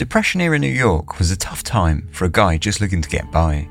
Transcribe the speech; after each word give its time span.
Depression 0.00 0.40
era 0.40 0.58
New 0.58 0.66
York 0.66 1.18
was 1.18 1.30
a 1.30 1.36
tough 1.36 1.62
time 1.62 2.08
for 2.10 2.24
a 2.24 2.30
guy 2.30 2.56
just 2.56 2.80
looking 2.80 3.02
to 3.02 3.08
get 3.10 3.30
by. 3.30 3.68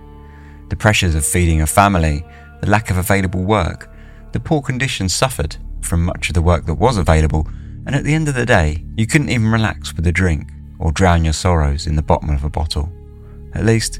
The 0.69 0.75
pressures 0.75 1.15
of 1.15 1.25
feeding 1.25 1.63
a 1.63 1.65
family, 1.65 2.23
the 2.61 2.69
lack 2.69 2.91
of 2.91 2.97
available 2.97 3.41
work, 3.41 3.91
the 4.31 4.39
poor 4.39 4.61
conditions 4.61 5.11
suffered 5.11 5.57
from 5.81 6.05
much 6.05 6.29
of 6.29 6.35
the 6.35 6.41
work 6.43 6.67
that 6.67 6.75
was 6.75 6.97
available, 6.97 7.47
and 7.87 7.95
at 7.95 8.03
the 8.03 8.13
end 8.13 8.27
of 8.27 8.35
the 8.35 8.45
day, 8.45 8.85
you 8.95 9.07
couldn't 9.07 9.31
even 9.31 9.51
relax 9.51 9.95
with 9.95 10.05
a 10.05 10.11
drink 10.11 10.51
or 10.77 10.91
drown 10.91 11.23
your 11.23 11.33
sorrows 11.33 11.87
in 11.87 11.95
the 11.95 12.03
bottom 12.03 12.29
of 12.29 12.43
a 12.43 12.49
bottle. 12.49 12.91
At 13.55 13.65
least, 13.65 13.99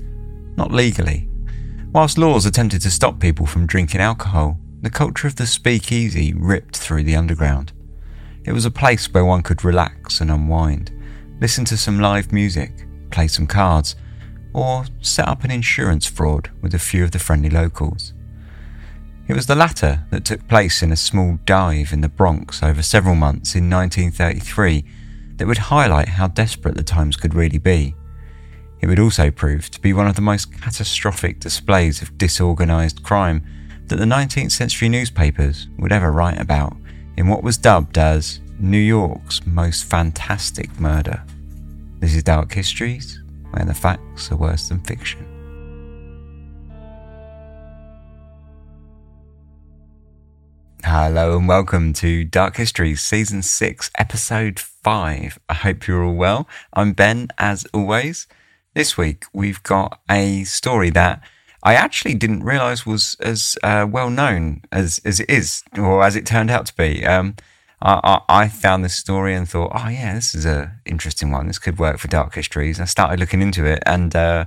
not 0.55 0.71
legally. 0.71 1.27
Whilst 1.93 2.19
laws 2.19 2.45
attempted 2.45 2.81
to 2.81 2.91
stop 2.91 3.19
people 3.19 3.47
from 3.47 3.65
drinking 3.65 4.01
alcohol, 4.01 4.59
the 4.83 4.91
culture 4.91 5.25
of 5.25 5.37
the 5.37 5.47
speakeasy 5.47 6.35
ripped 6.35 6.77
through 6.77 7.05
the 7.05 7.15
underground. 7.15 7.71
It 8.43 8.51
was 8.51 8.65
a 8.65 8.71
place 8.71 9.11
where 9.11 9.25
one 9.25 9.41
could 9.41 9.65
relax 9.65 10.21
and 10.21 10.29
unwind, 10.29 10.91
listen 11.39 11.65
to 11.65 11.77
some 11.77 11.99
live 11.99 12.31
music, 12.31 12.85
play 13.11 13.27
some 13.27 13.47
cards, 13.47 13.95
or 14.53 14.85
set 15.01 15.27
up 15.27 15.43
an 15.43 15.51
insurance 15.51 16.05
fraud 16.05 16.49
with 16.61 16.73
a 16.73 16.79
few 16.79 17.03
of 17.03 17.11
the 17.11 17.19
friendly 17.19 17.49
locals. 17.49 18.13
It 19.27 19.35
was 19.35 19.45
the 19.45 19.55
latter 19.55 20.05
that 20.09 20.25
took 20.25 20.47
place 20.47 20.81
in 20.81 20.91
a 20.91 20.97
small 20.97 21.37
dive 21.45 21.93
in 21.93 22.01
the 22.01 22.09
Bronx 22.09 22.63
over 22.63 22.81
several 22.81 23.15
months 23.15 23.55
in 23.55 23.69
1933 23.69 24.83
that 25.37 25.47
would 25.47 25.57
highlight 25.57 26.09
how 26.09 26.27
desperate 26.27 26.75
the 26.75 26.83
times 26.83 27.15
could 27.15 27.35
really 27.35 27.59
be. 27.59 27.95
It 28.81 28.87
would 28.87 28.99
also 28.99 29.29
prove 29.29 29.69
to 29.71 29.81
be 29.81 29.93
one 29.93 30.07
of 30.07 30.15
the 30.15 30.21
most 30.21 30.51
catastrophic 30.59 31.39
displays 31.39 32.01
of 32.01 32.17
disorganised 32.17 33.03
crime 33.03 33.45
that 33.87 33.97
the 33.97 34.05
19th 34.05 34.51
century 34.51 34.89
newspapers 34.89 35.67
would 35.77 35.91
ever 35.91 36.11
write 36.11 36.39
about 36.39 36.75
in 37.17 37.27
what 37.27 37.43
was 37.43 37.57
dubbed 37.57 37.97
as 37.97 38.39
New 38.61 38.77
York's 38.77 39.45
most 39.45 39.85
fantastic 39.85 40.81
murder. 40.81 41.23
This 41.99 42.13
is 42.13 42.23
Dark 42.23 42.51
Histories, 42.51 43.21
where 43.51 43.63
the 43.63 43.73
facts 43.73 44.33
are 44.33 44.35
worse 44.35 44.67
than 44.67 44.81
fiction. 44.81 45.25
Hello 50.83 51.37
and 51.37 51.47
welcome 51.47 51.93
to 51.93 52.25
Dark 52.25 52.57
Histories, 52.57 52.99
Season 52.99 53.41
6, 53.41 53.91
Episode 53.97 54.59
5. 54.59 55.39
I 55.47 55.53
hope 55.53 55.87
you're 55.87 56.03
all 56.03 56.15
well. 56.15 56.45
I'm 56.73 56.91
Ben, 56.91 57.29
as 57.37 57.65
always. 57.73 58.27
This 58.73 58.97
week 58.97 59.23
we've 59.31 59.63
got 59.63 60.01
a 60.11 60.43
story 60.43 60.89
that 60.89 61.23
I 61.63 61.75
actually 61.75 62.15
didn't 62.15 62.43
realise 62.43 62.85
was 62.85 63.15
as 63.21 63.57
uh, 63.63 63.87
well 63.89 64.09
known 64.09 64.63
as, 64.69 64.99
as 65.05 65.21
it 65.21 65.29
is, 65.29 65.63
or 65.77 66.03
as 66.03 66.17
it 66.17 66.25
turned 66.25 66.51
out 66.51 66.65
to 66.65 66.75
be. 66.75 67.05
Um, 67.05 67.37
I, 67.81 68.21
I, 68.27 68.47
found 68.49 68.83
this 68.83 68.95
story 68.95 69.33
and 69.33 69.47
thought, 69.47 69.71
oh 69.73 69.87
yeah, 69.87 70.13
this 70.13 70.35
is 70.35 70.45
a 70.45 70.73
interesting 70.85 71.31
one. 71.31 71.47
This 71.47 71.59
could 71.59 71.79
work 71.79 71.97
for 71.97 72.09
Dark 72.09 72.35
Histories. 72.35 72.79
I 72.79 72.85
started 72.85 73.19
looking 73.19 73.41
into 73.41 73.63
it 73.65 73.81
and 73.85 74.13
uh, 74.13 74.45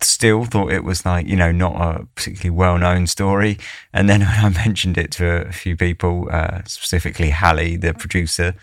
still 0.00 0.44
thought 0.44 0.70
it 0.70 0.84
was 0.84 1.04
like 1.06 1.26
you 1.26 1.36
know 1.36 1.50
not 1.50 1.74
a 1.74 2.06
particularly 2.14 2.50
well 2.50 2.78
known 2.78 3.06
story. 3.06 3.58
And 3.92 4.08
then 4.08 4.20
when 4.26 4.28
I 4.28 4.48
mentioned 4.50 4.98
it 4.98 5.10
to 5.12 5.46
a 5.48 5.52
few 5.52 5.76
people, 5.76 6.28
uh, 6.30 6.62
specifically 6.64 7.30
Hallie, 7.30 7.76
the 7.76 7.94
producer. 7.94 8.54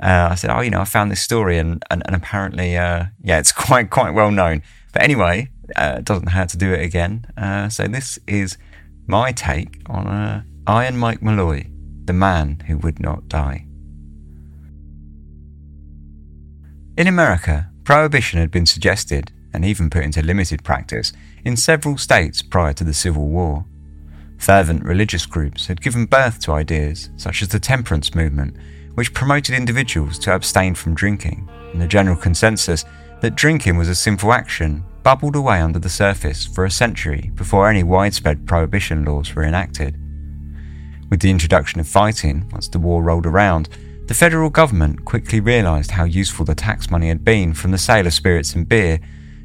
Uh, 0.00 0.28
I 0.32 0.34
said, 0.34 0.50
"Oh, 0.50 0.60
you 0.60 0.70
know, 0.70 0.80
I 0.80 0.84
found 0.84 1.10
this 1.10 1.22
story, 1.22 1.58
and 1.58 1.82
and, 1.90 2.02
and 2.06 2.16
apparently, 2.16 2.76
uh, 2.76 3.06
yeah, 3.22 3.38
it's 3.38 3.52
quite 3.66 3.90
quite 3.90 4.10
well 4.10 4.30
known." 4.30 4.62
But 4.92 5.02
anyway, 5.02 5.48
uh, 5.76 6.00
doesn't 6.00 6.28
have 6.28 6.48
to 6.48 6.56
do 6.56 6.72
it 6.72 6.82
again. 6.82 7.26
Uh, 7.36 7.68
so 7.68 7.86
this 7.86 8.18
is 8.26 8.58
my 9.06 9.32
take 9.32 9.80
on 9.86 10.06
uh, 10.06 10.42
Iron 10.66 10.96
Mike 10.98 11.22
Malloy, 11.22 11.66
the 12.04 12.12
man 12.12 12.62
who 12.66 12.78
would 12.78 13.00
not 13.00 13.28
die. 13.28 13.66
In 16.96 17.06
America, 17.06 17.70
prohibition 17.84 18.38
had 18.38 18.50
been 18.50 18.66
suggested 18.66 19.32
and 19.52 19.64
even 19.64 19.90
put 19.90 20.04
into 20.04 20.22
limited 20.22 20.64
practice 20.64 21.12
in 21.44 21.56
several 21.56 21.96
states 21.96 22.42
prior 22.42 22.72
to 22.74 22.84
the 22.84 22.94
Civil 22.94 23.28
War. 23.28 23.64
Fervent 24.38 24.84
religious 24.84 25.26
groups 25.26 25.66
had 25.66 25.80
given 25.80 26.06
birth 26.06 26.40
to 26.40 26.52
ideas 26.52 27.10
such 27.16 27.42
as 27.42 27.48
the 27.48 27.60
temperance 27.60 28.14
movement 28.14 28.56
which 28.94 29.14
promoted 29.14 29.54
individuals 29.54 30.18
to 30.18 30.34
abstain 30.34 30.74
from 30.74 30.94
drinking, 30.94 31.48
and 31.72 31.80
the 31.80 31.86
general 31.86 32.16
consensus 32.16 32.84
that 33.20 33.36
drinking 33.36 33.76
was 33.76 33.88
a 33.88 33.94
sinful 33.94 34.32
action 34.32 34.84
bubbled 35.02 35.36
away 35.36 35.60
under 35.60 35.78
the 35.78 35.88
surface 35.88 36.44
for 36.44 36.64
a 36.64 36.70
century 36.70 37.30
before 37.34 37.68
any 37.68 37.82
widespread 37.82 38.46
prohibition 38.46 39.04
laws 39.04 39.34
were 39.34 39.44
enacted. 39.44 39.98
With 41.12 41.20
the 41.20 41.30
introduction 41.30 41.78
of 41.78 41.86
fighting, 41.86 42.48
once 42.52 42.68
the 42.68 42.78
war 42.78 43.02
rolled 43.02 43.26
around, 43.26 43.68
the 44.06 44.14
federal 44.14 44.48
government 44.48 45.04
quickly 45.04 45.40
realised 45.40 45.90
how 45.90 46.04
useful 46.04 46.46
the 46.46 46.54
tax 46.54 46.90
money 46.90 47.08
had 47.08 47.22
been 47.22 47.52
from 47.52 47.70
the 47.70 47.76
sale 47.76 48.06
of 48.06 48.14
spirits 48.14 48.54
and 48.54 48.66
beer, 48.66 48.98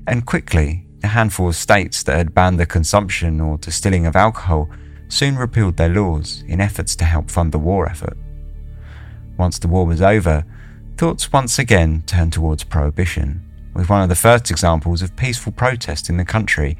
and 0.07 0.25
quickly, 0.25 0.85
the 1.00 1.09
handful 1.09 1.50
of 1.50 1.57
states 1.57 2.03
that 2.03 2.16
had 2.16 2.33
banned 2.33 2.57
the 2.57 2.66
consumption 2.66 3.41
or 3.41 3.57
distilling 3.57 4.06
of 4.06 4.16
alcohol 4.16 4.69
soon 5.09 5.35
repealed 5.35 5.75
their 5.75 5.89
laws 5.89 6.41
in 6.47 6.61
efforts 6.61 6.95
to 6.95 7.03
help 7.03 7.29
fund 7.29 7.51
the 7.51 7.59
war 7.59 7.89
effort. 7.89 8.17
Once 9.35 9.59
the 9.59 9.67
war 9.67 9.85
was 9.85 10.01
over, 10.01 10.45
thoughts 10.95 11.33
once 11.33 11.59
again 11.59 12.01
turned 12.06 12.31
towards 12.31 12.63
prohibition, 12.63 13.44
with 13.73 13.89
one 13.89 14.03
of 14.03 14.07
the 14.07 14.16
first 14.16 14.50
examples 14.50 15.01
of 15.01 15.17
peaceful 15.17 15.51
protest 15.51 16.09
in 16.09 16.16
the 16.16 16.23
country 16.23 16.77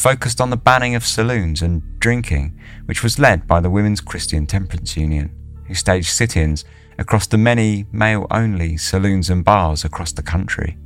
focused 0.00 0.40
on 0.40 0.48
the 0.48 0.56
banning 0.56 0.94
of 0.94 1.04
saloons 1.04 1.60
and 1.60 1.82
drinking, 2.00 2.58
which 2.86 3.02
was 3.02 3.18
led 3.18 3.46
by 3.46 3.60
the 3.60 3.68
Women's 3.68 4.00
Christian 4.00 4.46
Temperance 4.46 4.96
Union, 4.96 5.30
who 5.66 5.74
staged 5.74 6.08
sit 6.08 6.38
ins 6.38 6.64
across 6.98 7.26
the 7.26 7.36
many 7.36 7.84
male 7.92 8.26
only 8.30 8.78
saloons 8.78 9.28
and 9.28 9.44
bars 9.44 9.84
across 9.84 10.12
the 10.12 10.22
country, 10.22 10.78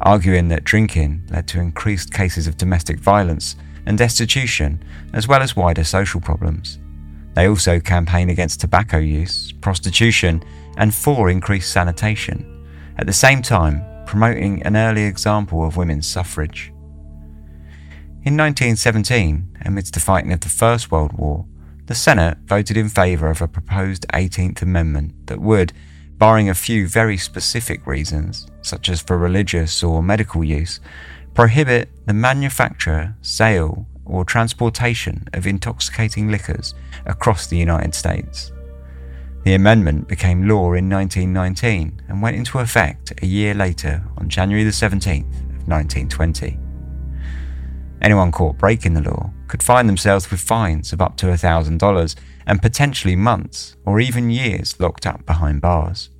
arguing 0.00 0.48
that 0.48 0.64
drinking 0.64 1.22
led 1.30 1.46
to 1.46 1.60
increased 1.60 2.12
cases 2.12 2.48
of 2.48 2.56
domestic 2.56 2.98
violence 2.98 3.54
and 3.86 3.96
destitution, 3.98 4.82
as 5.12 5.28
well 5.28 5.42
as 5.42 5.54
wider 5.54 5.84
social 5.84 6.20
problems. 6.20 6.80
They 7.34 7.46
also 7.46 7.78
campaigned 7.78 8.32
against 8.32 8.60
tobacco 8.60 8.98
use, 8.98 9.52
prostitution, 9.52 10.42
and 10.76 10.92
for 10.92 11.30
increased 11.30 11.72
sanitation, 11.72 12.66
at 12.98 13.06
the 13.06 13.12
same 13.12 13.42
time 13.42 13.84
promoting 14.06 14.60
an 14.64 14.76
early 14.76 15.04
example 15.04 15.64
of 15.64 15.76
women's 15.76 16.06
suffrage. 16.08 16.72
In 18.26 18.36
1917, 18.36 19.58
amidst 19.64 19.94
the 19.94 20.00
fighting 20.00 20.32
of 20.32 20.40
the 20.40 20.48
First 20.48 20.90
World 20.90 21.12
War, 21.12 21.46
the 21.86 21.94
Senate 21.94 22.38
voted 22.44 22.76
in 22.76 22.88
favour 22.88 23.30
of 23.30 23.40
a 23.40 23.46
proposed 23.46 24.04
18th 24.12 24.62
Amendment 24.62 25.28
that 25.28 25.40
would, 25.40 25.72
barring 26.18 26.48
a 26.48 26.54
few 26.54 26.88
very 26.88 27.16
specific 27.16 27.86
reasons, 27.86 28.48
such 28.62 28.88
as 28.88 29.00
for 29.00 29.16
religious 29.16 29.80
or 29.80 30.02
medical 30.02 30.42
use, 30.42 30.80
prohibit 31.34 31.88
the 32.06 32.12
manufacture, 32.12 33.14
sale, 33.22 33.86
or 34.04 34.24
transportation 34.24 35.28
of 35.32 35.46
intoxicating 35.46 36.28
liquors 36.28 36.74
across 37.04 37.46
the 37.46 37.56
United 37.56 37.94
States. 37.94 38.50
The 39.44 39.54
amendment 39.54 40.08
became 40.08 40.48
law 40.48 40.72
in 40.72 40.90
1919 40.90 42.02
and 42.08 42.20
went 42.20 42.36
into 42.36 42.58
effect 42.58 43.12
a 43.22 43.26
year 43.26 43.54
later 43.54 44.02
on 44.18 44.28
January 44.28 44.64
the 44.64 44.70
17th 44.70 45.30
of 45.30 45.68
1920. 45.68 46.65
Anyone 48.02 48.32
caught 48.32 48.58
breaking 48.58 48.94
the 48.94 49.02
law 49.02 49.30
could 49.48 49.62
find 49.62 49.88
themselves 49.88 50.30
with 50.30 50.40
fines 50.40 50.92
of 50.92 51.00
up 51.00 51.16
to 51.16 51.26
$1,000 51.26 52.14
and 52.46 52.62
potentially 52.62 53.16
months 53.16 53.76
or 53.84 54.00
even 54.00 54.30
years 54.30 54.78
locked 54.78 55.06
up 55.06 55.24
behind 55.26 55.60
bars. 55.60 56.10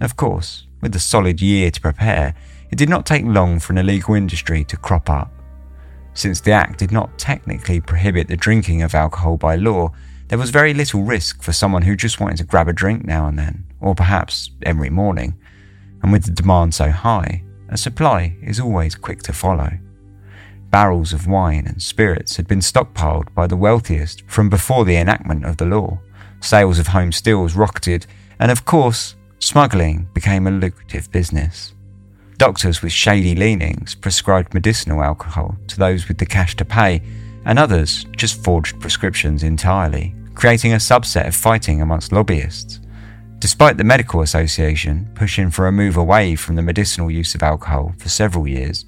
Of 0.00 0.16
course, 0.16 0.66
with 0.80 0.94
a 0.96 1.00
solid 1.00 1.42
year 1.42 1.70
to 1.70 1.80
prepare, 1.80 2.34
it 2.70 2.78
did 2.78 2.88
not 2.88 3.04
take 3.04 3.24
long 3.24 3.58
for 3.58 3.72
an 3.72 3.78
illegal 3.78 4.14
industry 4.14 4.64
to 4.64 4.76
crop 4.76 5.10
up. 5.10 5.32
Since 6.14 6.40
the 6.40 6.52
Act 6.52 6.78
did 6.78 6.92
not 6.92 7.18
technically 7.18 7.80
prohibit 7.80 8.28
the 8.28 8.36
drinking 8.36 8.82
of 8.82 8.94
alcohol 8.94 9.36
by 9.36 9.56
law, 9.56 9.92
there 10.28 10.38
was 10.38 10.50
very 10.50 10.72
little 10.72 11.02
risk 11.02 11.42
for 11.42 11.52
someone 11.52 11.82
who 11.82 11.96
just 11.96 12.20
wanted 12.20 12.38
to 12.38 12.44
grab 12.44 12.68
a 12.68 12.72
drink 12.72 13.04
now 13.04 13.26
and 13.26 13.38
then, 13.38 13.66
or 13.80 13.94
perhaps 13.94 14.50
every 14.62 14.90
morning. 14.90 15.34
And 16.02 16.12
with 16.12 16.24
the 16.24 16.30
demand 16.30 16.72
so 16.72 16.90
high, 16.90 17.42
a 17.68 17.76
supply 17.76 18.36
is 18.42 18.60
always 18.60 18.94
quick 18.94 19.22
to 19.24 19.32
follow. 19.32 19.70
Barrels 20.70 21.12
of 21.12 21.26
wine 21.26 21.66
and 21.66 21.82
spirits 21.82 22.36
had 22.36 22.46
been 22.46 22.60
stockpiled 22.60 23.34
by 23.34 23.48
the 23.48 23.56
wealthiest 23.56 24.22
from 24.28 24.48
before 24.48 24.84
the 24.84 24.96
enactment 24.96 25.44
of 25.44 25.56
the 25.56 25.64
law. 25.64 25.98
Sales 26.40 26.78
of 26.78 26.88
home 26.88 27.10
stills 27.10 27.56
rocketed, 27.56 28.06
and 28.38 28.52
of 28.52 28.64
course, 28.64 29.16
smuggling 29.40 30.08
became 30.14 30.46
a 30.46 30.50
lucrative 30.50 31.10
business. 31.10 31.74
Doctors 32.36 32.82
with 32.82 32.92
shady 32.92 33.34
leanings 33.34 33.94
prescribed 33.94 34.54
medicinal 34.54 35.02
alcohol 35.02 35.56
to 35.66 35.76
those 35.76 36.06
with 36.06 36.18
the 36.18 36.26
cash 36.26 36.54
to 36.56 36.64
pay, 36.64 37.02
and 37.44 37.58
others 37.58 38.06
just 38.16 38.42
forged 38.42 38.80
prescriptions 38.80 39.42
entirely, 39.42 40.14
creating 40.34 40.72
a 40.72 40.76
subset 40.76 41.26
of 41.26 41.34
fighting 41.34 41.82
amongst 41.82 42.12
lobbyists. 42.12 42.80
Despite 43.40 43.76
the 43.76 43.84
Medical 43.84 44.22
Association 44.22 45.10
pushing 45.14 45.50
for 45.50 45.66
a 45.66 45.72
move 45.72 45.96
away 45.96 46.36
from 46.36 46.56
the 46.56 46.62
medicinal 46.62 47.10
use 47.10 47.34
of 47.34 47.42
alcohol 47.42 47.94
for 47.98 48.08
several 48.08 48.46
years, 48.46 48.84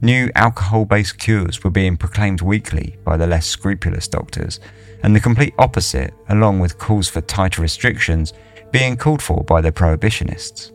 new 0.00 0.30
alcohol 0.34 0.84
based 0.84 1.18
cures 1.18 1.62
were 1.62 1.70
being 1.70 1.96
proclaimed 1.96 2.42
weekly 2.42 2.96
by 3.04 3.16
the 3.16 3.26
less 3.26 3.46
scrupulous 3.46 4.08
doctors, 4.08 4.60
and 5.02 5.14
the 5.14 5.20
complete 5.20 5.54
opposite, 5.58 6.14
along 6.28 6.60
with 6.60 6.78
calls 6.78 7.08
for 7.08 7.20
tighter 7.20 7.62
restrictions, 7.62 8.32
being 8.70 8.96
called 8.96 9.22
for 9.22 9.44
by 9.44 9.60
the 9.60 9.72
prohibitionists. 9.72 10.72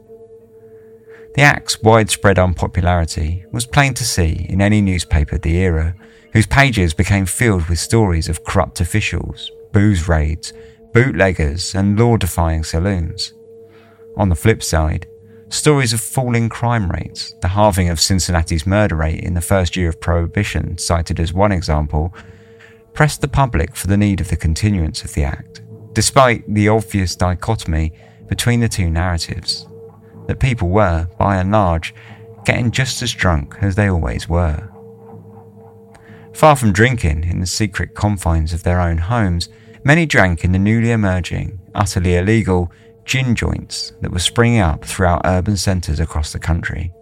The 1.35 1.41
Act's 1.41 1.81
widespread 1.81 2.39
unpopularity 2.39 3.45
was 3.51 3.65
plain 3.65 3.93
to 3.95 4.03
see 4.03 4.45
in 4.49 4.61
any 4.61 4.81
newspaper 4.81 5.35
of 5.35 5.41
the 5.41 5.57
era, 5.57 5.95
whose 6.33 6.47
pages 6.47 6.93
became 6.93 7.25
filled 7.25 7.67
with 7.67 7.79
stories 7.79 8.29
of 8.29 8.43
corrupt 8.43 8.81
officials, 8.81 9.51
booze 9.71 10.07
raids, 10.07 10.53
bootleggers, 10.93 11.75
and 11.75 11.99
law 11.99 12.17
defying 12.17 12.63
saloons. 12.63 13.33
On 14.17 14.29
the 14.29 14.35
flip 14.35 14.61
side, 14.63 15.07
stories 15.49 15.93
of 15.93 16.01
falling 16.01 16.47
crime 16.47 16.89
rates, 16.91 17.33
the 17.41 17.49
halving 17.49 17.89
of 17.89 17.99
Cincinnati's 17.99 18.67
murder 18.67 18.95
rate 18.95 19.23
in 19.23 19.33
the 19.33 19.41
first 19.41 19.75
year 19.75 19.89
of 19.89 19.99
Prohibition, 19.99 20.77
cited 20.77 21.19
as 21.19 21.33
one 21.33 21.51
example, 21.51 22.13
pressed 22.93 23.21
the 23.21 23.27
public 23.27 23.75
for 23.75 23.87
the 23.87 23.97
need 23.97 24.21
of 24.21 24.29
the 24.29 24.37
continuance 24.37 25.03
of 25.03 25.13
the 25.13 25.23
Act, 25.23 25.61
despite 25.93 26.43
the 26.53 26.69
obvious 26.69 27.15
dichotomy 27.15 27.91
between 28.27 28.59
the 28.59 28.69
two 28.69 28.89
narratives 28.89 29.67
that 30.27 30.39
people 30.39 30.69
were, 30.69 31.07
by 31.17 31.37
and 31.37 31.51
large, 31.51 31.95
getting 32.45 32.71
just 32.71 33.01
as 33.01 33.13
drunk 33.13 33.55
as 33.61 33.75
they 33.75 33.89
always 33.89 34.29
were. 34.29 34.71
Far 36.33 36.55
from 36.55 36.71
drinking 36.71 37.23
in 37.23 37.39
the 37.39 37.47
secret 37.47 37.95
confines 37.95 38.53
of 38.53 38.63
their 38.63 38.79
own 38.79 38.97
homes, 38.99 39.49
many 39.83 40.05
drank 40.05 40.43
in 40.43 40.51
the 40.51 40.59
newly 40.59 40.91
emerging, 40.91 41.59
utterly 41.73 42.15
illegal 42.15 42.71
gin 43.09 43.33
joints 43.33 43.91
that 44.01 44.11
were 44.11 44.19
springing 44.19 44.59
up 44.59 44.85
throughout 44.85 45.25
urban 45.25 45.57
centres 45.57 45.99
across 45.99 46.31
the 46.31 46.37
country. 46.37 46.93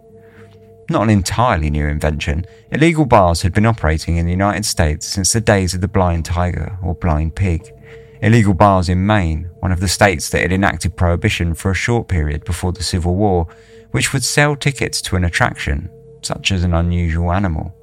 Not 0.88 1.02
an 1.02 1.10
entirely 1.10 1.68
new 1.68 1.86
invention, 1.86 2.46
illegal 2.70 3.04
bars 3.04 3.42
had 3.42 3.52
been 3.52 3.66
operating 3.66 4.16
in 4.16 4.24
the 4.24 4.32
United 4.32 4.64
States 4.64 5.06
since 5.06 5.34
the 5.34 5.40
days 5.42 5.74
of 5.74 5.82
the 5.82 5.86
blind 5.86 6.24
tiger 6.24 6.78
or 6.82 6.94
blind 6.94 7.34
pig. 7.34 7.70
Illegal 8.22 8.54
bars 8.54 8.88
in 8.88 9.04
Maine, 9.04 9.50
one 9.58 9.70
of 9.70 9.80
the 9.80 9.86
states 9.86 10.30
that 10.30 10.40
had 10.40 10.50
enacted 10.50 10.96
prohibition 10.96 11.52
for 11.52 11.72
a 11.72 11.74
short 11.74 12.08
period 12.08 12.42
before 12.46 12.72
the 12.72 12.82
Civil 12.82 13.14
War, 13.14 13.46
which 13.90 14.14
would 14.14 14.24
sell 14.24 14.56
tickets 14.56 15.02
to 15.02 15.16
an 15.16 15.24
attraction, 15.24 15.90
such 16.22 16.50
as 16.52 16.64
an 16.64 16.72
unusual 16.72 17.32
animal. 17.32 17.74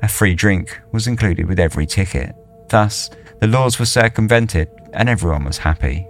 A 0.00 0.06
free 0.06 0.36
drink 0.36 0.78
was 0.92 1.08
included 1.08 1.48
with 1.48 1.58
every 1.58 1.86
ticket. 1.86 2.36
Thus, 2.68 3.10
the 3.40 3.48
laws 3.48 3.80
were 3.80 3.84
circumvented 3.84 4.68
and 4.92 5.08
everyone 5.08 5.44
was 5.44 5.58
happy. 5.58 6.06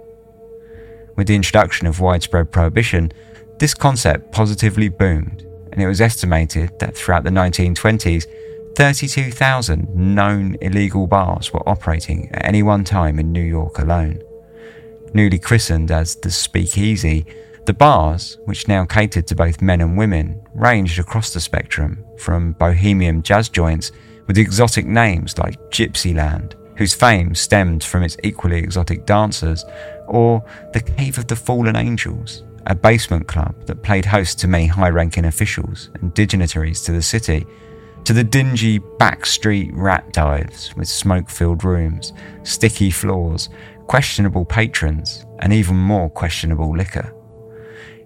With 1.19 1.27
the 1.27 1.35
introduction 1.35 1.85
of 1.85 1.99
widespread 1.99 2.49
prohibition, 2.49 3.11
this 3.57 3.73
concept 3.73 4.31
positively 4.31 4.87
boomed, 4.87 5.45
and 5.73 5.81
it 5.81 5.85
was 5.85 5.99
estimated 5.99 6.79
that 6.79 6.95
throughout 6.95 7.25
the 7.25 7.29
1920s, 7.29 8.25
32,000 8.77 9.93
known 9.93 10.55
illegal 10.61 11.07
bars 11.07 11.51
were 11.51 11.67
operating 11.67 12.29
at 12.33 12.45
any 12.45 12.63
one 12.63 12.85
time 12.85 13.19
in 13.19 13.33
New 13.33 13.43
York 13.43 13.79
alone. 13.79 14.21
Newly 15.13 15.39
christened 15.39 15.91
as 15.91 16.15
the 16.15 16.31
Speakeasy, 16.31 17.25
the 17.65 17.73
bars, 17.73 18.37
which 18.45 18.69
now 18.69 18.85
catered 18.85 19.27
to 19.27 19.35
both 19.35 19.61
men 19.61 19.81
and 19.81 19.97
women, 19.97 20.41
ranged 20.55 20.99
across 20.99 21.33
the 21.33 21.41
spectrum 21.41 22.01
from 22.17 22.53
bohemian 22.53 23.23
jazz 23.23 23.49
joints 23.49 23.91
with 24.27 24.37
exotic 24.37 24.85
names 24.85 25.37
like 25.37 25.59
Gypsyland, 25.69 26.53
whose 26.77 26.93
fame 26.93 27.35
stemmed 27.35 27.83
from 27.83 28.03
its 28.03 28.15
equally 28.23 28.59
exotic 28.59 29.05
dancers, 29.05 29.65
or 30.09 30.43
the 30.73 30.81
Cave 30.81 31.17
of 31.17 31.27
the 31.27 31.35
Fallen 31.35 31.75
Angels, 31.75 32.43
a 32.65 32.75
basement 32.75 33.27
club 33.27 33.65
that 33.65 33.83
played 33.83 34.05
host 34.05 34.39
to 34.39 34.47
many 34.47 34.67
high 34.67 34.89
ranking 34.89 35.25
officials 35.25 35.89
and 35.95 36.13
dignitaries 36.13 36.81
to 36.81 36.91
the 36.91 37.01
city 37.01 37.45
to 38.05 38.13
the 38.13 38.23
dingy 38.23 38.79
backstreet 38.79 39.69
rat 39.73 40.11
dives 40.13 40.75
with 40.75 40.87
smoke 40.87 41.29
filled 41.29 41.63
rooms, 41.63 42.13
sticky 42.43 42.89
floors, 42.89 43.49
questionable 43.87 44.45
patrons, 44.45 45.25
and 45.39 45.53
even 45.53 45.75
more 45.75 46.09
questionable 46.09 46.75
liquor. 46.75 47.13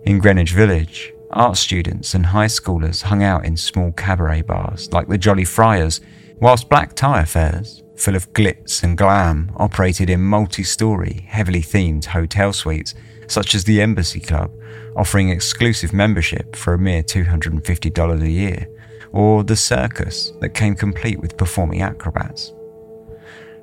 In 0.03 0.19
Greenwich 0.19 0.51
Village, 0.51 1.13
art 1.31 1.57
students 1.57 2.13
and 2.13 2.25
high 2.25 2.47
schoolers 2.47 3.01
hung 3.01 3.23
out 3.23 3.45
in 3.45 3.55
small 3.55 3.91
cabaret 3.93 4.41
bars 4.41 4.91
like 4.91 5.07
the 5.07 5.17
Jolly 5.17 5.45
Friars, 5.45 6.01
whilst 6.35 6.69
black 6.69 6.95
tie 6.95 7.21
affairs, 7.21 7.82
full 7.95 8.15
of 8.15 8.31
glitz 8.33 8.83
and 8.83 8.97
glam, 8.97 9.51
operated 9.57 10.09
in 10.09 10.21
multi 10.21 10.63
story, 10.63 11.25
heavily 11.27 11.61
themed 11.61 12.05
hotel 12.05 12.53
suites 12.53 12.95
such 13.27 13.55
as 13.55 13.63
the 13.63 13.81
Embassy 13.81 14.19
Club, 14.19 14.51
offering 14.95 15.29
exclusive 15.29 15.93
membership 15.93 16.55
for 16.55 16.73
a 16.73 16.79
mere 16.79 17.03
$250 17.03 18.21
a 18.21 18.29
year 18.29 18.67
or 19.11 19.43
the 19.43 19.55
circus 19.55 20.33
that 20.41 20.55
came 20.55 20.75
complete 20.75 21.19
with 21.19 21.37
performing 21.37 21.81
acrobats. 21.81 22.51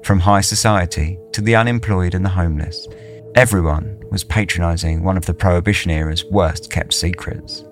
From 0.02 0.20
high 0.20 0.40
society 0.40 1.18
to 1.32 1.40
the 1.40 1.56
unemployed 1.56 2.14
and 2.14 2.24
the 2.24 2.30
homeless, 2.30 2.88
everyone 3.34 4.02
was 4.10 4.24
patronising 4.24 5.02
one 5.02 5.16
of 5.16 5.26
the 5.26 5.34
Prohibition 5.34 5.90
era's 5.90 6.24
worst 6.24 6.70
kept 6.70 6.94
secrets. 6.94 7.64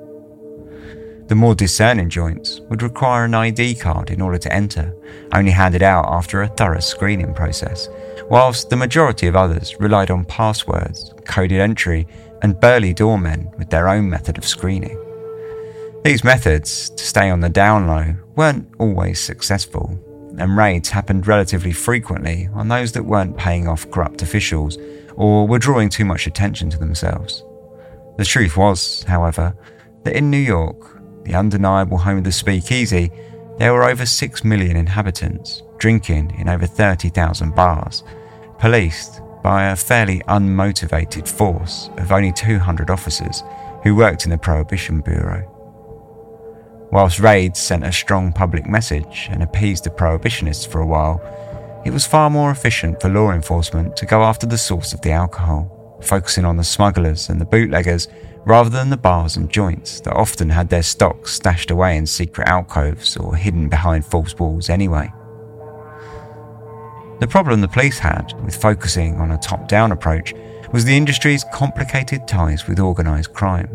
The 1.29 1.35
more 1.35 1.55
discerning 1.55 2.09
joints 2.09 2.61
would 2.71 2.83
require 2.83 3.27
an 3.27 3.35
ID 3.35 3.75
card 3.75 4.11
in 4.11 4.23
order 4.23 4.39
to 4.39 4.53
enter, 4.53 4.95
only 5.35 5.51
handed 5.51 5.83
out 5.83 6.07
after 6.09 6.41
a 6.41 6.49
thorough 6.49 6.81
screening 6.81 7.35
process, 7.35 7.91
whilst 8.31 8.71
the 8.71 8.77
majority 8.77 9.27
of 9.27 9.37
others 9.37 9.79
relied 9.79 10.11
on 10.11 10.25
passwords, 10.25 11.13
coded 11.27 11.61
entry, 11.61 12.07
and 12.41 12.59
burly 12.61 12.95
doormen 12.95 13.51
with 13.59 13.69
their 13.69 13.91
own 13.91 14.09
method 14.09 14.39
of 14.39 14.47
screening. 14.47 14.99
These 16.03 16.25
methods, 16.25 16.89
to 16.89 17.05
stay 17.05 17.29
on 17.29 17.41
the 17.41 17.51
down 17.51 17.87
low, 17.87 18.15
weren't 18.35 18.67
always 18.79 19.21
successful, 19.21 19.99
and 20.39 20.57
raids 20.57 20.89
happened 20.89 21.27
relatively 21.27 21.73
frequently 21.73 22.49
on 22.55 22.69
those 22.69 22.93
that 22.93 23.05
weren't 23.05 23.37
paying 23.37 23.69
off 23.69 23.91
corrupt 23.91 24.23
officials 24.23 24.79
or 25.15 25.47
were 25.47 25.59
drawing 25.59 25.91
too 25.91 26.07
much 26.07 26.27
attention 26.27 26.71
to 26.71 26.79
themselves. 26.79 27.45
The 28.17 28.25
truth 28.25 28.57
was, 28.57 29.03
however, 29.03 29.55
that 30.05 30.17
in 30.17 30.31
New 30.31 30.39
York, 30.39 30.98
the 31.29 31.37
undeniable 31.37 31.99
home 31.99 32.19
of 32.19 32.25
the 32.25 32.33
speakeasy, 32.33 33.13
there 33.59 33.75
were 33.75 33.85
over 33.85 34.07
6 34.07 34.45
million 34.45 34.77
inhabitants, 34.77 35.63
drinking 35.77 36.35
in 36.39 36.49
over 36.49 36.67
30,000 36.67 37.55
bars, 37.55 38.03
policed 38.59 39.21
by 39.43 39.67
a 39.67 39.77
fairly 39.77 40.21
unmotivated 40.21 41.29
force 41.29 41.91
of 41.99 42.11
only 42.11 42.33
200 42.33 42.89
officers 42.89 43.43
who 43.85 43.95
worked 43.95 44.25
in 44.25 44.31
the 44.31 44.39
Prohibition 44.39 45.01
Bureau. 45.01 45.45
Whilst 46.91 47.21
raids 47.21 47.61
sent 47.61 47.85
a 47.85 47.93
strong 47.93 48.33
public 48.33 48.67
message 48.67 49.29
and 49.31 49.43
appeased 49.43 49.85
the 49.85 49.91
prohibitionists 49.91 50.67
for 50.67 50.81
a 50.81 50.87
while, 50.87 51.21
it 51.85 51.91
was 51.91 52.07
far 52.07 52.31
more 52.31 52.51
efficient 52.51 53.01
for 53.03 53.11
law 53.11 53.33
enforcement 53.33 53.97
to 53.99 54.07
go 54.07 54.23
after 54.23 54.47
the 54.47 54.57
source 54.57 54.95
of 54.95 55.03
the 55.03 55.13
alcohol, 55.13 55.99
focusing 56.03 56.47
on 56.47 56.57
the 56.57 56.65
smugglers 56.65 57.29
and 57.29 57.39
the 57.39 57.45
bootleggers 57.45 58.09
rather 58.49 58.71
than 58.71 58.91
the 58.91 58.97
bars 58.97 59.37
and 59.37 59.51
joints 59.51 60.01
that 60.01 60.15
often 60.15 60.49
had 60.49 60.69
their 60.69 60.83
stocks 60.83 61.35
stashed 61.35 61.71
away 61.71 61.97
in 61.97 62.07
secret 62.07 62.49
alcoves 62.49 63.17
or 63.17 63.37
hidden 63.37 63.69
behind 63.69 64.05
false 64.05 64.35
walls 64.39 64.69
anyway. 64.69 65.13
The 67.21 67.29
problem 67.29 67.61
the 67.61 67.69
police 67.69 67.99
had 67.99 68.33
with 68.45 68.57
focusing 68.57 69.17
on 69.17 69.31
a 69.31 69.39
top 69.39 69.69
down 69.69 69.93
approach 69.93 70.35
was 70.73 70.85
the 70.85 70.97
industry's 70.97 71.45
complicated 71.53 72.27
ties 72.27 72.67
with 72.67 72.81
organised 72.81 73.33
crime 73.33 73.69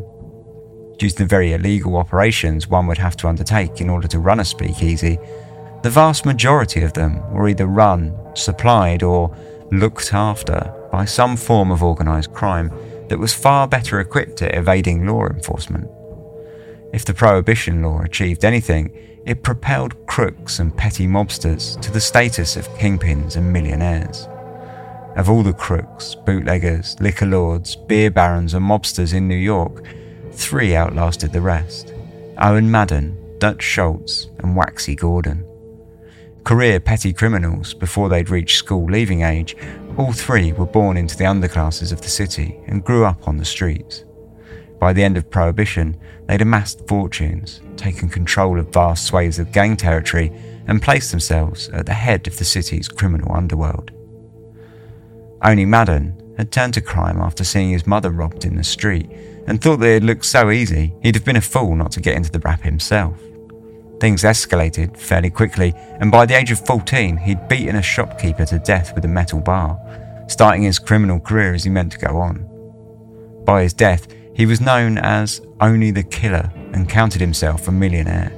due 0.97 1.09
to 1.09 1.17
the 1.17 1.25
very 1.25 1.53
illegal 1.53 1.97
operations 1.97 2.67
one 2.67 2.87
would 2.87 2.97
have 2.97 3.17
to 3.17 3.27
undertake 3.27 3.81
in 3.81 3.89
order 3.89 4.07
to 4.07 4.19
run 4.19 4.39
a 4.39 4.45
speakeasy, 4.45 5.17
the 5.81 5.89
vast 5.89 6.25
majority 6.25 6.81
of 6.81 6.93
them 6.93 7.19
were 7.31 7.49
either 7.49 7.65
run, 7.65 8.17
supplied, 8.35 9.03
or 9.03 9.35
looked 9.71 10.13
after 10.13 10.73
by 10.91 11.03
some 11.03 11.35
form 11.35 11.71
of 11.71 11.83
organised 11.83 12.31
crime 12.33 12.71
that 13.09 13.19
was 13.19 13.33
far 13.33 13.67
better 13.67 13.99
equipped 13.99 14.41
at 14.41 14.55
evading 14.55 15.05
law 15.05 15.27
enforcement. 15.27 15.89
If 16.93 17.05
the 17.05 17.13
prohibition 17.13 17.81
law 17.81 18.01
achieved 18.01 18.45
anything, 18.45 18.91
it 19.25 19.43
propelled 19.43 20.05
crooks 20.05 20.59
and 20.59 20.75
petty 20.75 21.07
mobsters 21.07 21.79
to 21.81 21.91
the 21.91 22.01
status 22.01 22.55
of 22.55 22.67
kingpins 22.77 23.35
and 23.35 23.51
millionaires. 23.51 24.27
Of 25.15 25.29
all 25.29 25.43
the 25.43 25.53
crooks, 25.53 26.15
bootleggers, 26.15 26.99
liquor 26.99 27.25
lords, 27.25 27.75
beer 27.75 28.11
barons, 28.11 28.53
and 28.53 28.65
mobsters 28.65 29.13
in 29.13 29.27
New 29.27 29.35
York, 29.35 29.85
Three 30.33 30.75
outlasted 30.75 31.31
the 31.31 31.41
rest 31.41 31.93
Owen 32.39 32.69
Madden, 32.69 33.37
Dutch 33.37 33.61
Schultz, 33.61 34.29
and 34.39 34.55
Waxy 34.55 34.95
Gordon. 34.95 35.45
Career 36.43 36.79
petty 36.79 37.13
criminals 37.13 37.73
before 37.73 38.09
they'd 38.09 38.29
reached 38.29 38.57
school 38.57 38.85
leaving 38.85 39.21
age, 39.21 39.55
all 39.97 40.11
three 40.11 40.51
were 40.53 40.65
born 40.65 40.97
into 40.97 41.15
the 41.15 41.23
underclasses 41.23 41.91
of 41.91 42.01
the 42.01 42.09
city 42.09 42.59
and 42.67 42.83
grew 42.83 43.05
up 43.05 43.27
on 43.27 43.37
the 43.37 43.45
streets. 43.45 44.03
By 44.79 44.91
the 44.91 45.03
end 45.03 45.17
of 45.17 45.29
Prohibition, 45.29 45.97
they'd 46.27 46.41
amassed 46.41 46.87
fortunes, 46.87 47.61
taken 47.77 48.09
control 48.09 48.59
of 48.59 48.73
vast 48.73 49.05
swathes 49.05 49.39
of 49.39 49.51
gang 49.51 49.77
territory, 49.77 50.31
and 50.67 50.81
placed 50.81 51.11
themselves 51.11 51.69
at 51.69 51.85
the 51.85 51.93
head 51.93 52.27
of 52.27 52.37
the 52.37 52.45
city's 52.45 52.87
criminal 52.87 53.35
underworld. 53.35 53.91
Owney 55.41 55.67
Madden 55.67 56.35
had 56.37 56.51
turned 56.51 56.73
to 56.73 56.81
crime 56.81 57.19
after 57.19 57.43
seeing 57.43 57.69
his 57.69 57.85
mother 57.85 58.09
robbed 58.09 58.45
in 58.45 58.55
the 58.55 58.63
street 58.63 59.09
and 59.45 59.61
thought 59.61 59.79
that 59.81 59.97
it 59.97 60.03
looked 60.03 60.25
so 60.25 60.49
easy, 60.51 60.93
he'd 61.03 61.15
have 61.15 61.25
been 61.25 61.35
a 61.35 61.41
fool 61.41 61.75
not 61.75 61.91
to 61.91 62.01
get 62.01 62.15
into 62.15 62.31
the 62.31 62.39
rap 62.39 62.61
himself. 62.61 63.19
Things 64.03 64.23
escalated 64.23 64.97
fairly 64.97 65.29
quickly, 65.29 65.73
and 65.77 66.11
by 66.11 66.25
the 66.25 66.33
age 66.33 66.51
of 66.51 66.59
14, 66.65 67.15
he'd 67.15 67.47
beaten 67.47 67.77
a 67.77 67.81
shopkeeper 67.81 68.45
to 68.47 68.59
death 68.59 68.93
with 68.93 69.05
a 69.05 69.07
metal 69.07 69.39
bar, 69.39 69.79
starting 70.27 70.63
his 70.63 70.77
criminal 70.77 71.21
career 71.21 71.53
as 71.53 71.63
he 71.63 71.69
meant 71.69 71.93
to 71.93 71.97
go 71.97 72.17
on. 72.17 72.45
By 73.45 73.63
his 73.63 73.71
death, 73.71 74.07
he 74.35 74.45
was 74.45 74.59
known 74.59 74.97
as 74.97 75.39
Owney 75.61 75.93
the 75.93 76.03
killer 76.03 76.51
and 76.73 76.89
counted 76.89 77.21
himself 77.21 77.69
a 77.69 77.71
millionaire. 77.71 78.33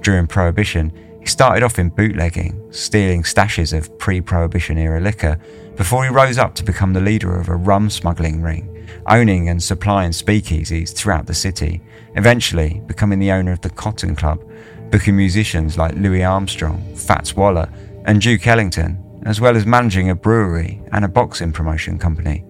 During 0.00 0.26
Prohibition, 0.26 0.90
he 1.20 1.26
started 1.26 1.62
off 1.62 1.78
in 1.78 1.90
bootlegging, 1.90 2.60
stealing 2.72 3.22
stashes 3.22 3.72
of 3.72 3.96
pre 3.96 4.20
Prohibition 4.20 4.76
era 4.76 5.00
liquor, 5.00 5.38
before 5.76 6.02
he 6.02 6.10
rose 6.10 6.36
up 6.36 6.56
to 6.56 6.64
become 6.64 6.94
the 6.94 7.00
leader 7.00 7.38
of 7.38 7.48
a 7.48 7.54
rum 7.54 7.90
smuggling 7.90 8.42
ring, 8.42 8.88
owning 9.06 9.50
and 9.50 9.62
supplying 9.62 10.10
speakeasies 10.10 10.92
throughout 10.92 11.26
the 11.26 11.34
city, 11.34 11.80
eventually 12.16 12.82
becoming 12.88 13.20
the 13.20 13.30
owner 13.30 13.52
of 13.52 13.60
the 13.60 13.70
Cotton 13.70 14.16
Club, 14.16 14.42
booking 14.90 15.16
musicians 15.16 15.78
like 15.78 15.94
Louis 15.94 16.24
Armstrong, 16.24 16.94
Fats 16.94 17.34
Waller, 17.34 17.68
and 18.04 18.20
Duke 18.20 18.46
Ellington, 18.46 19.22
as 19.24 19.40
well 19.40 19.56
as 19.56 19.66
managing 19.66 20.10
a 20.10 20.14
brewery 20.14 20.82
and 20.92 21.04
a 21.04 21.08
boxing 21.08 21.52
promotion 21.52 21.98
company. 21.98 22.44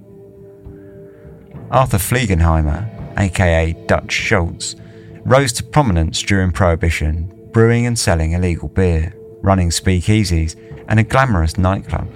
Arthur 1.71 1.99
Fliegenheimer, 1.99 3.19
aka 3.19 3.73
Dutch 3.87 4.13
Schultz, 4.13 4.77
rose 5.25 5.53
to 5.53 5.65
prominence 5.65 6.23
during 6.23 6.53
Prohibition, 6.53 7.49
brewing 7.53 7.87
and 7.87 7.99
selling 7.99 8.33
illegal 8.33 8.69
beer, 8.69 9.15
running 9.43 9.71
speakeasies, 9.71 10.57
and 10.89 10.99
a 10.99 11.05
glamorous 11.05 11.59
nightclub. 11.59 12.09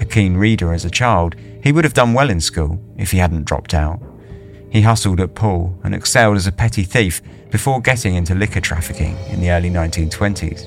A 0.00 0.04
keen 0.04 0.36
reader 0.36 0.72
as 0.72 0.84
a 0.84 0.90
child, 0.90 1.34
he 1.62 1.72
would 1.72 1.84
have 1.84 1.94
done 1.94 2.12
well 2.12 2.30
in 2.30 2.40
school 2.40 2.82
if 2.96 3.10
he 3.10 3.18
hadn't 3.18 3.44
dropped 3.44 3.74
out. 3.74 4.00
He 4.72 4.80
hustled 4.80 5.20
at 5.20 5.34
pool 5.34 5.78
and 5.84 5.94
excelled 5.94 6.38
as 6.38 6.46
a 6.46 6.52
petty 6.52 6.84
thief 6.84 7.20
before 7.50 7.82
getting 7.82 8.14
into 8.14 8.34
liquor 8.34 8.62
trafficking 8.62 9.18
in 9.28 9.42
the 9.42 9.50
early 9.50 9.68
1920s. 9.68 10.66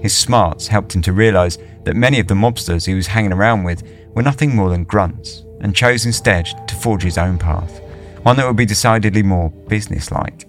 His 0.00 0.16
smarts 0.16 0.68
helped 0.68 0.94
him 0.94 1.02
to 1.02 1.12
realise 1.12 1.58
that 1.82 1.94
many 1.94 2.18
of 2.18 2.26
the 2.26 2.34
mobsters 2.34 2.86
he 2.86 2.94
was 2.94 3.08
hanging 3.08 3.34
around 3.34 3.64
with 3.64 3.82
were 4.14 4.22
nothing 4.22 4.56
more 4.56 4.70
than 4.70 4.84
grunts 4.84 5.44
and 5.60 5.76
chose 5.76 6.06
instead 6.06 6.46
to 6.66 6.74
forge 6.74 7.02
his 7.02 7.18
own 7.18 7.36
path, 7.36 7.82
one 8.22 8.36
that 8.36 8.46
would 8.46 8.56
be 8.56 8.64
decidedly 8.64 9.22
more 9.22 9.50
businesslike. 9.68 10.48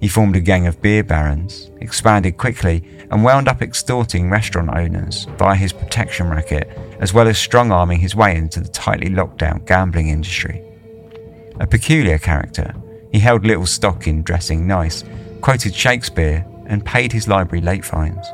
He 0.00 0.06
formed 0.06 0.36
a 0.36 0.40
gang 0.40 0.68
of 0.68 0.80
beer 0.80 1.02
barons, 1.02 1.72
expanded 1.80 2.38
quickly, 2.38 2.84
and 3.10 3.24
wound 3.24 3.48
up 3.48 3.62
extorting 3.62 4.30
restaurant 4.30 4.70
owners 4.70 5.26
via 5.38 5.56
his 5.56 5.72
protection 5.72 6.30
racket, 6.30 6.68
as 7.00 7.12
well 7.12 7.26
as 7.26 7.36
strong 7.36 7.72
arming 7.72 7.98
his 7.98 8.14
way 8.14 8.36
into 8.36 8.60
the 8.60 8.68
tightly 8.68 9.10
locked 9.10 9.38
down 9.38 9.64
gambling 9.64 10.08
industry. 10.08 10.62
A 11.62 11.66
peculiar 11.66 12.18
character, 12.18 12.74
he 13.12 13.20
held 13.20 13.46
little 13.46 13.66
stock 13.66 14.08
in 14.08 14.24
dressing 14.24 14.66
nice, 14.66 15.04
quoted 15.40 15.72
Shakespeare, 15.72 16.44
and 16.66 16.84
paid 16.84 17.12
his 17.12 17.28
library 17.28 17.62
late 17.62 17.84
fines. 17.84 18.26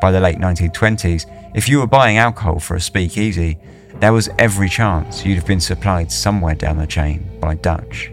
By 0.00 0.12
the 0.12 0.20
late 0.20 0.38
1920s, 0.38 1.26
if 1.56 1.68
you 1.68 1.80
were 1.80 1.88
buying 1.88 2.16
alcohol 2.16 2.60
for 2.60 2.76
a 2.76 2.80
speakeasy, 2.80 3.58
there 3.98 4.12
was 4.12 4.30
every 4.38 4.68
chance 4.68 5.26
you'd 5.26 5.34
have 5.34 5.48
been 5.48 5.60
supplied 5.60 6.12
somewhere 6.12 6.54
down 6.54 6.78
the 6.78 6.86
chain 6.86 7.28
by 7.40 7.56
Dutch. 7.56 8.12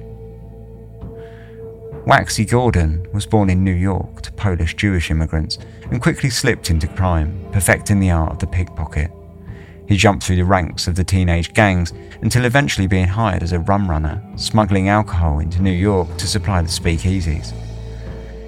Waxy 2.07 2.45
Gordon 2.45 3.05
was 3.13 3.27
born 3.27 3.51
in 3.51 3.63
New 3.63 3.73
York 3.75 4.23
to 4.23 4.31
Polish 4.31 4.75
Jewish 4.75 5.11
immigrants 5.11 5.59
and 5.91 6.01
quickly 6.01 6.31
slipped 6.31 6.71
into 6.71 6.87
crime, 6.87 7.47
perfecting 7.51 7.99
the 7.99 8.09
art 8.09 8.31
of 8.31 8.39
the 8.39 8.47
pickpocket. 8.47 9.11
He 9.87 9.97
jumped 9.97 10.23
through 10.23 10.37
the 10.37 10.45
ranks 10.45 10.87
of 10.87 10.95
the 10.95 11.03
teenage 11.03 11.53
gangs 11.53 11.93
until 12.21 12.45
eventually 12.45 12.87
being 12.87 13.07
hired 13.07 13.43
as 13.43 13.51
a 13.51 13.59
rum 13.59 13.89
runner, 13.89 14.21
smuggling 14.35 14.89
alcohol 14.89 15.39
into 15.39 15.61
New 15.61 15.71
York 15.71 16.17
to 16.17 16.27
supply 16.27 16.61
the 16.61 16.67
speakeasies. 16.67 17.53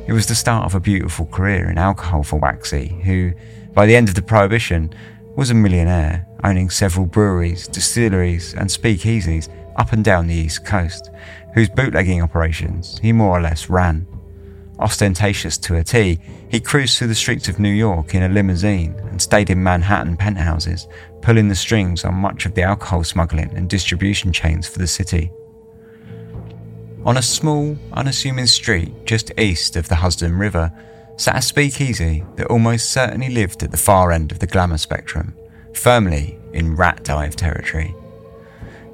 It 0.07 0.13
was 0.13 0.25
the 0.25 0.35
start 0.35 0.65
of 0.65 0.73
a 0.73 0.79
beautiful 0.79 1.25
career 1.25 1.69
in 1.69 1.77
alcohol 1.77 2.23
for 2.23 2.39
Waxy, 2.39 2.87
who, 3.03 3.33
by 3.73 3.85
the 3.85 3.95
end 3.95 4.09
of 4.09 4.15
the 4.15 4.21
Prohibition, 4.21 4.93
was 5.35 5.51
a 5.51 5.53
millionaire, 5.53 6.25
owning 6.43 6.69
several 6.69 7.05
breweries, 7.05 7.67
distilleries, 7.67 8.53
and 8.55 8.69
speakeasies 8.69 9.49
up 9.75 9.93
and 9.93 10.03
down 10.03 10.27
the 10.27 10.33
East 10.33 10.65
Coast, 10.65 11.11
whose 11.53 11.69
bootlegging 11.69 12.21
operations 12.21 12.97
he 12.99 13.11
more 13.11 13.37
or 13.37 13.41
less 13.41 13.69
ran. 13.69 14.07
Ostentatious 14.79 15.57
to 15.57 15.75
a 15.75 15.83
T, 15.83 16.19
he 16.49 16.59
cruised 16.59 16.97
through 16.97 17.07
the 17.07 17.15
streets 17.15 17.49
of 17.49 17.59
New 17.59 17.71
York 17.71 18.13
in 18.13 18.23
a 18.23 18.29
limousine 18.29 18.93
and 19.09 19.21
stayed 19.21 19.49
in 19.49 19.61
Manhattan 19.61 20.15
penthouses, 20.17 20.87
pulling 21.21 21.47
the 21.47 21.55
strings 21.55 22.05
on 22.05 22.15
much 22.15 22.45
of 22.45 22.53
the 22.53 22.63
alcohol 22.63 23.03
smuggling 23.03 23.51
and 23.55 23.69
distribution 23.69 24.31
chains 24.31 24.67
for 24.67 24.79
the 24.79 24.87
city. 24.87 25.31
On 27.05 27.17
a 27.17 27.21
small, 27.21 27.77
unassuming 27.93 28.47
street 28.47 29.05
just 29.05 29.31
east 29.39 29.75
of 29.75 29.87
the 29.87 29.95
Hudson 29.95 30.37
River, 30.37 30.71
sat 31.17 31.37
a 31.37 31.41
speakeasy 31.41 32.23
that 32.35 32.47
almost 32.47 32.89
certainly 32.89 33.29
lived 33.29 33.63
at 33.63 33.71
the 33.71 33.77
far 33.77 34.11
end 34.11 34.31
of 34.31 34.39
the 34.39 34.47
glamour 34.47 34.77
spectrum, 34.77 35.35
firmly 35.73 36.37
in 36.53 36.75
rat 36.75 37.03
dive 37.03 37.35
territory. 37.35 37.95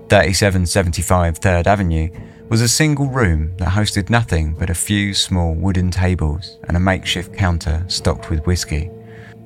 3775 0.10 1.40
3rd 1.40 1.66
Avenue 1.66 2.10
was 2.50 2.62
a 2.62 2.68
single 2.68 3.08
room 3.08 3.52
that 3.58 3.70
hosted 3.70 4.10
nothing 4.10 4.54
but 4.54 4.70
a 4.70 4.76
few 4.76 5.14
small 5.14 5.56
wooden 5.56 5.90
tables 5.90 6.60
and 6.68 6.78
a 6.78 6.80
makeshift 6.80 7.34
counter 7.34 7.84
stocked 7.88 8.30
with 8.30 8.46
whiskey. 8.46 8.92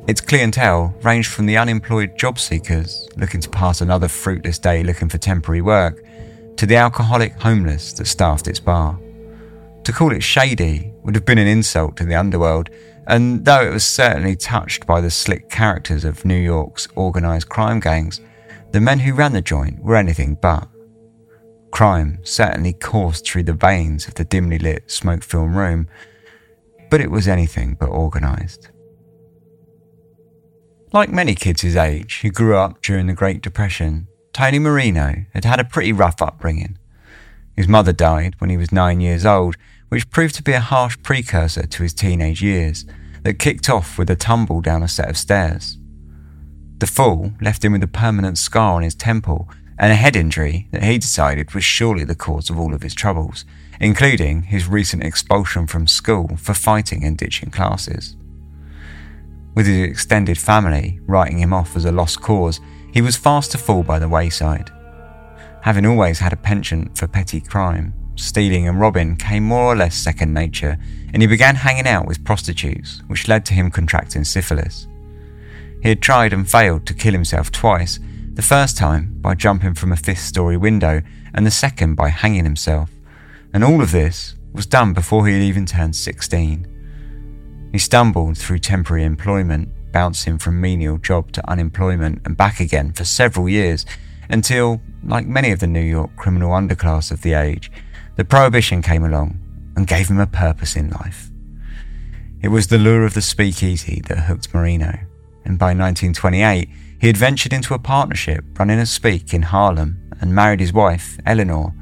Its 0.08 0.22
clientele 0.22 0.96
ranged 1.04 1.30
from 1.30 1.46
the 1.46 1.58
unemployed 1.58 2.18
job 2.18 2.40
seekers 2.40 3.10
looking 3.18 3.42
to 3.42 3.50
pass 3.50 3.82
another 3.82 4.08
fruitless 4.08 4.58
day 4.58 4.82
looking 4.82 5.10
for 5.10 5.18
temporary 5.18 5.62
work 5.62 6.02
to 6.56 6.66
the 6.66 6.78
alcoholic 6.78 7.34
homeless 7.34 7.92
that 7.92 8.08
staffed 8.08 8.48
its 8.48 8.60
bar. 8.60 8.98
To 9.84 9.92
call 9.92 10.14
it 10.14 10.24
shady 10.24 10.94
would 11.04 11.14
have 11.14 11.26
been 11.26 11.38
an 11.38 11.48
insult 11.48 11.98
to 11.98 12.06
the 12.06 12.16
underworld, 12.16 12.70
and 13.08 13.44
though 13.44 13.62
it 13.62 13.74
was 13.74 13.86
certainly 13.86 14.38
touched 14.38 14.88
by 14.88 15.02
the 15.02 15.12
slick 15.12 15.50
characters 15.50 16.06
of 16.06 16.24
New 16.24 16.40
York's 16.40 16.88
organised 16.96 17.50
crime 17.50 17.82
gangs, 17.82 18.22
the 18.72 18.80
men 18.80 19.00
who 19.00 19.14
ran 19.14 19.34
the 19.34 19.42
joint 19.42 19.84
were 19.84 19.98
anything 19.98 20.36
but. 20.42 20.70
Crime 21.72 22.20
certainly 22.24 22.72
coursed 22.72 23.28
through 23.28 23.44
the 23.44 23.54
veins 23.54 24.08
of 24.08 24.14
the 24.14 24.24
dimly 24.24 24.58
lit 24.58 24.90
smoke 24.90 25.22
filled 25.22 25.54
room, 25.54 25.90
but 26.90 27.02
it 27.02 27.12
was 27.12 27.28
anything 27.28 27.76
but 27.78 27.90
organised. 27.90 28.72
Like 30.94 31.12
many 31.12 31.36
kids 31.36 31.62
his 31.62 31.75
age 31.75 32.22
who 32.22 32.29
grew 32.29 32.56
up 32.56 32.82
during 32.82 33.08
the 33.08 33.13
Great 33.13 33.41
Depression, 33.41 34.08
Tony 34.32 34.58
Marino 34.58 35.25
had 35.34 35.44
had 35.44 35.60
a 35.60 35.65
pretty 35.65 35.91
rough 35.91 36.22
upbringing. 36.22 36.77
His 37.58 37.67
mother 37.67 37.91
died 37.91 38.36
when 38.38 38.50
he 38.50 38.56
was 38.56 38.72
nine 38.72 39.01
years 39.01 39.25
old, 39.25 39.58
which 39.89 40.10
proved 40.10 40.36
to 40.36 40.44
be 40.44 40.53
a 40.53 40.62
harsh 40.62 40.98
precursor 41.03 41.67
to 41.67 41.84
his 41.84 41.94
teenage 41.94 42.41
years 42.41 42.86
that 43.24 43.39
kicked 43.39 43.70
off 43.70 43.98
with 43.98 44.10
a 44.10 44.15
tumble 44.15 44.62
down 44.62 44.82
a 44.82 44.88
set 44.88 45.10
of 45.10 45.17
stairs. 45.17 45.77
The 46.77 46.88
fall 46.88 47.34
left 47.41 47.65
him 47.65 47.74
with 47.74 47.84
a 47.84 47.88
permanent 47.88 48.38
scar 48.38 48.75
on 48.75 48.84
his 48.84 48.96
temple 48.96 49.50
and 49.77 49.91
a 49.91 49.96
head 49.96 50.15
injury 50.15 50.70
that 50.72 50.84
he 50.84 50.98
decided 50.98 51.53
was 51.53 51.65
surely 51.65 52.06
the 52.06 52.15
cause 52.15 52.50
of 52.50 52.58
all 52.58 52.74
of 52.74 52.82
his 52.82 52.96
troubles, 52.96 53.44
including 53.82 54.44
his 54.44 54.67
recent 54.67 55.03
expulsion 55.03 55.67
from 55.67 55.86
school 55.86 56.38
for 56.38 56.53
fighting 56.53 57.03
and 57.03 57.17
ditching 57.17 57.51
classes. 57.51 58.15
With 59.58 59.66
his 59.66 59.90
extended 59.90 60.38
family 60.38 61.00
writing 61.08 61.40
him 61.40 61.52
off 61.52 61.76
as 61.76 61.86
a 61.86 61.92
lost 61.92 62.22
cause, 62.22 62.60
he 62.94 63.02
was 63.02 63.18
fast 63.18 63.54
to 63.54 63.58
fall 63.58 63.82
by 63.82 63.98
the 63.98 64.08
wayside. 64.08 64.70
Having 65.64 65.88
always 65.88 66.20
had 66.20 66.32
a 66.32 66.36
penchant 66.38 66.96
for 66.96 67.08
petty 67.08 67.42
crime, 67.42 67.92
stealing 68.16 68.68
and 68.68 68.80
robbing 68.80 69.16
came 69.16 69.42
more 69.42 69.64
or 69.64 69.76
less 69.76 69.96
second 69.96 70.32
nature, 70.32 70.78
and 71.12 71.24
he 71.24 71.28
began 71.28 71.56
hanging 71.56 71.88
out 71.88 72.06
with 72.06 72.24
prostitutes, 72.24 73.02
which 73.08 73.28
led 73.28 73.48
to 73.48 73.56
him 73.56 73.72
contracting 73.72 74.24
syphilis. 74.24 74.86
He 75.82 75.90
had 75.90 76.04
tried 76.04 76.34
and 76.34 76.48
failed 76.48 76.86
to 76.86 76.94
kill 76.94 77.14
himself 77.14 77.52
twice, 77.52 78.00
the 78.34 78.44
first 78.44 78.78
time 78.78 79.18
by 79.22 79.34
jumping 79.34 79.74
from 79.74 79.92
a 79.92 79.98
fifth 79.98 80.22
story 80.22 80.56
window, 80.56 81.02
and 81.34 81.48
the 81.48 81.50
second 81.50 81.96
by 81.96 82.10
hanging 82.10 82.44
himself. 82.44 82.92
And 83.56 83.64
all 83.64 83.82
of 83.82 83.92
this 83.92 84.36
was 84.54 84.68
done 84.68 84.94
before 84.94 85.26
he 85.26 85.34
had 85.34 85.42
even 85.42 85.66
turned 85.66 85.96
16. 85.96 86.77
He 87.72 87.80
stumbled 87.80 88.38
through 88.38 88.60
temporary 88.60 89.04
employment, 89.04 89.70
bouncing 89.92 90.38
from 90.38 90.62
menial 90.62 90.98
job 90.98 91.32
to 91.34 91.50
unemployment 91.50 92.22
and 92.26 92.38
back 92.38 92.60
again 92.60 92.94
for 92.94 93.06
several 93.06 93.50
years 93.50 93.86
until, 94.30 94.82
like 95.04 95.26
many 95.26 95.52
of 95.52 95.60
the 95.60 95.68
New 95.68 95.82
York 95.82 96.16
criminal 96.16 96.52
underclass 96.52 97.12
of 97.12 97.22
the 97.22 97.34
age, 97.34 97.72
the 98.16 98.26
Prohibition 98.26 98.82
came 98.82 99.04
along 99.04 99.40
and 99.76 99.88
gave 99.88 100.10
him 100.10 100.20
a 100.20 100.28
purpose 100.28 100.76
in 100.76 100.90
life. 100.90 101.30
It 102.42 102.50
was 102.50 102.68
the 102.68 102.78
lure 102.78 103.06
of 103.06 103.14
the 103.14 103.22
speakeasy 103.22 104.02
that 104.08 104.20
hooked 104.20 104.54
Marino, 104.54 105.00
and 105.46 105.58
by 105.58 105.68
1928 105.68 106.70
he 107.00 107.08
had 107.08 107.18
ventured 107.18 107.54
into 107.54 107.74
a 107.74 107.80
partnership 107.80 108.44
running 108.58 108.80
a 108.80 108.86
speak 108.86 109.34
in 109.34 109.44
Harlem 109.44 110.12
and 110.20 110.34
married 110.34 110.60
his 110.60 110.74
wife, 110.74 111.18
Eleanor. 111.26 111.74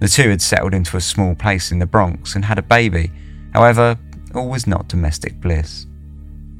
The 0.00 0.08
two 0.08 0.30
had 0.30 0.42
settled 0.42 0.74
into 0.74 0.96
a 0.96 1.00
small 1.00 1.34
place 1.34 1.72
in 1.72 1.78
the 1.78 1.86
Bronx 1.86 2.34
and 2.34 2.44
had 2.44 2.58
a 2.58 2.62
baby. 2.62 3.10
However, 3.54 3.98
all 4.34 4.48
was 4.48 4.66
not 4.66 4.88
domestic 4.88 5.40
bliss. 5.40 5.86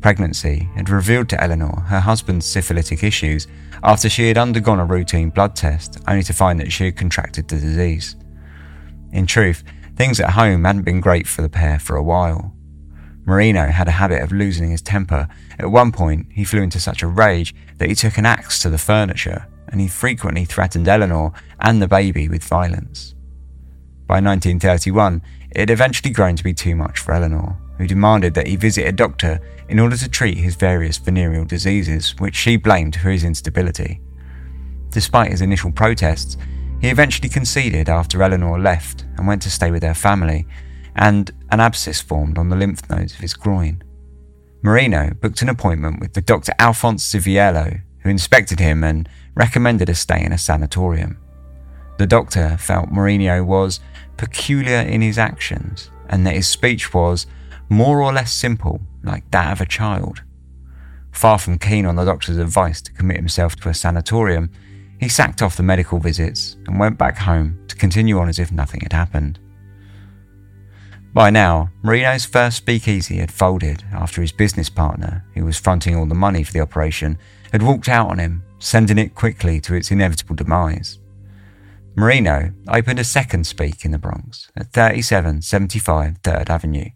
Pregnancy 0.00 0.68
had 0.74 0.90
revealed 0.90 1.28
to 1.28 1.40
Eleanor 1.42 1.80
her 1.86 2.00
husband's 2.00 2.44
syphilitic 2.44 3.04
issues 3.04 3.46
after 3.84 4.08
she 4.08 4.28
had 4.28 4.36
undergone 4.36 4.80
a 4.80 4.84
routine 4.84 5.30
blood 5.30 5.54
test, 5.54 5.98
only 6.08 6.24
to 6.24 6.32
find 6.32 6.58
that 6.60 6.72
she 6.72 6.86
had 6.86 6.96
contracted 6.96 7.48
the 7.48 7.56
disease. 7.56 8.16
In 9.12 9.26
truth, 9.26 9.62
things 9.96 10.18
at 10.18 10.30
home 10.30 10.64
hadn't 10.64 10.82
been 10.82 11.00
great 11.00 11.26
for 11.26 11.42
the 11.42 11.48
pair 11.48 11.78
for 11.78 11.96
a 11.96 12.02
while. 12.02 12.54
Marino 13.24 13.66
had 13.68 13.86
a 13.86 13.92
habit 13.92 14.22
of 14.22 14.32
losing 14.32 14.70
his 14.70 14.82
temper. 14.82 15.28
At 15.58 15.70
one 15.70 15.92
point, 15.92 16.26
he 16.32 16.44
flew 16.44 16.62
into 16.62 16.80
such 16.80 17.02
a 17.02 17.06
rage 17.06 17.54
that 17.78 17.88
he 17.88 17.94
took 17.94 18.18
an 18.18 18.26
axe 18.26 18.60
to 18.62 18.70
the 18.70 18.78
furniture, 18.78 19.46
and 19.68 19.80
he 19.80 19.86
frequently 19.86 20.44
threatened 20.44 20.88
Eleanor 20.88 21.32
and 21.60 21.80
the 21.80 21.86
baby 21.86 22.28
with 22.28 22.42
violence. 22.42 23.14
By 24.08 24.14
1931, 24.14 25.22
it 25.52 25.60
had 25.60 25.70
eventually 25.70 26.10
grown 26.10 26.34
to 26.36 26.44
be 26.44 26.54
too 26.54 26.74
much 26.74 26.98
for 26.98 27.12
Eleanor, 27.12 27.56
who 27.82 27.88
demanded 27.88 28.32
that 28.34 28.46
he 28.46 28.54
visit 28.54 28.86
a 28.86 28.92
doctor 28.92 29.40
in 29.68 29.80
order 29.80 29.96
to 29.96 30.08
treat 30.08 30.38
his 30.38 30.54
various 30.54 30.98
venereal 30.98 31.44
diseases, 31.44 32.14
which 32.20 32.36
she 32.36 32.56
blamed 32.56 32.94
for 32.94 33.10
his 33.10 33.24
instability. 33.24 34.00
Despite 34.90 35.32
his 35.32 35.40
initial 35.40 35.72
protests, 35.72 36.36
he 36.80 36.88
eventually 36.90 37.28
conceded 37.28 37.88
after 37.88 38.22
Eleanor 38.22 38.60
left 38.60 39.04
and 39.16 39.26
went 39.26 39.42
to 39.42 39.50
stay 39.50 39.72
with 39.72 39.82
their 39.82 39.94
family, 39.94 40.46
and 40.94 41.32
an 41.50 41.58
abscess 41.58 42.00
formed 42.00 42.38
on 42.38 42.50
the 42.50 42.56
lymph 42.56 42.88
nodes 42.88 43.14
of 43.14 43.18
his 43.18 43.34
groin. 43.34 43.82
Marino 44.62 45.12
booked 45.20 45.42
an 45.42 45.48
appointment 45.48 45.98
with 45.98 46.12
the 46.12 46.20
Dr. 46.20 46.52
Alphonse 46.60 47.04
Civiello, 47.04 47.80
who 48.02 48.10
inspected 48.10 48.60
him 48.60 48.84
and 48.84 49.08
recommended 49.34 49.88
a 49.88 49.94
stay 49.96 50.22
in 50.24 50.32
a 50.32 50.38
sanatorium. 50.38 51.18
The 51.98 52.06
doctor 52.06 52.56
felt 52.58 52.92
Marino 52.92 53.42
was 53.42 53.80
peculiar 54.16 54.78
in 54.78 55.02
his 55.02 55.18
actions 55.18 55.90
and 56.08 56.24
that 56.24 56.36
his 56.36 56.46
speech 56.46 56.94
was 56.94 57.26
more 57.72 58.02
or 58.02 58.12
less 58.12 58.32
simple, 58.32 58.80
like 59.02 59.28
that 59.30 59.52
of 59.52 59.60
a 59.60 59.66
child. 59.66 60.22
Far 61.10 61.38
from 61.38 61.58
keen 61.58 61.86
on 61.86 61.96
the 61.96 62.04
doctor's 62.04 62.38
advice 62.38 62.80
to 62.82 62.92
commit 62.92 63.16
himself 63.16 63.56
to 63.56 63.68
a 63.68 63.74
sanatorium, 63.74 64.50
he 64.98 65.08
sacked 65.08 65.42
off 65.42 65.56
the 65.56 65.62
medical 65.62 65.98
visits 65.98 66.56
and 66.66 66.78
went 66.78 66.96
back 66.96 67.18
home 67.18 67.58
to 67.68 67.76
continue 67.76 68.18
on 68.18 68.28
as 68.28 68.38
if 68.38 68.52
nothing 68.52 68.80
had 68.80 68.92
happened. 68.92 69.38
By 71.12 71.28
now, 71.28 71.70
Marino's 71.82 72.24
first 72.24 72.56
speakeasy 72.56 73.18
had 73.18 73.30
folded 73.30 73.84
after 73.92 74.22
his 74.22 74.32
business 74.32 74.70
partner, 74.70 75.24
who 75.34 75.44
was 75.44 75.58
fronting 75.58 75.94
all 75.94 76.06
the 76.06 76.14
money 76.14 76.42
for 76.42 76.52
the 76.52 76.60
operation, 76.60 77.18
had 77.52 77.62
walked 77.62 77.88
out 77.88 78.08
on 78.08 78.18
him, 78.18 78.42
sending 78.58 78.96
it 78.96 79.14
quickly 79.14 79.60
to 79.60 79.74
its 79.74 79.90
inevitable 79.90 80.36
demise. 80.36 80.98
Marino 81.96 82.52
opened 82.68 82.98
a 82.98 83.04
second 83.04 83.46
speak 83.46 83.84
in 83.84 83.90
the 83.90 83.98
Bronx 83.98 84.50
at 84.56 84.72
3775 84.72 86.22
3rd 86.22 86.48
Avenue. 86.48 86.90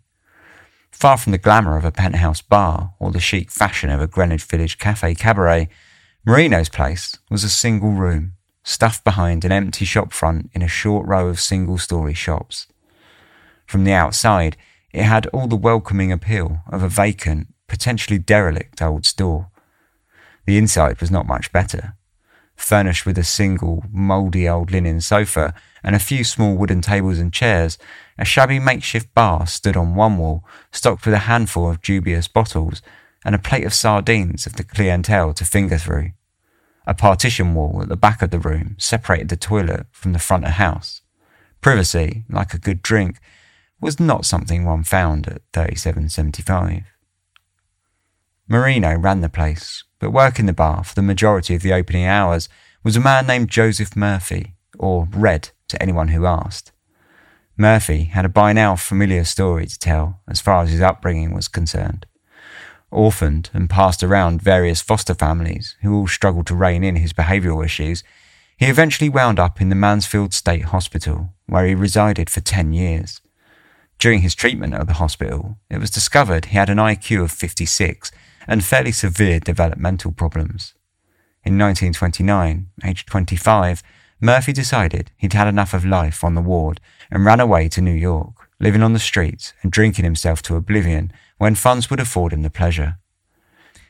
Far 0.97 1.19
from 1.19 1.33
the 1.33 1.39
glamour 1.39 1.77
of 1.77 1.85
a 1.85 1.93
penthouse 1.93 2.41
bar 2.41 2.95
or 2.99 3.11
the 3.11 3.21
chic 3.21 3.51
fashion 3.51 3.91
of 3.91 4.01
a 4.01 4.07
Greenwich 4.07 4.45
Village 4.45 4.79
cafe 4.79 5.15
cabaret, 5.15 5.69
Marino's 6.25 6.71
place 6.71 7.19
was 7.31 7.45
a 7.45 7.51
single 7.51 7.91
room, 7.91 8.33
stuffed 8.65 9.05
behind 9.05 9.45
an 9.45 9.53
empty 9.53 9.85
shop 9.85 10.11
front 10.11 10.49
in 10.55 10.63
a 10.63 10.69
short 10.69 11.07
row 11.07 11.29
of 11.29 11.39
single 11.39 11.77
story 11.77 12.15
shops. 12.15 12.67
From 13.67 13.85
the 13.85 13.93
outside, 13.93 14.57
it 14.91 15.03
had 15.03 15.27
all 15.35 15.47
the 15.47 15.55
welcoming 15.55 16.13
appeal 16.13 16.63
of 16.73 16.83
a 16.83 16.89
vacant, 16.89 17.49
potentially 17.69 18.19
derelict 18.19 18.81
old 18.81 19.05
store. 19.05 19.51
The 20.47 20.57
inside 20.57 21.03
was 21.03 21.11
not 21.11 21.27
much 21.27 21.53
better. 21.53 21.95
Furnished 22.57 23.05
with 23.05 23.19
a 23.19 23.23
single, 23.23 23.85
mouldy 23.93 24.49
old 24.49 24.71
linen 24.71 25.03
sofa 25.03 25.53
and 25.87 25.95
a 25.95 26.01
few 26.01 26.25
small 26.25 26.57
wooden 26.57 26.83
tables 26.83 27.21
and 27.21 27.33
chairs, 27.33 27.79
a 28.19 28.25
shabby 28.25 28.59
makeshift 28.59 29.15
bar 29.15 29.47
stood 29.47 29.77
on 29.77 29.95
one 29.95 30.19
wall, 30.19 30.45
stocked 30.73 31.07
with 31.07 31.15
a 31.15 31.29
handful 31.31 31.71
of 31.71 31.81
dubious 31.81 32.27
bottles 32.27 32.83
and 33.25 33.37
a 33.37 33.39
plate 33.39 33.65
of 33.65 33.73
sardines 33.73 34.47
of 34.47 34.55
the 34.55 34.65
clientele 34.65 35.33
to 35.33 35.45
finger 35.45 35.79
through. 35.79 36.11
A 36.89 36.95
partition 36.95 37.55
wall 37.55 37.81
at 37.83 37.89
the 37.89 37.97
back 37.97 38.21
of 38.21 38.33
the 38.33 38.41
room 38.41 38.75
separated 38.79 39.29
the 39.29 39.37
toilet 39.37 39.87
from 39.93 40.13
the 40.13 40.19
front 40.19 40.45
of 40.45 40.53
house. 40.53 41.03
Privacy, 41.61 42.25
like 42.29 42.53
a 42.53 42.59
good 42.59 42.83
drink, 42.83 43.19
was 43.81 44.01
not 44.01 44.27
something 44.27 44.65
one 44.65 44.83
found 44.83 45.29
at 45.29 45.43
3775. 45.53 46.83
Marino 48.49 48.99
ran 48.99 49.21
the 49.21 49.29
place, 49.29 49.85
but 50.01 50.11
working 50.11 50.47
the 50.47 50.53
bar 50.53 50.83
for 50.83 50.97
the 50.97 51.03
majority 51.03 51.55
of 51.55 51.63
the 51.63 51.73
opening 51.73 52.07
hours 52.07 52.49
was 52.83 52.97
a 52.97 53.01
man 53.01 53.29
named 53.29 53.51
Joseph 53.51 53.95
Murphy, 53.95 54.55
or 54.79 55.09
Red 55.13 55.51
to 55.69 55.81
anyone 55.83 56.09
who 56.09 56.27
asked. 56.27 56.73
Murphy 57.57 58.05
had 58.05 58.25
a 58.25 58.29
by 58.29 58.53
now 58.53 58.77
familiar 58.77 59.25
story 59.25 59.67
to 59.67 59.79
tell 59.79 60.21
as 60.29 60.41
far 60.41 60.63
as 60.63 60.71
his 60.71 60.83
upbringing 60.83 61.35
was 61.35 61.49
concerned. 61.49 62.07
Orphaned 62.91 63.51
and 63.53 63.71
passed 63.71 64.03
around 64.03 64.43
various 64.43 64.81
foster 64.81 65.15
families 65.15 65.77
who 65.83 65.95
all 65.95 66.07
struggled 66.07 66.47
to 66.49 66.55
rein 66.55 66.85
in 66.85 66.97
his 66.97 67.13
behavioural 67.13 67.65
issues, 67.65 68.05
he 68.57 68.67
eventually 68.67 69.09
wound 69.09 69.39
up 69.39 69.61
in 69.61 69.71
the 69.71 69.75
Mansfield 69.75 70.33
State 70.33 70.67
Hospital, 70.67 71.31
where 71.47 71.67
he 71.67 71.75
resided 71.75 72.31
for 72.31 72.41
10 72.41 72.73
years. 72.73 73.21
During 73.99 74.21
his 74.21 74.35
treatment 74.35 74.75
at 74.75 74.87
the 74.87 74.95
hospital, 74.95 75.59
it 75.71 75.79
was 75.79 75.91
discovered 75.91 76.47
he 76.47 76.57
had 76.57 76.71
an 76.71 76.79
IQ 76.79 77.25
of 77.25 77.33
56 77.33 78.13
and 78.47 78.65
fairly 78.65 78.93
severe 78.93 79.41
developmental 79.41 80.13
problems. 80.13 80.75
In 81.45 81.59
1929, 81.59 82.69
aged 82.85 83.07
25, 83.07 83.83
Murphy 84.21 84.53
decided 84.53 85.11
he'd 85.17 85.35
had 85.35 85.49
enough 85.49 85.75
of 85.75 85.85
life 85.85 86.25
on 86.25 86.35
the 86.35 86.41
ward 86.41 86.81
and 87.11 87.25
ran 87.25 87.41
away 87.41 87.69
to 87.69 87.81
New 87.81 87.95
York, 87.95 88.49
living 88.59 88.83
on 88.83 88.93
the 88.93 88.99
streets 88.99 89.53
and 89.63 89.71
drinking 89.71 90.05
himself 90.05 90.43
to 90.43 90.57
oblivion 90.57 91.13
when 91.39 91.55
funds 91.55 91.91
would 91.91 92.01
afford 92.01 92.33
him 92.33 92.43
the 92.43 92.51
pleasure. 92.51 92.99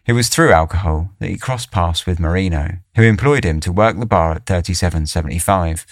It 0.06 0.12
was 0.12 0.28
through 0.28 0.52
alcohol 0.52 1.10
that 1.18 1.30
he 1.30 1.36
crossed 1.36 1.70
paths 1.70 2.06
with 2.06 2.20
Marino, 2.20 2.78
who 2.96 3.02
employed 3.02 3.44
him 3.44 3.60
to 3.60 3.72
work 3.72 3.98
the 3.98 4.06
bar 4.06 4.32
at 4.32 4.46
3775 4.46 5.86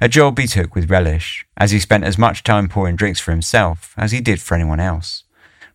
a 0.00 0.08
job 0.08 0.38
he 0.38 0.46
took 0.46 0.76
with 0.76 0.90
relish, 0.90 1.44
as 1.56 1.72
he 1.72 1.80
spent 1.80 2.04
as 2.04 2.16
much 2.16 2.44
time 2.44 2.68
pouring 2.68 2.94
drinks 2.94 3.18
for 3.18 3.32
himself 3.32 3.94
as 3.96 4.12
he 4.12 4.20
did 4.20 4.40
for 4.40 4.54
anyone 4.54 4.78
else. 4.78 5.24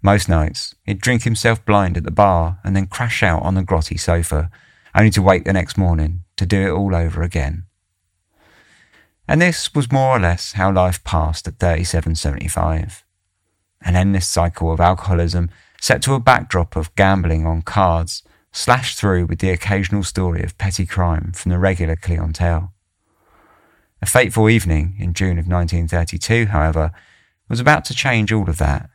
Most 0.02 0.30
nights, 0.30 0.76
he'd 0.86 1.02
drink 1.02 1.24
himself 1.24 1.64
blind 1.66 1.98
at 1.98 2.04
the 2.04 2.12
bar 2.12 2.60
and 2.64 2.76
then 2.76 2.88
crash 2.88 3.22
out 3.22 3.44
on 3.44 3.56
the 3.56 3.64
grotty 3.64 4.00
sofa, 4.00 4.50
only 4.96 5.10
to 5.12 5.22
wake 5.22 5.44
the 5.44 5.54
next 5.54 5.78
morning 5.78 6.24
to 6.38 6.46
do 6.46 6.68
it 6.68 6.72
all 6.72 6.96
over 6.96 7.22
again. 7.22 7.66
And 9.28 9.42
this 9.42 9.74
was 9.74 9.92
more 9.92 10.18
or 10.18 10.20
less 10.20 10.54
how 10.54 10.72
life 10.72 11.04
passed 11.04 11.48
at 11.48 11.60
3775. 11.60 13.04
An 13.82 13.96
endless 13.96 14.28
cycle 14.28 14.72
of 14.72 14.80
alcoholism 14.80 15.50
set 15.80 16.02
to 16.02 16.14
a 16.14 16.20
backdrop 16.20 16.76
of 16.76 16.96
gambling 16.96 17.46
on 17.46 17.62
cards, 17.62 18.24
slashed 18.54 18.98
through 18.98 19.26
with 19.26 19.40
the 19.40 19.50
occasional 19.50 20.04
story 20.04 20.44
of 20.44 20.58
petty 20.58 20.86
crime 20.86 21.34
from 21.34 21.52
the 21.52 21.60
regular 21.60 21.96
clientele. 21.96 22.74
A 24.02 24.06
fateful 24.06 24.50
evening 24.50 24.96
in 25.00 25.14
June 25.14 25.40
of 25.40 25.48
1932, 25.48 26.48
however, 26.48 26.92
was 27.50 27.60
about 27.60 27.84
to 27.86 27.94
change 27.94 28.32
all 28.32 28.50
of 28.50 28.58
that, 28.58 28.90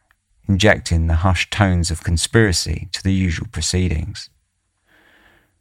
injecting 0.48 1.06
the 1.06 1.16
hushed 1.16 1.50
tones 1.50 1.90
of 1.90 2.02
conspiracy 2.02 2.88
to 2.92 3.02
the 3.02 3.12
usual 3.12 3.48
proceedings. 3.50 4.30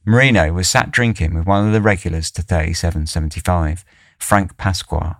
Marino 0.06 0.54
was 0.54 0.70
sat 0.70 0.92
drinking 0.92 1.34
with 1.34 1.46
one 1.46 1.68
of 1.68 1.74
the 1.74 1.82
regulars 1.82 2.32
to 2.32 2.42
3775, 2.42 3.84
Frank 4.18 4.58
Pasqua. 4.58 5.18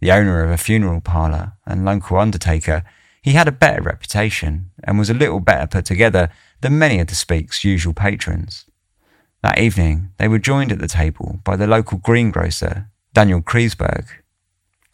The 0.00 0.12
owner 0.12 0.42
of 0.42 0.50
a 0.50 0.56
funeral 0.56 1.00
parlour 1.00 1.52
and 1.64 1.84
local 1.84 2.18
undertaker, 2.18 2.82
he 3.22 3.32
had 3.32 3.46
a 3.46 3.52
better 3.52 3.82
reputation 3.82 4.70
and 4.82 4.98
was 4.98 5.10
a 5.10 5.14
little 5.14 5.40
better 5.40 5.66
put 5.66 5.84
together 5.84 6.28
than 6.60 6.78
many 6.78 6.98
of 6.98 7.06
the 7.06 7.14
Speak's 7.14 7.64
usual 7.64 7.94
patrons. 7.94 8.66
That 9.42 9.58
evening, 9.58 10.10
they 10.18 10.28
were 10.28 10.38
joined 10.38 10.72
at 10.72 10.78
the 10.78 10.88
table 10.88 11.40
by 11.44 11.56
the 11.56 11.66
local 11.66 11.98
greengrocer, 11.98 12.88
Daniel 13.12 13.42
Kreisberg. 13.42 14.06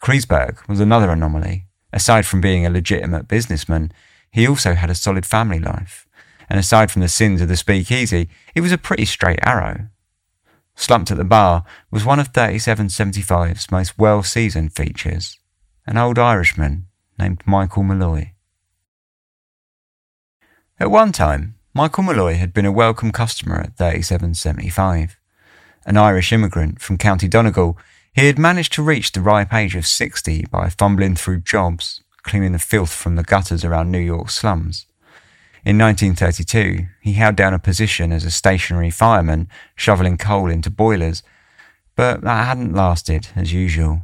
Kreisberg 0.01 0.67
was 0.67 0.79
another 0.79 1.11
anomaly. 1.11 1.65
Aside 1.91 2.25
from 2.25 2.41
being 2.41 2.65
a 2.65 2.69
legitimate 2.69 3.27
businessman, 3.27 3.91
he 4.31 4.47
also 4.47 4.73
had 4.73 4.89
a 4.89 4.95
solid 4.95 5.25
family 5.25 5.59
life. 5.59 6.07
And 6.49 6.59
aside 6.59 6.91
from 6.91 7.01
the 7.01 7.09
sins 7.09 7.41
of 7.41 7.47
the 7.47 7.57
speakeasy, 7.57 8.29
he 8.53 8.61
was 8.61 8.71
a 8.71 8.77
pretty 8.77 9.05
straight 9.05 9.39
arrow. 9.43 9.89
Slumped 10.79 11.11
at 11.11 11.17
the 11.17 11.25
bar 11.25 11.65
was 11.91 12.05
one 12.05 12.21
of 12.21 12.31
3775's 12.31 13.69
most 13.69 13.99
well 13.99 14.23
seasoned 14.23 14.73
features, 14.73 15.37
an 15.85 15.97
old 15.97 16.17
Irishman 16.17 16.87
named 17.17 17.43
Michael 17.45 17.83
Malloy. 17.83 18.31
At 20.79 20.89
one 20.89 21.11
time, 21.11 21.55
Michael 21.73 22.03
Malloy 22.03 22.35
had 22.35 22.53
been 22.53 22.65
a 22.65 22.71
welcome 22.71 23.11
customer 23.11 23.59
at 23.59 23.77
3775. 23.77 25.17
An 25.85 25.97
Irish 25.97 26.31
immigrant 26.31 26.79
from 26.79 26.97
County 26.97 27.27
Donegal 27.27 27.77
he 28.13 28.27
had 28.27 28.39
managed 28.39 28.71
to 28.73 28.81
reach 28.81 29.11
the 29.11 29.19
ripe 29.19 29.53
age 29.53 29.75
of 29.75 29.85
60 29.85 30.45
by 30.49 30.69
fumbling 30.69 31.17
through 31.17 31.41
jobs, 31.41 32.01
cleaning 32.23 32.53
the 32.53 32.57
filth 32.57 32.93
from 32.93 33.17
the 33.17 33.23
gutters 33.23 33.65
around 33.65 33.91
New 33.91 33.99
York 33.99 34.29
slums. 34.29 34.85
In 35.65 35.77
1932, 35.77 36.87
he 37.01 37.13
held 37.13 37.35
down 37.35 37.53
a 37.53 37.59
position 37.59 38.11
as 38.11 38.23
a 38.23 38.31
stationary 38.31 38.89
fireman, 38.89 39.49
shoveling 39.75 40.17
coal 40.17 40.49
into 40.49 40.69
boilers, 40.69 41.21
but 41.95 42.21
that 42.21 42.45
hadn't 42.45 42.73
lasted 42.73 43.27
as 43.35 43.51
usual. 43.51 44.03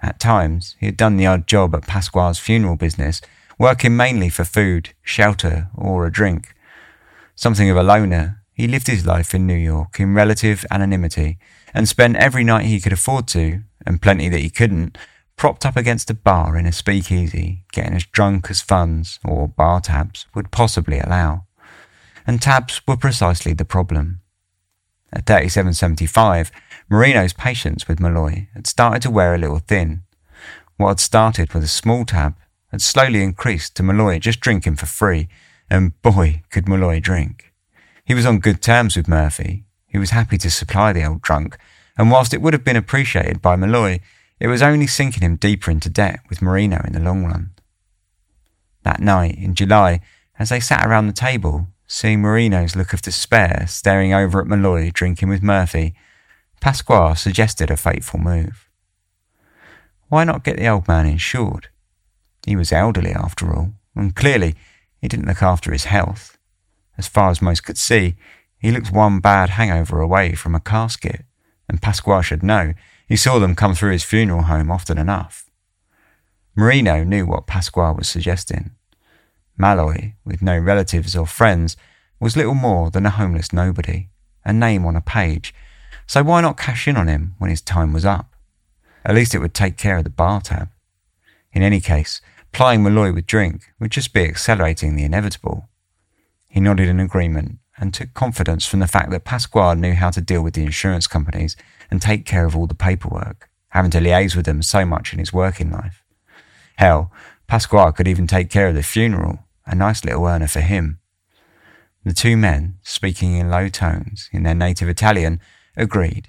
At 0.00 0.20
times, 0.20 0.76
he 0.78 0.86
had 0.86 0.96
done 0.96 1.16
the 1.16 1.26
odd 1.26 1.46
job 1.46 1.74
at 1.74 1.86
Pasquale's 1.86 2.38
funeral 2.38 2.76
business, 2.76 3.20
working 3.58 3.96
mainly 3.96 4.28
for 4.28 4.44
food, 4.44 4.90
shelter, 5.02 5.68
or 5.74 6.06
a 6.06 6.12
drink. 6.12 6.54
Something 7.34 7.68
of 7.68 7.76
a 7.76 7.82
loner, 7.82 8.42
he 8.52 8.68
lived 8.68 8.86
his 8.86 9.04
life 9.04 9.34
in 9.34 9.46
New 9.46 9.54
York 9.54 9.98
in 9.98 10.14
relative 10.14 10.64
anonymity 10.70 11.38
and 11.74 11.88
spent 11.88 12.16
every 12.16 12.44
night 12.44 12.66
he 12.66 12.80
could 12.80 12.92
afford 12.92 13.26
to, 13.28 13.62
and 13.84 14.02
plenty 14.02 14.28
that 14.28 14.40
he 14.40 14.50
couldn't, 14.50 14.96
propped 15.40 15.64
up 15.64 15.74
against 15.74 16.10
a 16.10 16.14
bar 16.14 16.54
in 16.58 16.66
a 16.66 16.70
speakeasy, 16.70 17.64
getting 17.72 17.94
as 17.94 18.04
drunk 18.04 18.50
as 18.50 18.60
funds, 18.60 19.18
or 19.24 19.48
bar 19.48 19.80
tabs, 19.80 20.26
would 20.34 20.50
possibly 20.50 20.98
allow. 20.98 21.46
And 22.26 22.42
tabs 22.42 22.82
were 22.86 22.98
precisely 22.98 23.54
the 23.54 23.64
problem. 23.64 24.20
At 25.10 25.24
37.75, 25.24 26.50
Marino's 26.90 27.32
patience 27.32 27.88
with 27.88 28.00
Malloy 28.00 28.48
had 28.52 28.66
started 28.66 29.00
to 29.00 29.10
wear 29.10 29.34
a 29.34 29.38
little 29.38 29.60
thin, 29.60 30.02
What 30.76 30.88
had 30.88 31.00
started 31.00 31.54
with 31.54 31.64
a 31.64 31.68
small 31.68 32.04
tab 32.04 32.36
had 32.70 32.82
slowly 32.82 33.22
increased 33.22 33.74
to 33.76 33.82
Malloy 33.82 34.18
just 34.18 34.40
drinking 34.40 34.76
for 34.76 34.84
free, 34.84 35.26
and 35.70 36.00
boy, 36.02 36.42
could 36.50 36.68
Malloy 36.68 37.00
drink. 37.00 37.54
He 38.04 38.12
was 38.12 38.26
on 38.26 38.40
good 38.40 38.60
terms 38.60 38.94
with 38.94 39.08
Murphy. 39.08 39.64
He 39.86 39.96
was 39.96 40.10
happy 40.10 40.36
to 40.36 40.50
supply 40.50 40.92
the 40.92 41.06
old 41.06 41.22
drunk, 41.22 41.56
and 41.96 42.10
whilst 42.10 42.34
it 42.34 42.42
would 42.42 42.52
have 42.52 42.64
been 42.64 42.76
appreciated 42.76 43.40
by 43.40 43.56
Malloy, 43.56 44.00
it 44.40 44.48
was 44.48 44.62
only 44.62 44.86
sinking 44.86 45.22
him 45.22 45.36
deeper 45.36 45.70
into 45.70 45.90
debt 45.90 46.20
with 46.28 46.42
Marino 46.42 46.82
in 46.86 46.94
the 46.94 47.00
long 47.00 47.24
run. 47.24 47.50
That 48.82 49.00
night 49.00 49.36
in 49.36 49.54
July, 49.54 50.00
as 50.38 50.48
they 50.48 50.60
sat 50.60 50.86
around 50.86 51.06
the 51.06 51.12
table, 51.12 51.68
seeing 51.86 52.22
Marino's 52.22 52.74
look 52.74 52.94
of 52.94 53.02
despair 53.02 53.66
staring 53.68 54.14
over 54.14 54.40
at 54.40 54.46
Malloy 54.46 54.90
drinking 54.90 55.28
with 55.28 55.42
Murphy, 55.42 55.94
Pasquale 56.60 57.16
suggested 57.16 57.70
a 57.70 57.76
fateful 57.76 58.18
move. 58.18 58.68
Why 60.08 60.24
not 60.24 60.44
get 60.44 60.56
the 60.56 60.68
old 60.68 60.88
man 60.88 61.06
insured? 61.06 61.68
He 62.46 62.56
was 62.56 62.72
elderly 62.72 63.12
after 63.12 63.54
all, 63.54 63.74
and 63.94 64.16
clearly 64.16 64.54
he 65.00 65.08
didn't 65.08 65.26
look 65.26 65.42
after 65.42 65.72
his 65.72 65.84
health. 65.84 66.38
As 66.96 67.06
far 67.06 67.30
as 67.30 67.42
most 67.42 67.64
could 67.64 67.78
see, 67.78 68.16
he 68.58 68.70
looked 68.70 68.92
one 68.92 69.20
bad 69.20 69.50
hangover 69.50 70.00
away 70.00 70.34
from 70.34 70.54
a 70.54 70.60
casket, 70.60 71.24
and 71.68 71.82
Pasquale 71.82 72.22
should 72.22 72.42
know 72.42 72.72
he 73.10 73.16
saw 73.16 73.40
them 73.40 73.56
come 73.56 73.74
through 73.74 73.90
his 73.90 74.04
funeral 74.04 74.42
home 74.42 74.70
often 74.70 74.96
enough. 74.96 75.50
Marino 76.54 77.02
knew 77.02 77.26
what 77.26 77.48
Pasquale 77.48 77.96
was 77.96 78.08
suggesting. 78.08 78.70
Malloy, 79.58 80.14
with 80.24 80.40
no 80.40 80.56
relatives 80.56 81.16
or 81.16 81.26
friends, 81.26 81.76
was 82.20 82.36
little 82.36 82.54
more 82.54 82.88
than 82.88 83.04
a 83.04 83.10
homeless 83.10 83.52
nobody, 83.52 84.10
a 84.44 84.52
name 84.52 84.86
on 84.86 84.94
a 84.94 85.00
page, 85.00 85.52
so 86.06 86.22
why 86.22 86.40
not 86.40 86.56
cash 86.56 86.86
in 86.86 86.96
on 86.96 87.08
him 87.08 87.34
when 87.38 87.50
his 87.50 87.60
time 87.60 87.92
was 87.92 88.04
up? 88.04 88.32
At 89.04 89.16
least 89.16 89.34
it 89.34 89.40
would 89.40 89.54
take 89.54 89.76
care 89.76 89.96
of 89.96 90.04
the 90.04 90.10
bar 90.10 90.40
tab. 90.40 90.68
In 91.52 91.64
any 91.64 91.80
case, 91.80 92.20
plying 92.52 92.84
Malloy 92.84 93.12
with 93.12 93.26
drink 93.26 93.72
would 93.80 93.90
just 93.90 94.12
be 94.12 94.22
accelerating 94.22 94.94
the 94.94 95.02
inevitable. 95.02 95.68
He 96.48 96.60
nodded 96.60 96.88
in 96.88 97.00
agreement 97.00 97.58
and 97.76 97.92
took 97.92 98.14
confidence 98.14 98.66
from 98.66 98.78
the 98.78 98.86
fact 98.86 99.10
that 99.10 99.24
Pasquale 99.24 99.80
knew 99.80 99.94
how 99.94 100.10
to 100.10 100.20
deal 100.20 100.42
with 100.42 100.54
the 100.54 100.62
insurance 100.62 101.08
companies 101.08 101.56
and 101.90 102.00
take 102.00 102.24
care 102.24 102.46
of 102.46 102.56
all 102.56 102.66
the 102.66 102.74
paperwork, 102.74 103.50
having 103.68 103.90
to 103.92 104.00
liaise 104.00 104.36
with 104.36 104.46
them 104.46 104.62
so 104.62 104.84
much 104.84 105.12
in 105.12 105.18
his 105.18 105.32
working 105.32 105.70
life. 105.70 106.02
Hell, 106.76 107.12
Pasquale 107.46 107.92
could 107.92 108.08
even 108.08 108.26
take 108.26 108.50
care 108.50 108.68
of 108.68 108.74
the 108.74 108.82
funeral, 108.82 109.40
a 109.66 109.74
nice 109.74 110.04
little 110.04 110.26
earner 110.26 110.48
for 110.48 110.60
him. 110.60 110.98
The 112.04 112.14
two 112.14 112.36
men, 112.36 112.78
speaking 112.82 113.34
in 113.34 113.50
low 113.50 113.68
tones 113.68 114.28
in 114.32 114.44
their 114.44 114.54
native 114.54 114.88
Italian, 114.88 115.40
agreed. 115.76 116.28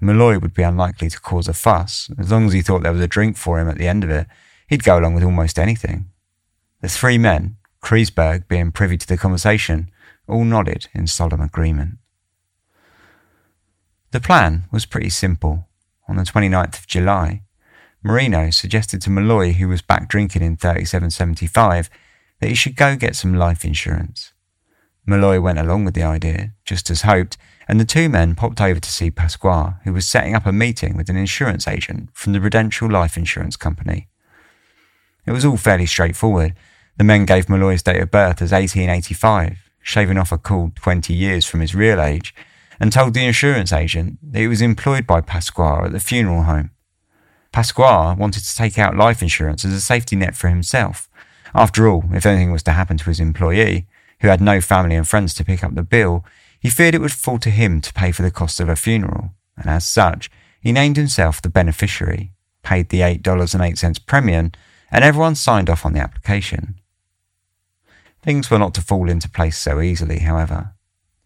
Malloy 0.00 0.38
would 0.38 0.54
be 0.54 0.62
unlikely 0.62 1.08
to 1.10 1.20
cause 1.20 1.48
a 1.48 1.54
fuss, 1.54 2.10
as 2.18 2.30
long 2.30 2.46
as 2.46 2.52
he 2.52 2.62
thought 2.62 2.82
there 2.82 2.92
was 2.92 3.00
a 3.00 3.08
drink 3.08 3.36
for 3.36 3.58
him 3.58 3.68
at 3.68 3.78
the 3.78 3.88
end 3.88 4.04
of 4.04 4.10
it, 4.10 4.26
He'd 4.70 4.84
go 4.84 4.96
along 4.96 5.14
with 5.14 5.24
almost 5.24 5.58
anything. 5.58 6.10
The 6.80 6.88
three 6.88 7.18
men, 7.18 7.56
Kreisberg 7.82 8.46
being 8.46 8.70
privy 8.70 8.96
to 8.98 9.06
the 9.06 9.16
conversation, 9.16 9.90
all 10.28 10.44
nodded 10.44 10.86
in 10.94 11.08
solemn 11.08 11.40
agreement. 11.40 11.98
The 14.12 14.20
plan 14.20 14.64
was 14.72 14.86
pretty 14.86 15.10
simple. 15.10 15.68
On 16.08 16.16
the 16.16 16.24
29th 16.24 16.80
of 16.80 16.86
July, 16.88 17.42
Marino 18.02 18.50
suggested 18.50 19.00
to 19.02 19.10
Malloy, 19.10 19.52
who 19.52 19.68
was 19.68 19.82
back 19.82 20.08
drinking 20.08 20.42
in 20.42 20.56
3775, 20.56 21.88
that 22.40 22.48
he 22.48 22.54
should 22.54 22.74
go 22.74 22.96
get 22.96 23.14
some 23.14 23.34
life 23.34 23.64
insurance. 23.64 24.32
Malloy 25.06 25.40
went 25.40 25.60
along 25.60 25.84
with 25.84 25.94
the 25.94 26.02
idea, 26.02 26.52
just 26.64 26.90
as 26.90 27.02
hoped, 27.02 27.36
and 27.68 27.78
the 27.78 27.84
two 27.84 28.08
men 28.08 28.34
popped 28.34 28.60
over 28.60 28.80
to 28.80 28.90
see 28.90 29.12
Pasquale, 29.12 29.74
who 29.84 29.92
was 29.92 30.06
setting 30.06 30.34
up 30.34 30.46
a 30.46 30.52
meeting 30.52 30.96
with 30.96 31.08
an 31.08 31.16
insurance 31.16 31.68
agent 31.68 32.08
from 32.12 32.32
the 32.32 32.40
Prudential 32.40 32.90
Life 32.90 33.16
Insurance 33.16 33.56
Company. 33.56 34.08
It 35.24 35.30
was 35.32 35.44
all 35.44 35.56
fairly 35.56 35.86
straightforward. 35.86 36.56
The 36.96 37.04
men 37.04 37.26
gave 37.26 37.48
Malloy's 37.48 37.82
date 37.82 38.00
of 38.00 38.10
birth 38.10 38.42
as 38.42 38.50
1885, 38.50 39.70
shaving 39.82 40.18
off 40.18 40.32
a 40.32 40.38
cool 40.38 40.72
20 40.74 41.14
years 41.14 41.46
from 41.46 41.60
his 41.60 41.76
real 41.76 42.00
age, 42.00 42.34
and 42.80 42.90
told 42.90 43.14
the 43.14 43.24
insurance 43.24 43.72
agent 43.72 44.18
that 44.22 44.40
he 44.40 44.48
was 44.48 44.62
employed 44.62 45.06
by 45.06 45.20
Pasquale 45.20 45.86
at 45.86 45.92
the 45.92 46.00
funeral 46.00 46.44
home. 46.44 46.70
Pasquale 47.52 48.16
wanted 48.16 48.42
to 48.44 48.56
take 48.56 48.78
out 48.78 48.96
life 48.96 49.22
insurance 49.22 49.64
as 49.64 49.72
a 49.72 49.80
safety 49.80 50.16
net 50.16 50.34
for 50.34 50.48
himself. 50.48 51.08
After 51.54 51.86
all, 51.86 52.04
if 52.12 52.24
anything 52.24 52.50
was 52.50 52.62
to 52.62 52.72
happen 52.72 52.96
to 52.96 53.04
his 53.04 53.20
employee, 53.20 53.86
who 54.20 54.28
had 54.28 54.40
no 54.40 54.60
family 54.60 54.96
and 54.96 55.06
friends 55.06 55.34
to 55.34 55.44
pick 55.44 55.62
up 55.62 55.74
the 55.74 55.82
bill, 55.82 56.24
he 56.58 56.70
feared 56.70 56.94
it 56.94 57.00
would 57.00 57.12
fall 57.12 57.38
to 57.38 57.50
him 57.50 57.80
to 57.80 57.92
pay 57.92 58.12
for 58.12 58.22
the 58.22 58.30
cost 58.30 58.60
of 58.60 58.68
a 58.68 58.76
funeral, 58.76 59.34
and 59.56 59.68
as 59.68 59.86
such, 59.86 60.30
he 60.60 60.72
named 60.72 60.96
himself 60.96 61.40
the 61.40 61.48
beneficiary, 61.48 62.32
paid 62.62 62.90
the 62.90 63.00
$8.08 63.00 64.06
premium, 64.06 64.52
and 64.90 65.04
everyone 65.04 65.34
signed 65.34 65.70
off 65.70 65.86
on 65.86 65.92
the 65.92 66.00
application. 66.00 66.76
Things 68.22 68.50
were 68.50 68.58
not 68.58 68.74
to 68.74 68.82
fall 68.82 69.08
into 69.08 69.30
place 69.30 69.56
so 69.56 69.80
easily, 69.80 70.18
however. 70.18 70.74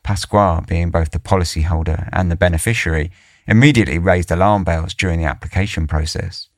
Pasquale, 0.05 0.64
being 0.69 0.90
both 0.90 1.11
the 1.11 1.19
policyholder 1.19 2.09
and 2.12 2.31
the 2.31 2.37
beneficiary, 2.37 3.11
immediately 3.49 3.99
raised 3.99 4.31
alarm 4.31 4.62
bells 4.62 4.95
during 4.95 5.21
the 5.21 5.27
application 5.27 5.88
process. 5.88 6.49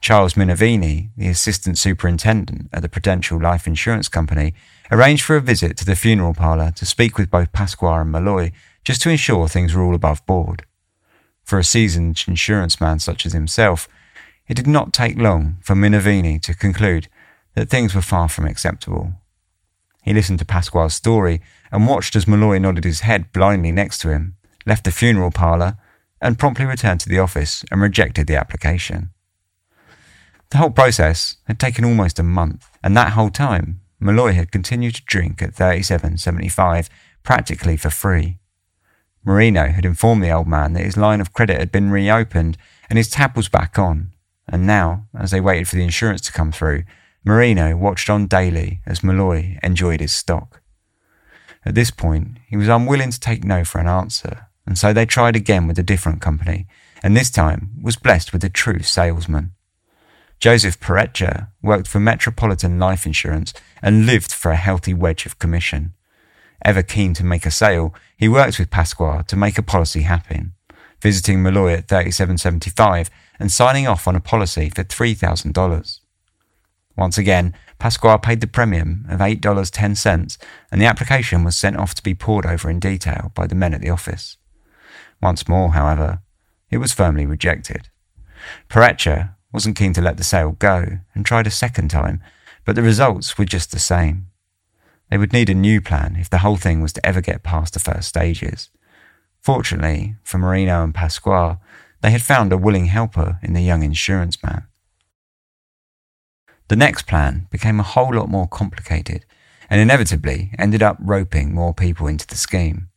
Charles 0.00 0.34
Minervini, 0.34 1.10
the 1.16 1.28
assistant 1.28 1.76
superintendent 1.76 2.68
at 2.72 2.82
the 2.82 2.88
Prudential 2.88 3.40
Life 3.40 3.66
Insurance 3.66 4.08
Company, 4.08 4.54
arranged 4.90 5.24
for 5.24 5.36
a 5.36 5.40
visit 5.40 5.76
to 5.76 5.84
the 5.84 5.96
funeral 5.96 6.34
parlour 6.34 6.70
to 6.72 6.86
speak 6.86 7.18
with 7.18 7.30
both 7.30 7.52
Pasquale 7.52 8.02
and 8.02 8.12
Malloy 8.12 8.52
just 8.84 9.02
to 9.02 9.10
ensure 9.10 9.48
things 9.48 9.74
were 9.74 9.82
all 9.82 9.94
above 9.94 10.24
board. 10.24 10.64
For 11.44 11.58
a 11.58 11.64
seasoned 11.64 12.22
insurance 12.26 12.80
man 12.80 13.00
such 13.00 13.26
as 13.26 13.32
himself, 13.32 13.88
it 14.46 14.54
did 14.54 14.66
not 14.66 14.92
take 14.92 15.18
long 15.18 15.56
for 15.60 15.74
Minervini 15.74 16.40
to 16.42 16.54
conclude 16.54 17.08
that 17.54 17.68
things 17.68 17.94
were 17.94 18.00
far 18.00 18.28
from 18.28 18.46
acceptable. 18.46 19.14
He 20.02 20.14
listened 20.14 20.38
to 20.38 20.44
Pasquale's 20.44 20.94
story 20.94 21.42
and 21.70 21.86
watched 21.86 22.16
as 22.16 22.26
Malloy 22.26 22.58
nodded 22.58 22.84
his 22.84 23.00
head 23.00 23.32
blindly 23.32 23.72
next 23.72 23.98
to 23.98 24.10
him, 24.10 24.36
left 24.66 24.84
the 24.84 24.90
funeral 24.90 25.30
parlour, 25.30 25.76
and 26.20 26.38
promptly 26.38 26.64
returned 26.64 27.00
to 27.00 27.08
the 27.08 27.18
office 27.18 27.64
and 27.70 27.80
rejected 27.80 28.26
the 28.26 28.36
application. 28.36 29.10
The 30.50 30.58
whole 30.58 30.70
process 30.70 31.36
had 31.46 31.58
taken 31.58 31.84
almost 31.84 32.18
a 32.18 32.22
month, 32.22 32.70
and 32.82 32.96
that 32.96 33.12
whole 33.12 33.30
time, 33.30 33.80
Malloy 34.00 34.32
had 34.32 34.52
continued 34.52 34.94
to 34.94 35.04
drink 35.04 35.42
at 35.42 35.54
37.75 35.54 36.88
practically 37.22 37.76
for 37.76 37.90
free. 37.90 38.38
Marino 39.24 39.68
had 39.68 39.84
informed 39.84 40.22
the 40.22 40.30
old 40.30 40.46
man 40.46 40.72
that 40.72 40.84
his 40.84 40.96
line 40.96 41.20
of 41.20 41.32
credit 41.32 41.58
had 41.58 41.70
been 41.70 41.90
reopened 41.90 42.56
and 42.88 42.96
his 42.96 43.10
tab 43.10 43.36
was 43.36 43.48
back 43.48 43.78
on, 43.78 44.12
and 44.48 44.66
now, 44.66 45.06
as 45.14 45.30
they 45.30 45.40
waited 45.40 45.68
for 45.68 45.76
the 45.76 45.84
insurance 45.84 46.22
to 46.22 46.32
come 46.32 46.50
through, 46.50 46.84
Marino 47.24 47.76
watched 47.76 48.08
on 48.08 48.26
daily 48.26 48.80
as 48.86 49.02
Malloy 49.02 49.58
enjoyed 49.62 50.00
his 50.00 50.12
stock. 50.12 50.62
At 51.68 51.74
this 51.74 51.90
point, 51.90 52.38
he 52.46 52.56
was 52.56 52.68
unwilling 52.68 53.10
to 53.10 53.20
take 53.20 53.44
no 53.44 53.62
for 53.62 53.78
an 53.78 53.86
answer, 53.86 54.46
and 54.66 54.78
so 54.78 54.94
they 54.94 55.04
tried 55.04 55.36
again 55.36 55.66
with 55.66 55.78
a 55.78 55.82
different 55.82 56.22
company, 56.22 56.66
and 57.02 57.14
this 57.14 57.28
time 57.28 57.72
was 57.82 57.96
blessed 57.96 58.32
with 58.32 58.42
a 58.42 58.48
true 58.48 58.80
salesman. 58.80 59.52
Joseph 60.40 60.80
Pereccia 60.80 61.48
worked 61.60 61.86
for 61.86 62.00
Metropolitan 62.00 62.78
Life 62.78 63.04
Insurance 63.04 63.52
and 63.82 64.06
lived 64.06 64.32
for 64.32 64.50
a 64.50 64.56
healthy 64.56 64.94
wedge 64.94 65.26
of 65.26 65.38
commission. 65.38 65.92
Ever 66.64 66.82
keen 66.82 67.12
to 67.12 67.22
make 67.22 67.44
a 67.44 67.50
sale, 67.50 67.94
he 68.16 68.30
worked 68.30 68.58
with 68.58 68.70
Pasquale 68.70 69.24
to 69.24 69.36
make 69.36 69.58
a 69.58 69.62
policy 69.62 70.02
happen, 70.02 70.54
visiting 71.02 71.42
Malloy 71.42 71.74
at 71.74 71.88
3775 71.88 73.10
and 73.38 73.52
signing 73.52 73.86
off 73.86 74.08
on 74.08 74.16
a 74.16 74.20
policy 74.20 74.70
for 74.70 74.84
$3,000. 74.84 76.00
Once 76.96 77.18
again, 77.18 77.54
Pasquale 77.78 78.18
paid 78.18 78.40
the 78.40 78.46
premium 78.46 79.06
of 79.08 79.20
$8.10 79.20 80.38
and 80.70 80.80
the 80.80 80.86
application 80.86 81.44
was 81.44 81.56
sent 81.56 81.76
off 81.76 81.94
to 81.94 82.02
be 82.02 82.14
pored 82.14 82.44
over 82.44 82.68
in 82.68 82.80
detail 82.80 83.30
by 83.34 83.46
the 83.46 83.54
men 83.54 83.72
at 83.72 83.80
the 83.80 83.90
office. 83.90 84.36
Once 85.22 85.48
more, 85.48 85.72
however, 85.72 86.20
it 86.70 86.78
was 86.78 86.92
firmly 86.92 87.26
rejected. 87.26 87.88
Pereccia 88.68 89.34
wasn't 89.52 89.76
keen 89.76 89.92
to 89.92 90.02
let 90.02 90.16
the 90.16 90.24
sale 90.24 90.52
go 90.52 90.98
and 91.14 91.24
tried 91.24 91.46
a 91.46 91.50
second 91.50 91.88
time, 91.88 92.20
but 92.64 92.76
the 92.76 92.82
results 92.82 93.38
were 93.38 93.44
just 93.44 93.70
the 93.70 93.78
same. 93.78 94.26
They 95.10 95.18
would 95.18 95.32
need 95.32 95.48
a 95.48 95.54
new 95.54 95.80
plan 95.80 96.16
if 96.16 96.28
the 96.28 96.38
whole 96.38 96.56
thing 96.56 96.82
was 96.82 96.92
to 96.94 97.06
ever 97.06 97.20
get 97.20 97.42
past 97.42 97.74
the 97.74 97.80
first 97.80 98.08
stages. 98.08 98.70
Fortunately 99.40 100.16
for 100.22 100.38
Marino 100.38 100.84
and 100.84 100.94
Pasquale, 100.94 101.56
they 102.02 102.10
had 102.10 102.22
found 102.22 102.52
a 102.52 102.58
willing 102.58 102.86
helper 102.86 103.38
in 103.42 103.54
the 103.54 103.62
young 103.62 103.82
insurance 103.82 104.42
man. 104.42 104.67
The 106.68 106.76
next 106.76 107.06
plan 107.06 107.46
became 107.50 107.80
a 107.80 107.84
whole 107.84 108.14
lot 108.14 108.28
more 108.28 108.46
complicated 108.46 109.24
and 109.70 109.80
inevitably 109.80 110.52
ended 110.58 110.82
up 110.82 110.98
roping 111.00 111.54
more 111.54 111.74
people 111.74 112.06
into 112.06 112.26
the 112.26 112.36
scheme. 112.36 112.88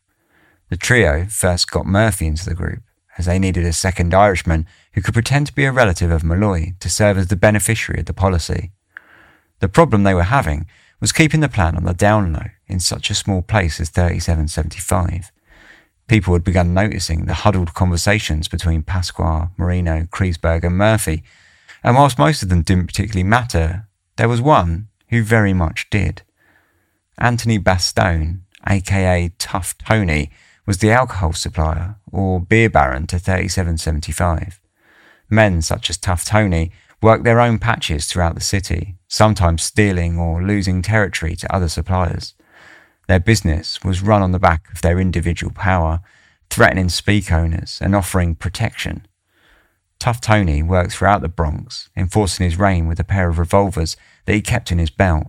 The 0.69 0.77
trio 0.77 1.25
first 1.25 1.71
got 1.71 1.85
Murphy 1.85 2.27
into 2.27 2.45
the 2.45 2.55
group, 2.55 2.83
as 3.17 3.25
they 3.25 3.39
needed 3.39 3.65
a 3.65 3.73
second 3.73 4.13
Irishman 4.13 4.65
who 4.93 5.01
could 5.01 5.13
pretend 5.13 5.47
to 5.47 5.53
be 5.53 5.65
a 5.65 5.71
relative 5.71 6.11
of 6.11 6.23
Malloy 6.23 6.73
to 6.79 6.89
serve 6.89 7.17
as 7.17 7.27
the 7.27 7.35
beneficiary 7.35 8.01
of 8.01 8.05
the 8.05 8.13
policy. 8.13 8.71
The 9.59 9.69
problem 9.69 10.03
they 10.03 10.13
were 10.13 10.23
having 10.23 10.65
was 10.99 11.11
keeping 11.11 11.39
the 11.39 11.49
plan 11.49 11.75
on 11.75 11.83
the 11.83 11.93
down 11.93 12.33
low 12.33 12.47
in 12.67 12.79
such 12.79 13.09
a 13.09 13.15
small 13.15 13.41
place 13.41 13.79
as 13.79 13.89
3775. 13.89 15.31
People 16.07 16.33
had 16.33 16.43
begun 16.43 16.73
noticing 16.73 17.25
the 17.25 17.33
huddled 17.33 17.73
conversations 17.73 18.47
between 18.47 18.81
Pasquale, 18.81 19.49
Marino, 19.57 20.07
Kreisberg, 20.11 20.63
and 20.63 20.77
Murphy, 20.77 21.23
and 21.83 21.95
whilst 21.95 22.19
most 22.19 22.43
of 22.43 22.49
them 22.49 22.61
didn't 22.61 22.87
particularly 22.87 23.23
matter, 23.23 23.87
there 24.17 24.29
was 24.29 24.41
one 24.41 24.87
who 25.09 25.23
very 25.23 25.53
much 25.53 25.89
did. 25.89 26.21
Anthony 27.17 27.59
Bastone, 27.59 28.41
aka 28.67 29.31
Tough 29.37 29.77
Tony, 29.77 30.31
was 30.65 30.77
the 30.77 30.91
alcohol 30.91 31.33
supplier, 31.33 31.95
or 32.11 32.39
beer 32.39 32.69
baron, 32.69 33.07
to 33.07 33.19
3775. 33.19 34.59
Men 35.29 35.61
such 35.61 35.89
as 35.89 35.97
Tough 35.97 36.23
Tony 36.23 36.71
worked 37.01 37.23
their 37.23 37.39
own 37.39 37.57
patches 37.57 38.05
throughout 38.05 38.35
the 38.35 38.41
city, 38.41 38.95
sometimes 39.07 39.63
stealing 39.63 40.17
or 40.17 40.43
losing 40.43 40.81
territory 40.81 41.35
to 41.35 41.53
other 41.53 41.67
suppliers. 41.67 42.35
Their 43.07 43.19
business 43.19 43.83
was 43.83 44.01
run 44.03 44.21
on 44.21 44.31
the 44.31 44.39
back 44.39 44.71
of 44.71 44.81
their 44.81 44.99
individual 44.99 45.51
power, 45.51 46.01
threatening 46.49 46.89
speak 46.89 47.31
owners 47.31 47.79
and 47.81 47.95
offering 47.95 48.35
protection. 48.35 49.07
Tough 50.01 50.19
Tony 50.19 50.63
worked 50.63 50.93
throughout 50.93 51.21
the 51.21 51.29
Bronx, 51.29 51.91
enforcing 51.95 52.43
his 52.43 52.57
reign 52.57 52.87
with 52.87 52.99
a 52.99 53.03
pair 53.03 53.29
of 53.29 53.37
revolvers 53.37 53.95
that 54.25 54.33
he 54.33 54.41
kept 54.41 54.71
in 54.71 54.79
his 54.79 54.89
belt. 54.89 55.27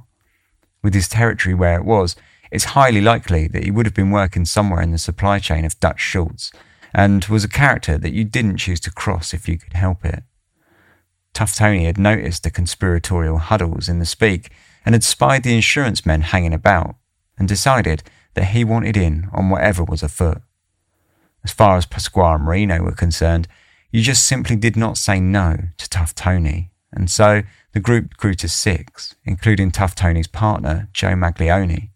With 0.83 0.95
his 0.95 1.11
territory 1.11 1.55
where 1.55 1.75
it 1.75 1.85
was, 1.85 2.17
it's 2.51 2.73
highly 2.73 3.03
likely 3.03 3.49
that 3.49 3.65
he 3.65 3.71
would 3.71 3.85
have 3.85 3.95
been 3.95 4.11
working 4.11 4.47
somewhere 4.47 4.81
in 4.81 4.91
the 4.91 4.97
supply 4.97 5.41
chain 5.41 5.67
of 5.67 5.79
Dutch 5.79 6.01
Schultz 6.01 6.51
and 6.95 7.23
was 7.27 7.45
a 7.45 7.51
character 7.51 7.99
that 7.99 8.15
you 8.15 8.25
didn't 8.25 8.57
choose 8.57 8.81
to 8.81 8.91
cross 8.91 9.35
if 9.35 9.47
you 9.47 9.59
could 9.59 9.75
help 9.75 10.07
it. 10.07 10.23
Tough 11.35 11.55
Tony 11.55 11.85
had 11.85 11.99
noticed 11.99 12.43
the 12.43 12.51
conspiratorial 12.51 13.37
huddles 13.37 13.91
in 13.91 13.99
the 13.99 14.07
speak 14.07 14.53
and 14.87 14.95
had 14.95 15.05
spied 15.05 15.43
the 15.43 15.55
insurance 15.55 16.07
men 16.07 16.23
hanging 16.23 16.55
about 16.55 16.97
and 17.37 17.47
decided 17.47 18.05
that 18.33 18.53
he 18.53 18.65
wanted 18.65 18.97
in 18.97 19.29
on 19.35 19.51
whatever 19.51 19.85
was 19.85 20.03
afoot. 20.03 20.41
As 21.45 21.53
far 21.53 21.77
as 21.77 21.85
Pasquale 21.85 22.37
and 22.37 22.45
Marino 22.45 22.83
were 22.83 22.93
concerned, 22.93 23.49
you 23.93 24.03
just 24.03 24.27
simply 24.27 24.57
did 24.57 24.77
not 24.77 24.97
say 24.97 25.21
no 25.21 25.59
to 25.77 25.89
Tough 25.89 26.15
Tony, 26.15 26.71
and 26.93 27.11
so 27.11 27.43
the 27.73 27.81
group 27.81 28.17
grew 28.17 28.35
to 28.35 28.49
six, 28.49 29.15
including 29.25 29.71
Tough 29.71 29.95
Tony's 29.95 30.27
partner, 30.27 30.89
Joe 30.95 31.15
Maglione. 31.15 31.91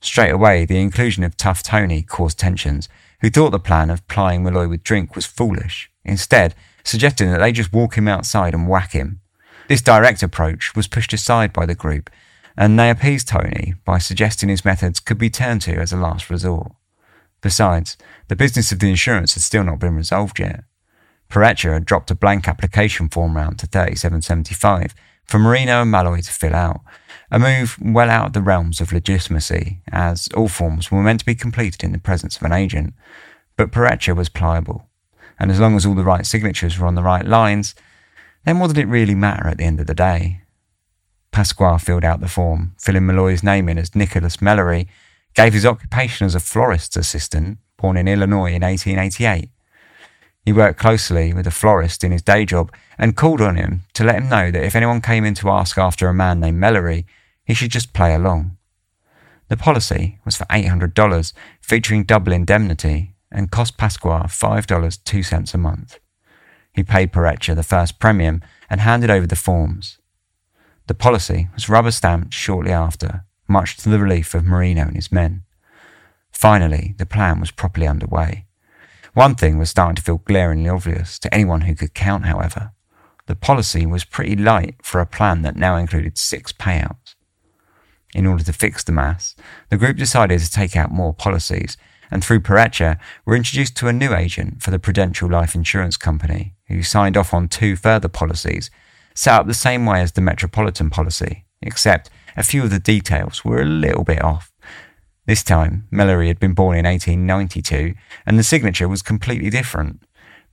Straight 0.00 0.30
away, 0.30 0.66
the 0.66 0.80
inclusion 0.80 1.22
of 1.22 1.36
Tough 1.36 1.62
Tony 1.62 2.02
caused 2.02 2.38
tensions, 2.38 2.88
who 3.20 3.30
thought 3.30 3.50
the 3.50 3.60
plan 3.60 3.88
of 3.88 4.06
plying 4.08 4.42
Malloy 4.42 4.68
with 4.68 4.82
drink 4.82 5.14
was 5.14 5.26
foolish, 5.26 5.90
instead, 6.04 6.54
suggesting 6.84 7.30
that 7.30 7.38
they 7.38 7.52
just 7.52 7.72
walk 7.72 7.96
him 7.96 8.08
outside 8.08 8.52
and 8.52 8.68
whack 8.68 8.92
him. 8.92 9.20
This 9.68 9.82
direct 9.82 10.22
approach 10.22 10.74
was 10.74 10.88
pushed 10.88 11.12
aside 11.12 11.52
by 11.52 11.66
the 11.66 11.74
group, 11.74 12.10
and 12.56 12.78
they 12.78 12.90
appeased 12.90 13.28
Tony 13.28 13.74
by 13.84 13.98
suggesting 13.98 14.48
his 14.48 14.64
methods 14.64 15.00
could 15.00 15.18
be 15.18 15.30
turned 15.30 15.62
to 15.62 15.76
as 15.76 15.92
a 15.92 15.96
last 15.96 16.30
resort. 16.30 16.72
Besides, 17.42 17.96
the 18.28 18.36
business 18.36 18.72
of 18.72 18.80
the 18.80 18.90
insurance 18.90 19.34
had 19.34 19.42
still 19.42 19.62
not 19.62 19.78
been 19.78 19.94
resolved 19.94 20.38
yet. 20.40 20.64
Perecha 21.28 21.72
had 21.72 21.84
dropped 21.84 22.10
a 22.10 22.14
blank 22.14 22.48
application 22.48 23.08
form 23.08 23.36
round 23.36 23.58
to 23.58 23.66
3775 23.66 24.94
for 25.26 25.38
Marino 25.38 25.82
and 25.82 25.90
Malloy 25.90 26.20
to 26.20 26.30
fill 26.30 26.54
out, 26.54 26.80
a 27.30 27.38
move 27.38 27.76
well 27.82 28.08
out 28.08 28.28
of 28.28 28.32
the 28.32 28.42
realms 28.42 28.80
of 28.80 28.92
legitimacy, 28.92 29.80
as 29.90 30.28
all 30.36 30.48
forms 30.48 30.90
were 30.90 31.02
meant 31.02 31.20
to 31.20 31.26
be 31.26 31.34
completed 31.34 31.82
in 31.82 31.92
the 31.92 31.98
presence 31.98 32.36
of 32.36 32.42
an 32.42 32.52
agent. 32.52 32.94
But 33.56 33.72
Perecha 33.72 34.14
was 34.14 34.28
pliable, 34.28 34.88
and 35.38 35.50
as 35.50 35.58
long 35.58 35.76
as 35.76 35.84
all 35.84 35.94
the 35.94 36.04
right 36.04 36.24
signatures 36.24 36.78
were 36.78 36.86
on 36.86 36.94
the 36.94 37.02
right 37.02 37.26
lines, 37.26 37.74
then 38.44 38.60
what 38.60 38.68
did 38.68 38.78
it 38.78 38.86
really 38.86 39.14
matter 39.14 39.48
at 39.48 39.58
the 39.58 39.64
end 39.64 39.80
of 39.80 39.88
the 39.88 39.94
day? 39.94 40.42
Pasquale 41.32 41.80
filled 41.80 42.04
out 42.04 42.20
the 42.20 42.28
form, 42.28 42.74
filling 42.78 43.06
Malloy's 43.06 43.42
name 43.42 43.68
in 43.68 43.78
as 43.78 43.94
Nicholas 43.94 44.36
Mellery, 44.36 44.86
gave 45.34 45.52
his 45.52 45.66
occupation 45.66 46.24
as 46.24 46.34
a 46.34 46.40
florist's 46.40 46.96
assistant, 46.96 47.58
born 47.76 47.96
in 47.96 48.08
Illinois 48.08 48.54
in 48.54 48.62
1888. 48.62 49.50
He 50.46 50.52
worked 50.52 50.78
closely 50.78 51.34
with 51.34 51.48
a 51.48 51.50
florist 51.50 52.04
in 52.04 52.12
his 52.12 52.22
day 52.22 52.44
job 52.44 52.72
and 52.96 53.16
called 53.16 53.40
on 53.40 53.56
him 53.56 53.82
to 53.94 54.04
let 54.04 54.14
him 54.14 54.28
know 54.28 54.52
that 54.52 54.64
if 54.64 54.76
anyone 54.76 55.00
came 55.00 55.24
in 55.24 55.34
to 55.34 55.50
ask 55.50 55.76
after 55.76 56.06
a 56.06 56.14
man 56.14 56.38
named 56.38 56.62
Mellory, 56.62 57.04
he 57.44 57.52
should 57.52 57.72
just 57.72 57.92
play 57.92 58.14
along. 58.14 58.56
The 59.48 59.56
policy 59.56 60.20
was 60.24 60.36
for 60.36 60.44
$800, 60.44 61.32
featuring 61.60 62.04
double 62.04 62.32
indemnity, 62.32 63.16
and 63.30 63.50
cost 63.50 63.76
Pasquale 63.76 64.28
$5 64.28 65.04
2 65.04 65.22
cents 65.24 65.52
a 65.52 65.58
month. 65.58 65.98
He 66.72 66.84
paid 66.84 67.12
Perecha 67.12 67.56
the 67.56 67.64
first 67.64 67.98
premium 67.98 68.40
and 68.70 68.80
handed 68.80 69.10
over 69.10 69.26
the 69.26 69.34
forms. 69.34 69.98
The 70.86 70.94
policy 70.94 71.48
was 71.54 71.68
rubber 71.68 71.90
stamped 71.90 72.32
shortly 72.32 72.70
after, 72.70 73.24
much 73.48 73.76
to 73.78 73.88
the 73.88 73.98
relief 73.98 74.32
of 74.32 74.44
Marino 74.44 74.82
and 74.82 74.94
his 74.94 75.10
men. 75.10 75.42
Finally, 76.30 76.94
the 76.98 77.06
plan 77.06 77.40
was 77.40 77.50
properly 77.50 77.88
underway. 77.88 78.45
One 79.16 79.34
thing 79.34 79.56
was 79.56 79.70
starting 79.70 79.96
to 79.96 80.02
feel 80.02 80.18
glaringly 80.18 80.68
obvious 80.68 81.18
to 81.20 81.32
anyone 81.32 81.62
who 81.62 81.74
could 81.74 81.94
count, 81.94 82.26
however. 82.26 82.72
The 83.24 83.34
policy 83.34 83.86
was 83.86 84.04
pretty 84.04 84.36
light 84.36 84.74
for 84.82 85.00
a 85.00 85.06
plan 85.06 85.40
that 85.40 85.56
now 85.56 85.76
included 85.76 86.18
six 86.18 86.52
payouts. 86.52 87.14
In 88.14 88.26
order 88.26 88.44
to 88.44 88.52
fix 88.52 88.84
the 88.84 88.92
mass, 88.92 89.34
the 89.70 89.78
group 89.78 89.96
decided 89.96 90.40
to 90.40 90.50
take 90.50 90.76
out 90.76 90.90
more 90.92 91.14
policies, 91.14 91.78
and 92.10 92.22
through 92.22 92.40
Perecha 92.40 92.98
were 93.24 93.34
introduced 93.34 93.74
to 93.78 93.88
a 93.88 93.92
new 93.94 94.12
agent 94.12 94.62
for 94.62 94.70
the 94.70 94.78
Prudential 94.78 95.30
Life 95.30 95.54
Insurance 95.54 95.96
Company, 95.96 96.54
who 96.68 96.82
signed 96.82 97.16
off 97.16 97.32
on 97.32 97.48
two 97.48 97.74
further 97.74 98.08
policies, 98.08 98.70
set 99.14 99.40
up 99.40 99.46
the 99.46 99.54
same 99.54 99.86
way 99.86 100.02
as 100.02 100.12
the 100.12 100.20
Metropolitan 100.20 100.90
policy, 100.90 101.46
except 101.62 102.10
a 102.36 102.42
few 102.42 102.64
of 102.64 102.70
the 102.70 102.78
details 102.78 103.46
were 103.46 103.62
a 103.62 103.64
little 103.64 104.04
bit 104.04 104.22
off. 104.22 104.52
This 105.26 105.42
time, 105.42 105.86
Mellery 105.92 106.28
had 106.28 106.38
been 106.38 106.54
born 106.54 106.78
in 106.78 106.84
1892, 106.84 107.94
and 108.24 108.38
the 108.38 108.44
signature 108.44 108.88
was 108.88 109.02
completely 109.02 109.50
different. 109.50 110.04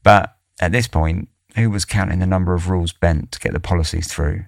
But 0.01 0.35
at 0.59 0.71
this 0.71 0.87
point, 0.87 1.29
who 1.55 1.69
was 1.69 1.85
counting 1.85 2.17
the 2.17 2.25
number 2.25 2.55
of 2.55 2.69
rules 2.69 2.91
bent 2.91 3.31
to 3.33 3.39
get 3.39 3.53
the 3.53 3.59
policies 3.59 4.11
through? 4.11 4.45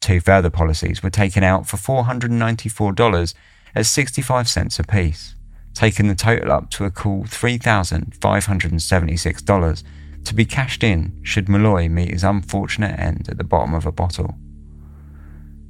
Two 0.00 0.18
further 0.18 0.50
policies 0.50 1.00
were 1.00 1.10
taken 1.10 1.44
out 1.44 1.68
for 1.68 1.76
$494 1.76 3.34
at 3.76 3.86
65 3.86 4.48
cents 4.48 4.80
apiece, 4.80 5.36
taking 5.74 6.08
the 6.08 6.16
total 6.16 6.50
up 6.50 6.68
to 6.70 6.84
a 6.84 6.90
cool 6.90 7.22
$3,576 7.22 9.84
to 10.24 10.34
be 10.34 10.44
cashed 10.44 10.82
in 10.82 11.20
should 11.22 11.48
Malloy 11.48 11.88
meet 11.88 12.10
his 12.10 12.24
unfortunate 12.24 12.98
end 12.98 13.28
at 13.28 13.38
the 13.38 13.44
bottom 13.44 13.74
of 13.74 13.86
a 13.86 13.92
bottle 13.92 14.39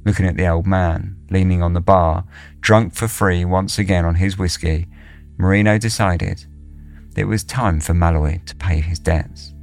looking 0.05 0.25
at 0.25 0.37
the 0.37 0.47
old 0.47 0.65
man, 0.65 1.17
leaning 1.29 1.61
on 1.61 1.73
the 1.73 1.81
bar, 1.81 2.25
drunk 2.59 2.93
for 2.93 3.07
free 3.07 3.45
once 3.45 3.77
again 3.77 4.05
on 4.05 4.15
his 4.15 4.37
whiskey, 4.37 4.87
Marino 5.37 5.77
decided 5.77 6.45
it 7.15 7.25
was 7.25 7.43
time 7.43 7.79
for 7.79 7.93
Malloy 7.93 8.39
to 8.45 8.55
pay 8.55 8.79
his 8.79 8.99
debts. 8.99 9.53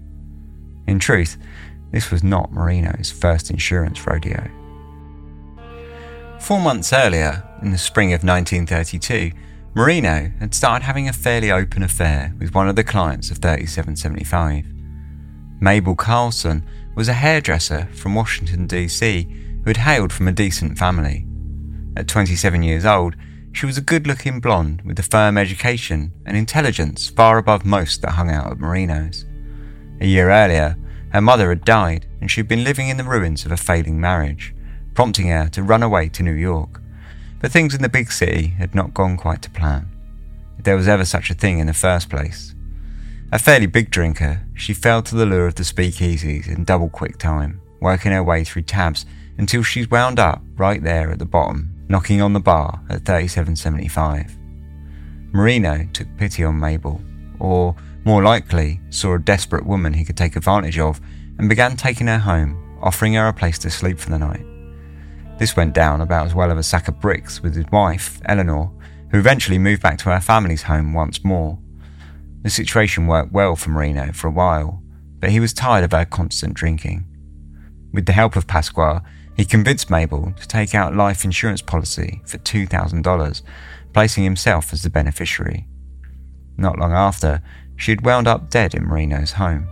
In 0.86 0.98
truth, 0.98 1.36
this 1.90 2.10
was 2.10 2.22
not 2.22 2.52
Marino's 2.52 3.10
first 3.10 3.50
insurance 3.50 4.06
rodeo. 4.06 4.50
Four 6.40 6.60
months 6.60 6.92
earlier, 6.92 7.42
in 7.62 7.72
the 7.72 7.78
spring 7.78 8.12
of 8.12 8.22
1932, 8.22 9.32
Marino 9.74 10.30
had 10.38 10.54
started 10.54 10.84
having 10.84 11.08
a 11.08 11.12
fairly 11.12 11.50
open 11.50 11.82
affair 11.82 12.32
with 12.38 12.54
one 12.54 12.68
of 12.68 12.76
the 12.76 12.84
clients 12.84 13.30
of 13.30 13.38
3775. 13.38 14.64
Mabel 15.60 15.96
Carlson 15.96 16.64
was 16.94 17.08
a 17.08 17.12
hairdresser 17.14 17.88
from 17.92 18.14
Washington, 18.14 18.66
D.C 18.66 19.47
who 19.62 19.70
had 19.70 19.78
hailed 19.78 20.12
from 20.12 20.28
a 20.28 20.32
decent 20.32 20.78
family. 20.78 21.26
At 21.96 22.08
27 22.08 22.62
years 22.62 22.84
old, 22.84 23.16
she 23.52 23.66
was 23.66 23.78
a 23.78 23.82
good 23.82 24.06
looking 24.06 24.40
blonde 24.40 24.82
with 24.82 24.98
a 24.98 25.02
firm 25.02 25.36
education 25.36 26.12
and 26.24 26.36
intelligence 26.36 27.08
far 27.08 27.38
above 27.38 27.64
most 27.64 28.02
that 28.02 28.12
hung 28.12 28.30
out 28.30 28.52
at 28.52 28.58
Marino's. 28.58 29.24
A 30.00 30.06
year 30.06 30.30
earlier, 30.30 30.76
her 31.12 31.20
mother 31.20 31.48
had 31.48 31.64
died 31.64 32.06
and 32.20 32.30
she 32.30 32.40
had 32.40 32.48
been 32.48 32.64
living 32.64 32.88
in 32.88 32.96
the 32.96 33.04
ruins 33.04 33.44
of 33.44 33.52
a 33.52 33.56
failing 33.56 34.00
marriage, 34.00 34.54
prompting 34.94 35.28
her 35.28 35.48
to 35.48 35.62
run 35.62 35.82
away 35.82 36.08
to 36.10 36.22
New 36.22 36.32
York. 36.32 36.80
But 37.40 37.50
things 37.50 37.74
in 37.74 37.82
the 37.82 37.88
big 37.88 38.12
city 38.12 38.48
had 38.58 38.74
not 38.74 38.94
gone 38.94 39.16
quite 39.16 39.42
to 39.42 39.50
plan, 39.50 39.88
if 40.58 40.64
there 40.64 40.76
was 40.76 40.88
ever 40.88 41.04
such 41.04 41.30
a 41.30 41.34
thing 41.34 41.58
in 41.58 41.66
the 41.66 41.74
first 41.74 42.10
place. 42.10 42.54
A 43.30 43.38
fairly 43.38 43.66
big 43.66 43.90
drinker, 43.90 44.46
she 44.54 44.72
fell 44.72 45.02
to 45.02 45.14
the 45.14 45.26
lure 45.26 45.46
of 45.46 45.54
the 45.54 45.62
speakeasies 45.62 46.48
in 46.48 46.64
double 46.64 46.88
quick 46.88 47.18
time, 47.18 47.60
working 47.80 48.12
her 48.12 48.22
way 48.22 48.42
through 48.42 48.62
tabs 48.62 49.04
until 49.38 49.62
she's 49.62 49.90
wound 49.90 50.18
up 50.18 50.42
right 50.56 50.82
there 50.82 51.10
at 51.10 51.18
the 51.18 51.24
bottom, 51.24 51.70
knocking 51.88 52.20
on 52.20 52.32
the 52.32 52.40
bar 52.40 52.82
at 52.90 53.04
37.75. 53.04 54.36
Marino 55.32 55.88
took 55.92 56.08
pity 56.16 56.44
on 56.44 56.58
Mabel, 56.58 57.00
or 57.38 57.74
more 58.04 58.22
likely, 58.22 58.80
saw 58.90 59.14
a 59.14 59.18
desperate 59.18 59.66
woman 59.66 59.92
he 59.92 60.04
could 60.04 60.16
take 60.16 60.36
advantage 60.36 60.78
of 60.78 61.00
and 61.38 61.48
began 61.48 61.76
taking 61.76 62.06
her 62.06 62.18
home, 62.18 62.78
offering 62.82 63.14
her 63.14 63.28
a 63.28 63.32
place 63.32 63.58
to 63.58 63.70
sleep 63.70 63.98
for 63.98 64.10
the 64.10 64.18
night. 64.18 64.44
This 65.38 65.56
went 65.56 65.74
down 65.74 66.00
about 66.00 66.26
as 66.26 66.34
well 66.34 66.50
as 66.50 66.58
a 66.58 66.62
sack 66.62 66.88
of 66.88 67.00
bricks 67.00 67.40
with 67.42 67.54
his 67.54 67.66
wife, 67.70 68.20
Eleanor, 68.26 68.72
who 69.10 69.18
eventually 69.18 69.58
moved 69.58 69.82
back 69.82 69.98
to 69.98 70.10
her 70.10 70.20
family's 70.20 70.62
home 70.62 70.92
once 70.92 71.24
more. 71.24 71.58
The 72.42 72.50
situation 72.50 73.06
worked 73.06 73.32
well 73.32 73.54
for 73.56 73.70
Marino 73.70 74.12
for 74.12 74.26
a 74.26 74.32
while, 74.32 74.82
but 75.20 75.30
he 75.30 75.40
was 75.40 75.52
tired 75.52 75.84
of 75.84 75.92
her 75.92 76.04
constant 76.04 76.54
drinking. 76.54 77.04
With 77.92 78.06
the 78.06 78.12
help 78.12 78.36
of 78.36 78.46
Pasquale, 78.46 79.00
he 79.38 79.44
convinced 79.44 79.88
Mabel 79.88 80.34
to 80.40 80.48
take 80.48 80.74
out 80.74 80.96
life 80.96 81.24
insurance 81.24 81.62
policy 81.62 82.20
for 82.26 82.38
$2,000, 82.38 83.42
placing 83.92 84.24
himself 84.24 84.72
as 84.72 84.82
the 84.82 84.90
beneficiary. 84.90 85.68
Not 86.56 86.76
long 86.76 86.92
after, 86.92 87.40
she 87.76 87.92
had 87.92 88.04
wound 88.04 88.26
up 88.26 88.50
dead 88.50 88.74
in 88.74 88.84
Marino's 88.84 89.32
home. 89.32 89.68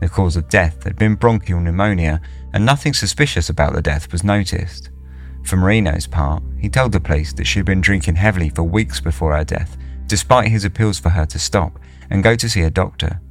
The 0.00 0.10
cause 0.10 0.36
of 0.36 0.50
death 0.50 0.84
had 0.84 0.96
been 0.96 1.14
bronchial 1.14 1.60
pneumonia, 1.60 2.20
and 2.52 2.66
nothing 2.66 2.92
suspicious 2.92 3.48
about 3.48 3.72
the 3.72 3.80
death 3.80 4.12
was 4.12 4.22
noticed. 4.22 4.90
For 5.44 5.56
Marino's 5.56 6.06
part, 6.06 6.42
he 6.60 6.68
told 6.68 6.92
the 6.92 7.00
police 7.00 7.32
that 7.32 7.46
she 7.46 7.60
had 7.60 7.66
been 7.66 7.80
drinking 7.80 8.16
heavily 8.16 8.50
for 8.50 8.64
weeks 8.64 9.00
before 9.00 9.34
her 9.34 9.44
death, 9.44 9.78
despite 10.08 10.48
his 10.48 10.66
appeals 10.66 10.98
for 10.98 11.08
her 11.08 11.24
to 11.24 11.38
stop 11.38 11.78
and 12.10 12.22
go 12.22 12.36
to 12.36 12.50
see 12.50 12.60
a 12.60 12.70
doctor. 12.70 13.22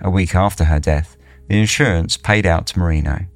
A 0.00 0.08
week 0.08 0.34
after 0.34 0.64
her 0.64 0.80
death, 0.80 1.18
the 1.48 1.60
insurance 1.60 2.16
paid 2.16 2.46
out 2.46 2.66
to 2.68 2.78
Marino. 2.78 3.26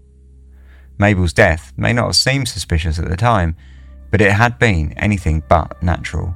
Mabel's 0.98 1.32
death 1.32 1.72
may 1.76 1.92
not 1.92 2.06
have 2.06 2.16
seemed 2.16 2.48
suspicious 2.48 2.98
at 2.98 3.08
the 3.08 3.16
time, 3.16 3.56
but 4.10 4.20
it 4.20 4.32
had 4.32 4.58
been 4.58 4.92
anything 4.94 5.42
but 5.48 5.82
natural. 5.82 6.34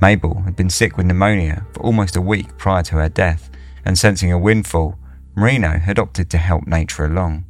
Mabel 0.00 0.42
had 0.42 0.56
been 0.56 0.70
sick 0.70 0.96
with 0.96 1.06
pneumonia 1.06 1.66
for 1.72 1.82
almost 1.82 2.16
a 2.16 2.20
week 2.20 2.56
prior 2.56 2.82
to 2.84 2.96
her 2.96 3.08
death, 3.08 3.50
and 3.84 3.98
sensing 3.98 4.32
a 4.32 4.38
windfall, 4.38 4.98
Marino 5.34 5.78
had 5.78 5.98
opted 5.98 6.30
to 6.30 6.38
help 6.38 6.66
nature 6.66 7.04
along. 7.04 7.44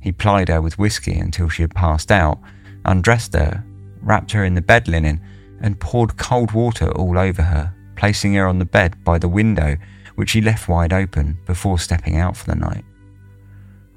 He 0.00 0.12
plied 0.12 0.48
her 0.48 0.60
with 0.60 0.78
whiskey 0.78 1.18
until 1.18 1.48
she 1.48 1.62
had 1.62 1.74
passed 1.74 2.10
out, 2.10 2.38
undressed 2.84 3.34
her, 3.34 3.64
wrapped 4.02 4.32
her 4.32 4.44
in 4.44 4.54
the 4.54 4.60
bed 4.60 4.88
linen, 4.88 5.20
and 5.60 5.80
poured 5.80 6.16
cold 6.16 6.52
water 6.52 6.90
all 6.92 7.18
over 7.18 7.42
her, 7.42 7.74
placing 7.96 8.34
her 8.34 8.46
on 8.46 8.58
the 8.58 8.64
bed 8.64 9.02
by 9.04 9.18
the 9.18 9.28
window, 9.28 9.76
which 10.16 10.32
he 10.32 10.40
left 10.40 10.68
wide 10.68 10.92
open 10.92 11.38
before 11.46 11.78
stepping 11.78 12.16
out 12.16 12.36
for 12.36 12.46
the 12.46 12.54
night. 12.54 12.84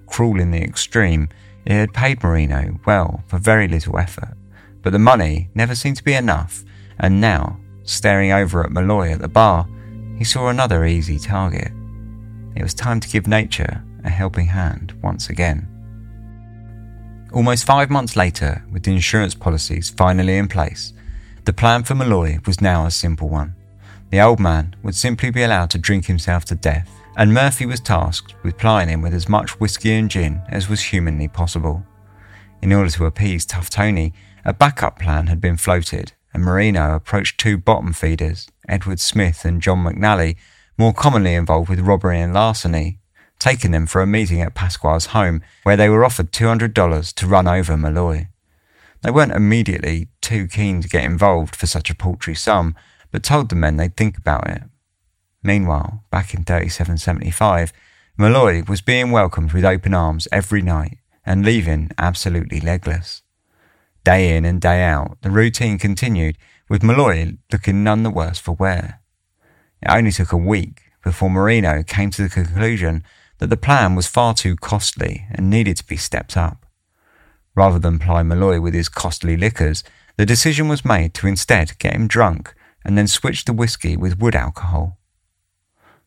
Cruel 0.08 0.40
in 0.40 0.52
the 0.52 0.62
extreme, 0.62 1.30
it 1.66 1.74
had 1.74 1.94
paid 1.94 2.24
Marino 2.24 2.80
well 2.86 3.24
for 3.28 3.38
very 3.38 3.68
little 3.68 3.98
effort, 3.98 4.36
but 4.82 4.92
the 4.92 5.00
money 5.00 5.50
never 5.54 5.76
seemed 5.76 5.98
to 5.98 6.04
be 6.04 6.14
enough, 6.14 6.64
and 7.00 7.22
now, 7.22 7.60
staring 7.84 8.32
over 8.32 8.64
at 8.64 8.72
Malloy 8.72 9.12
at 9.12 9.20
the 9.20 9.28
bar, 9.28 9.68
he 10.18 10.24
saw 10.24 10.48
another 10.50 10.86
easy 10.86 11.18
target. 11.20 11.72
It 12.56 12.64
was 12.64 12.74
time 12.74 13.00
to 13.00 13.10
give 13.10 13.28
nature 13.28 13.84
a 14.04 14.10
helping 14.10 14.48
hand 14.48 14.94
once 15.02 15.30
again. 15.30 15.68
Almost 17.34 17.66
five 17.66 17.90
months 17.90 18.16
later, 18.16 18.64
with 18.72 18.84
the 18.84 18.94
insurance 18.94 19.36
policies 19.36 19.90
finally 19.90 20.38
in 20.38 20.48
place, 20.48 20.94
the 21.46 21.54
plan 21.54 21.84
for 21.84 21.96
Malloy 21.96 22.40
was 22.46 22.62
now 22.62 22.86
a 22.86 22.92
simple 22.92 23.30
one. 23.30 23.56
The 24.10 24.22
old 24.22 24.40
man 24.40 24.76
would 24.82 24.96
simply 24.96 25.30
be 25.30 25.44
allowed 25.44 25.70
to 25.72 25.78
drink 25.78 26.06
himself 26.06 26.44
to 26.46 26.56
death, 26.56 26.90
and 27.18 27.34
Murphy 27.34 27.66
was 27.66 27.80
tasked 27.80 28.36
with 28.44 28.58
plying 28.58 28.90
him 28.90 29.02
with 29.02 29.14
as 29.14 29.30
much 29.30 29.60
whiskey 29.60 29.94
and 29.94 30.10
gin 30.10 30.42
as 30.50 30.70
was 30.70 30.82
humanly 30.82 31.28
possible. 31.28 31.86
In 32.62 32.74
order 32.74 32.90
to 32.92 33.06
appease 33.06 33.46
Tough 33.46 33.70
Tony, 33.70 34.14
a 34.46 34.54
backup 34.54 35.00
plan 35.00 35.28
had 35.28 35.42
been 35.42 35.58
floated, 35.58 36.14
and 36.34 36.44
Marino 36.44 36.96
approached 36.96 37.40
two 37.40 37.58
bottom 37.58 37.94
feeders, 37.94 38.48
Edward 38.68 39.00
Smith 39.00 39.46
and 39.46 39.62
John 39.62 39.84
McNally, 39.84 40.36
more 40.78 40.94
commonly 40.94 41.34
involved 41.34 41.70
with 41.70 41.80
robbery 41.80 42.22
and 42.22 42.34
larceny, 42.34 43.00
taking 43.38 43.72
them 43.72 43.86
for 43.86 44.02
a 44.02 44.08
meeting 44.08 44.42
at 44.42 44.56
Pasquale's 44.56 45.08
home, 45.08 45.42
where 45.64 45.78
they 45.78 45.90
were 45.90 46.06
offered 46.06 46.32
$200 46.32 47.14
to 47.14 47.28
run 47.28 47.48
over 47.48 47.76
Malloy. 47.76 48.28
They 49.02 49.12
weren't 49.12 49.32
immediately 49.32 50.10
too 50.22 50.48
keen 50.48 50.82
to 50.82 50.90
get 50.90 51.06
involved 51.06 51.56
for 51.56 51.66
such 51.66 51.90
a 51.90 51.96
paltry 51.96 52.36
sum, 52.36 52.76
but 53.12 53.24
told 53.24 53.50
the 53.50 53.56
men 53.56 53.78
they'd 53.78 53.96
think 53.96 54.18
about 54.18 54.50
it. 54.50 54.64
Meanwhile, 55.42 56.04
back 56.12 56.34
in 56.34 56.44
3775, 56.44 57.72
Malloy 58.18 58.64
was 58.68 58.82
being 58.82 59.12
welcomed 59.12 59.54
with 59.54 59.64
open 59.64 59.94
arms 59.94 60.28
every 60.32 60.62
night 60.62 60.98
and 61.26 61.46
leaving 61.46 61.92
absolutely 61.98 62.60
legless. 62.60 63.22
Day 64.04 64.36
in 64.36 64.46
and 64.46 64.60
day 64.60 64.84
out, 64.84 65.18
the 65.22 65.30
routine 65.30 65.78
continued, 65.78 66.38
with 66.68 66.84
Malloy 66.84 67.38
looking 67.52 67.84
none 67.84 68.04
the 68.04 68.10
worse 68.10 68.40
for 68.40 68.54
wear. 68.54 69.02
It 69.82 69.90
only 69.90 70.12
took 70.12 70.32
a 70.32 70.38
week 70.38 70.82
before 71.04 71.30
Marino 71.30 71.84
came 71.84 72.12
to 72.12 72.24
the 72.24 72.30
conclusion 72.30 73.04
that 73.38 73.50
the 73.50 73.58
plan 73.58 73.96
was 73.96 74.08
far 74.08 74.34
too 74.34 74.56
costly 74.56 75.26
and 75.32 75.50
needed 75.50 75.78
to 75.78 75.86
be 75.86 75.98
stepped 75.98 76.36
up. 76.36 76.66
Rather 77.56 77.80
than 77.80 78.00
ply 78.00 78.24
Malloy 78.24 78.60
with 78.60 78.74
his 78.74 78.90
costly 78.90 79.38
liquors, 79.38 79.84
the 80.18 80.26
decision 80.26 80.68
was 80.68 80.86
made 80.86 81.14
to 81.14 81.28
instead 81.28 81.78
get 81.80 81.94
him 81.94 82.08
drunk 82.08 82.54
and 82.84 82.98
then 82.98 83.08
switch 83.08 83.46
the 83.46 83.54
whiskey 83.54 83.96
with 83.96 84.20
wood 84.20 84.36
alcohol. 84.36 84.99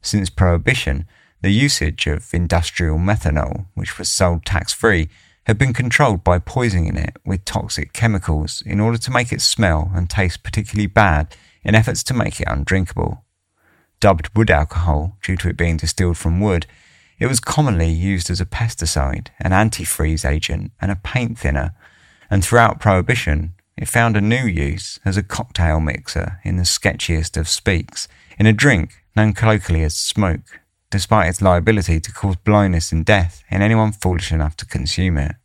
Since 0.03 0.31
Prohibition, 0.31 1.07
the 1.43 1.51
usage 1.51 2.09
of 2.09 2.35
industrial 2.35 2.99
methanol, 2.99 3.67
which 3.75 3.99
was 3.99 4.09
sold 4.09 4.45
tax 4.45 4.73
free, 4.73 5.09
had 5.47 5.59
been 5.59 5.73
controlled 5.73 6.25
by 6.25 6.39
poisoning 6.41 6.97
it 6.97 7.17
with 7.25 7.45
toxic 7.45 7.93
chemicals 7.93 8.63
in 8.67 8.81
order 8.81 8.99
to 8.99 9.11
make 9.11 9.33
it 9.33 9.41
smell 9.41 9.91
and 9.95 10.11
taste 10.11 10.43
particularly 10.43 10.87
bad 10.87 11.35
in 11.65 11.75
efforts 11.75 12.03
to 12.05 12.15
make 12.15 12.41
it 12.41 12.49
undrinkable. 12.49 13.25
Dubbed 14.01 14.37
wood 14.37 14.51
alcohol 14.51 15.17
due 15.23 15.37
to 15.37 15.49
it 15.49 15.57
being 15.57 15.77
distilled 15.77 16.19
from 16.19 16.41
wood, 16.41 16.67
it 17.19 17.27
was 17.27 17.39
commonly 17.39 17.89
used 17.89 18.31
as 18.31 18.41
a 18.41 18.47
pesticide, 18.47 19.29
an 19.39 19.53
antifreeze 19.53 20.29
agent, 20.29 20.73
and 20.81 20.91
a 20.91 20.97
paint 20.97 21.39
thinner, 21.39 21.75
and 22.29 22.45
throughout 22.45 22.81
Prohibition, 22.81 23.55
it 23.77 23.89
found 23.89 24.17
a 24.17 24.21
new 24.21 24.45
use 24.45 24.99
as 25.05 25.17
a 25.17 25.23
cocktail 25.23 25.79
mixer 25.79 26.41
in 26.43 26.57
the 26.57 26.65
sketchiest 26.65 27.37
of 27.37 27.49
speaks, 27.49 28.09
in 28.39 28.47
a 28.47 28.53
drink 28.53 29.02
known 29.17 29.33
colloquially 29.33 29.83
as 29.83 29.97
smoke, 29.97 30.61
despite 30.91 31.29
its 31.29 31.43
liability 31.43 32.01
to 32.01 32.13
cause 32.13 32.37
blindness 32.37 32.93
and 32.93 33.05
death 33.05 33.43
in 33.51 33.63
anyone 33.63 33.93
foolish 33.93 34.33
enough 34.33 34.57
to 34.57 34.67
consume 34.67 35.19
it. 35.19 35.37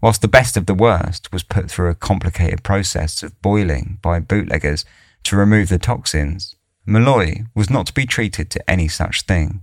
Whilst 0.00 0.20
the 0.20 0.28
best 0.28 0.56
of 0.56 0.66
the 0.66 0.74
worst 0.74 1.32
was 1.32 1.42
put 1.42 1.70
through 1.70 1.88
a 1.88 1.94
complicated 1.94 2.62
process 2.62 3.22
of 3.22 3.40
boiling 3.40 3.98
by 4.02 4.20
bootleggers 4.20 4.84
to 5.24 5.36
remove 5.36 5.70
the 5.70 5.78
toxins, 5.78 6.54
Malloy 6.84 7.44
was 7.54 7.70
not 7.70 7.86
to 7.86 7.94
be 7.94 8.04
treated 8.04 8.50
to 8.50 8.70
any 8.70 8.88
such 8.88 9.22
thing. 9.22 9.62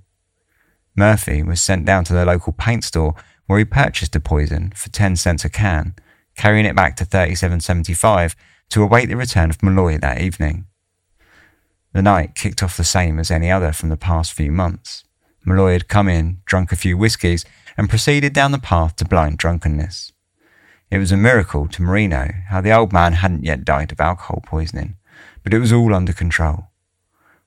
Murphy 0.95 1.43
was 1.43 1.61
sent 1.61 1.85
down 1.85 2.03
to 2.05 2.13
the 2.13 2.25
local 2.25 2.53
paint 2.53 2.83
store 2.83 3.13
where 3.45 3.59
he 3.59 3.65
purchased 3.65 4.13
the 4.13 4.19
poison 4.19 4.73
for 4.75 4.89
10 4.89 5.15
cents 5.15 5.45
a 5.45 5.49
can, 5.49 5.93
carrying 6.35 6.65
it 6.65 6.75
back 6.75 6.95
to 6.95 7.05
3775 7.05 8.35
to 8.69 8.81
await 8.81 9.07
the 9.07 9.15
return 9.15 9.49
of 9.49 9.61
Malloy 9.61 9.97
that 9.97 10.21
evening. 10.21 10.65
The 11.93 12.01
night 12.01 12.35
kicked 12.35 12.63
off 12.63 12.77
the 12.77 12.83
same 12.83 13.19
as 13.19 13.29
any 13.29 13.51
other 13.51 13.73
from 13.73 13.89
the 13.89 13.97
past 13.97 14.31
few 14.31 14.51
months. 14.51 15.03
Malloy 15.43 15.73
had 15.73 15.87
come 15.87 16.07
in, 16.07 16.41
drunk 16.45 16.71
a 16.71 16.77
few 16.77 16.97
whiskies, 16.97 17.43
and 17.77 17.89
proceeded 17.89 18.33
down 18.33 18.51
the 18.51 18.59
path 18.59 18.95
to 18.97 19.05
blind 19.05 19.37
drunkenness. 19.37 20.13
It 20.89 20.99
was 20.99 21.11
a 21.11 21.17
miracle 21.17 21.67
to 21.67 21.81
Marino 21.81 22.29
how 22.49 22.61
the 22.61 22.73
old 22.73 22.93
man 22.93 23.13
hadn't 23.13 23.43
yet 23.43 23.65
died 23.65 23.91
of 23.91 23.99
alcohol 23.99 24.41
poisoning, 24.45 24.95
but 25.43 25.53
it 25.53 25.59
was 25.59 25.73
all 25.73 25.93
under 25.93 26.13
control. 26.13 26.67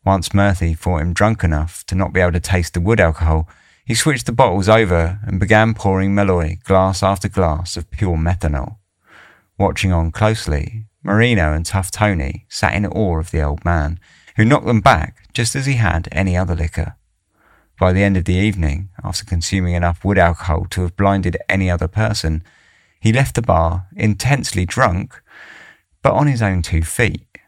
Once 0.04 0.35
Murphy 0.35 0.74
thought 0.74 1.00
him 1.00 1.14
drunk 1.14 1.42
enough 1.42 1.85
to 1.87 1.94
not 1.94 2.12
be 2.12 2.20
able 2.20 2.33
to 2.33 2.40
taste 2.40 2.74
the 2.74 2.80
wood 2.80 3.00
alcohol, 3.00 3.48
he 3.85 3.94
switched 3.94 4.26
the 4.26 4.33
bottles 4.33 4.68
over 4.68 5.20
and 5.26 5.40
began 5.40 5.74
pouring 5.74 6.14
Malloy 6.14 6.59
glass 6.64 7.02
after 7.02 7.28
glass 7.28 7.76
of 7.76 7.90
pure 7.90 8.16
methanol. 8.16 8.76
Watching 9.59 9.92
on 9.92 10.11
closely, 10.11 10.87
Marino 11.02 11.52
and 11.52 11.64
Tough 11.64 11.90
Tony 11.90 12.46
sat 12.48 12.74
in 12.74 12.87
awe 12.87 13.18
of 13.18 13.30
the 13.30 13.42
old 13.42 13.64
man, 13.64 14.00
who 14.36 14.44
knocked 14.44 14.66
them 14.66 14.80
back 14.80 15.28
just 15.32 15.54
as 15.54 15.66
he 15.66 15.74
had 15.74 16.08
any 16.12 16.36
other 16.36 16.54
liquor. 16.54 16.96
By 17.78 17.92
the 17.92 18.02
end 18.02 18.16
of 18.16 18.24
the 18.24 18.34
evening, 18.34 18.90
after 19.02 19.24
consuming 19.24 19.74
enough 19.74 20.04
wood 20.04 20.18
alcohol 20.18 20.66
to 20.70 20.82
have 20.82 20.96
blinded 20.96 21.36
any 21.48 21.70
other 21.70 21.88
person, 21.88 22.44
he 23.00 23.12
left 23.12 23.34
the 23.34 23.42
bar 23.42 23.86
intensely 23.96 24.64
drunk, 24.64 25.20
but 26.02 26.12
on 26.12 26.26
his 26.26 26.40
own 26.40 26.62
two 26.62 26.82
feet. 26.82 27.38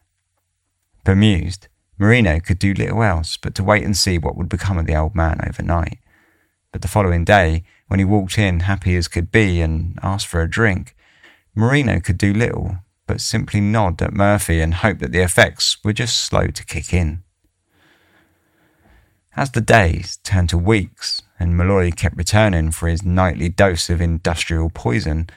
Bemused, 1.04 1.68
Marino 1.98 2.40
could 2.40 2.58
do 2.58 2.74
little 2.74 3.02
else 3.02 3.36
but 3.36 3.54
to 3.54 3.64
wait 3.64 3.84
and 3.84 3.96
see 3.96 4.18
what 4.18 4.36
would 4.36 4.48
become 4.48 4.78
of 4.78 4.86
the 4.86 4.96
old 4.96 5.14
man 5.14 5.40
overnight. 5.46 5.98
But 6.72 6.82
the 6.82 6.88
following 6.88 7.24
day, 7.24 7.62
when 7.86 8.00
he 8.00 8.04
walked 8.04 8.38
in 8.38 8.60
happy 8.60 8.96
as 8.96 9.08
could 9.08 9.30
be 9.30 9.60
and 9.60 9.98
asked 10.02 10.26
for 10.26 10.42
a 10.42 10.50
drink, 10.50 10.94
Marino 11.54 12.00
could 12.00 12.18
do 12.18 12.34
little 12.34 12.78
but 13.06 13.20
simply 13.20 13.60
nod 13.60 14.00
at 14.02 14.12
Murphy 14.12 14.60
and 14.60 14.74
hope 14.74 14.98
that 14.98 15.12
the 15.12 15.22
effects 15.22 15.78
were 15.84 15.92
just 15.92 16.18
slow 16.18 16.48
to 16.48 16.64
kick 16.64 16.92
in. 16.92 17.22
As 19.36 19.50
the 19.50 19.60
days 19.60 20.18
turned 20.24 20.48
to 20.48 20.58
weeks 20.58 21.22
and 21.38 21.56
Malloy 21.56 21.90
kept 21.90 22.16
returning 22.16 22.70
for 22.70 22.88
his 22.88 23.02
nightly 23.02 23.48
dose 23.48 23.90
of 23.90 24.00
industrial 24.00 24.70
poison, 24.70 25.28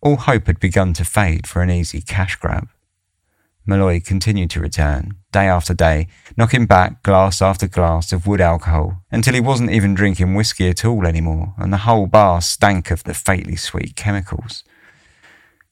all 0.00 0.16
hope 0.16 0.46
had 0.46 0.60
begun 0.60 0.92
to 0.94 1.04
fade 1.04 1.46
for 1.46 1.62
an 1.62 1.70
easy 1.70 2.00
cash 2.00 2.36
grab. 2.36 2.68
Malloy 3.64 4.00
continued 4.00 4.48
to 4.50 4.60
return, 4.60 5.14
day 5.30 5.46
after 5.46 5.74
day, 5.74 6.08
knocking 6.38 6.64
back 6.64 7.02
glass 7.02 7.42
after 7.42 7.68
glass 7.68 8.12
of 8.12 8.26
wood 8.26 8.40
alcohol 8.40 9.02
until 9.10 9.34
he 9.34 9.40
wasn't 9.40 9.70
even 9.70 9.94
drinking 9.94 10.34
whiskey 10.34 10.70
at 10.70 10.86
all 10.86 11.06
anymore, 11.06 11.54
and 11.58 11.70
the 11.72 11.84
whole 11.84 12.06
bar 12.06 12.40
stank 12.40 12.90
of 12.90 13.04
the 13.04 13.12
fatally 13.12 13.56
sweet 13.56 13.94
chemicals. 13.94 14.64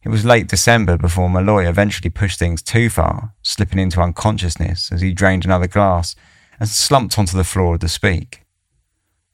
It 0.06 0.10
was 0.10 0.24
late 0.24 0.46
December 0.48 0.96
before 0.96 1.28
Malloy 1.28 1.68
eventually 1.68 2.10
pushed 2.10 2.38
things 2.38 2.62
too 2.62 2.88
far, 2.88 3.34
slipping 3.42 3.80
into 3.80 4.00
unconsciousness 4.00 4.90
as 4.92 5.02
he 5.02 5.12
drained 5.12 5.44
another 5.44 5.66
glass 5.66 6.14
and 6.58 6.68
slumped 6.68 7.18
onto 7.18 7.36
the 7.36 7.44
floor 7.44 7.74
of 7.74 7.80
the 7.80 7.88
speak. 7.88 8.42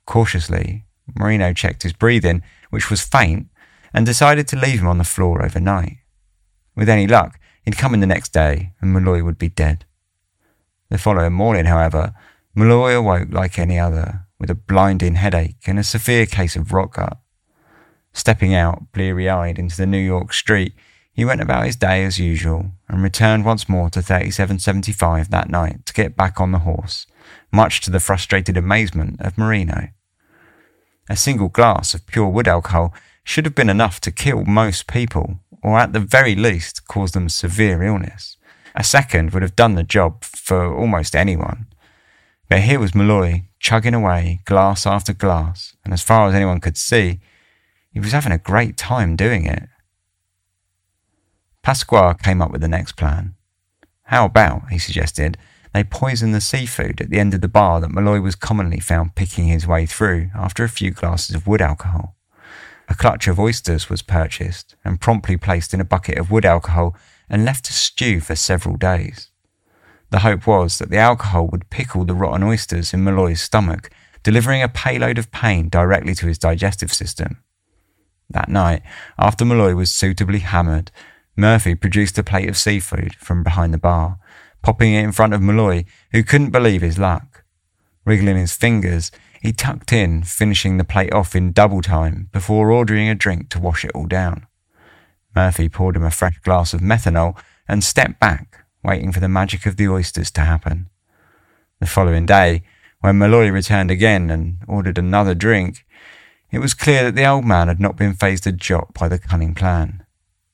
Cautiously, 0.06 0.86
Marino 1.14 1.52
checked 1.52 1.84
his 1.84 1.92
breathing, 1.92 2.42
which 2.70 2.90
was 2.90 3.02
faint, 3.02 3.46
and 3.92 4.04
decided 4.04 4.48
to 4.48 4.58
leave 4.58 4.80
him 4.80 4.88
on 4.88 4.98
the 4.98 5.04
floor 5.04 5.44
overnight. 5.44 5.98
With 6.74 6.88
any 6.88 7.06
luck, 7.06 7.38
He'd 7.64 7.78
come 7.78 7.94
in 7.94 8.00
the 8.00 8.06
next 8.06 8.32
day, 8.32 8.72
and 8.80 8.92
Malloy 8.92 9.22
would 9.22 9.38
be 9.38 9.48
dead. 9.48 9.84
The 10.88 10.98
following 10.98 11.32
morning, 11.32 11.66
however, 11.66 12.12
Malloy 12.54 12.96
awoke 12.96 13.28
like 13.30 13.58
any 13.58 13.78
other, 13.78 14.26
with 14.38 14.50
a 14.50 14.56
blinding 14.56 15.14
headache 15.14 15.62
and 15.66 15.78
a 15.78 15.84
severe 15.84 16.26
case 16.26 16.56
of 16.56 16.72
rot 16.72 16.92
gut. 16.94 17.18
Stepping 18.12 18.54
out, 18.54 18.92
bleary 18.92 19.28
eyed, 19.28 19.58
into 19.58 19.76
the 19.76 19.86
New 19.86 19.98
York 19.98 20.32
street, 20.32 20.74
he 21.12 21.24
went 21.24 21.40
about 21.40 21.66
his 21.66 21.76
day 21.76 22.04
as 22.04 22.18
usual 22.18 22.72
and 22.88 23.02
returned 23.02 23.44
once 23.44 23.68
more 23.68 23.90
to 23.90 24.00
3775 24.00 25.30
that 25.30 25.50
night 25.50 25.84
to 25.86 25.92
get 25.92 26.16
back 26.16 26.40
on 26.40 26.52
the 26.52 26.60
horse, 26.60 27.06
much 27.50 27.80
to 27.82 27.90
the 27.90 28.00
frustrated 28.00 28.56
amazement 28.56 29.20
of 29.20 29.36
Marino. 29.36 29.88
A 31.08 31.16
single 31.16 31.48
glass 31.48 31.94
of 31.94 32.06
pure 32.06 32.28
wood 32.28 32.48
alcohol 32.48 32.94
should 33.24 33.44
have 33.44 33.54
been 33.54 33.68
enough 33.70 34.00
to 34.00 34.10
kill 34.10 34.44
most 34.44 34.86
people, 34.86 35.40
or 35.62 35.78
at 35.78 35.92
the 35.92 36.00
very 36.00 36.34
least 36.34 36.86
cause 36.88 37.12
them 37.12 37.28
severe 37.28 37.82
illness. 37.82 38.36
A 38.74 38.82
second 38.82 39.32
would 39.32 39.42
have 39.42 39.56
done 39.56 39.74
the 39.74 39.82
job 39.82 40.24
for 40.24 40.74
almost 40.74 41.14
anyone. 41.14 41.66
But 42.48 42.62
here 42.62 42.80
was 42.80 42.94
Malloy 42.94 43.44
chugging 43.60 43.94
away 43.94 44.40
glass 44.44 44.86
after 44.86 45.12
glass, 45.12 45.76
and 45.84 45.92
as 45.92 46.02
far 46.02 46.28
as 46.28 46.34
anyone 46.34 46.60
could 46.60 46.76
see, 46.76 47.20
he 47.92 48.00
was 48.00 48.12
having 48.12 48.32
a 48.32 48.38
great 48.38 48.76
time 48.76 49.16
doing 49.16 49.46
it. 49.46 49.68
Pasquale 51.62 52.14
came 52.14 52.42
up 52.42 52.50
with 52.50 52.60
the 52.60 52.68
next 52.68 52.96
plan. 52.96 53.34
How 54.04 54.24
about, 54.24 54.70
he 54.70 54.78
suggested, 54.78 55.38
they 55.72 55.84
poison 55.84 56.32
the 56.32 56.40
seafood 56.40 57.00
at 57.00 57.10
the 57.10 57.18
end 57.18 57.34
of 57.34 57.40
the 57.40 57.48
bar 57.48 57.80
that 57.80 57.90
Malloy 57.90 58.20
was 58.20 58.34
commonly 58.34 58.80
found 58.80 59.14
picking 59.14 59.46
his 59.46 59.66
way 59.66 59.86
through 59.86 60.30
after 60.34 60.64
a 60.64 60.68
few 60.68 60.90
glasses 60.90 61.34
of 61.34 61.46
wood 61.46 61.62
alcohol. 61.62 62.16
A 62.88 62.94
clutch 62.94 63.28
of 63.28 63.38
oysters 63.38 63.88
was 63.88 64.02
purchased 64.02 64.74
and 64.84 65.00
promptly 65.00 65.36
placed 65.36 65.72
in 65.72 65.80
a 65.80 65.84
bucket 65.84 66.18
of 66.18 66.30
wood 66.30 66.44
alcohol 66.44 66.96
and 67.30 67.44
left 67.44 67.64
to 67.66 67.72
stew 67.72 68.20
for 68.20 68.36
several 68.36 68.76
days. 68.76 69.28
The 70.10 70.18
hope 70.18 70.46
was 70.46 70.78
that 70.78 70.90
the 70.90 70.98
alcohol 70.98 71.48
would 71.48 71.70
pickle 71.70 72.04
the 72.04 72.14
rotten 72.14 72.42
oysters 72.42 72.92
in 72.92 73.04
Malloy's 73.04 73.40
stomach, 73.40 73.88
delivering 74.22 74.62
a 74.62 74.68
payload 74.68 75.16
of 75.16 75.30
pain 75.30 75.70
directly 75.70 76.14
to 76.16 76.26
his 76.26 76.36
digestive 76.38 76.92
system. 76.92 77.42
That 78.32 78.48
night, 78.48 78.82
after 79.18 79.44
Malloy 79.44 79.74
was 79.74 79.92
suitably 79.92 80.40
hammered, 80.40 80.90
Murphy 81.36 81.74
produced 81.74 82.18
a 82.18 82.24
plate 82.24 82.48
of 82.48 82.56
seafood 82.56 83.14
from 83.16 83.42
behind 83.42 83.72
the 83.72 83.78
bar, 83.78 84.18
popping 84.62 84.94
it 84.94 85.04
in 85.04 85.12
front 85.12 85.34
of 85.34 85.42
Malloy, 85.42 85.84
who 86.12 86.22
couldn't 86.22 86.50
believe 86.50 86.82
his 86.82 86.98
luck. 86.98 87.44
Wriggling 88.04 88.36
his 88.36 88.56
fingers, 88.56 89.10
he 89.40 89.52
tucked 89.52 89.92
in, 89.92 90.22
finishing 90.22 90.76
the 90.76 90.84
plate 90.84 91.12
off 91.12 91.36
in 91.36 91.52
double 91.52 91.82
time 91.82 92.28
before 92.32 92.70
ordering 92.70 93.08
a 93.08 93.14
drink 93.14 93.48
to 93.50 93.60
wash 93.60 93.84
it 93.84 93.92
all 93.94 94.06
down. 94.06 94.46
Murphy 95.34 95.68
poured 95.68 95.96
him 95.96 96.04
a 96.04 96.10
fresh 96.10 96.38
glass 96.38 96.74
of 96.74 96.80
methanol 96.80 97.36
and 97.68 97.82
stepped 97.82 98.20
back, 98.20 98.64
waiting 98.82 99.12
for 99.12 99.20
the 99.20 99.28
magic 99.28 99.66
of 99.66 99.76
the 99.76 99.88
oysters 99.88 100.30
to 100.32 100.42
happen. 100.42 100.88
The 101.80 101.86
following 101.86 102.26
day, 102.26 102.62
when 103.00 103.18
Malloy 103.18 103.50
returned 103.50 103.90
again 103.90 104.30
and 104.30 104.58
ordered 104.68 104.98
another 104.98 105.34
drink, 105.34 105.84
it 106.52 106.58
was 106.58 106.74
clear 106.74 107.04
that 107.04 107.14
the 107.14 107.26
old 107.26 107.46
man 107.46 107.68
had 107.68 107.80
not 107.80 107.96
been 107.96 108.14
phased 108.14 108.46
a 108.46 108.52
jot 108.52 108.92
by 108.92 109.08
the 109.08 109.18
cunning 109.18 109.54
plan. 109.54 110.04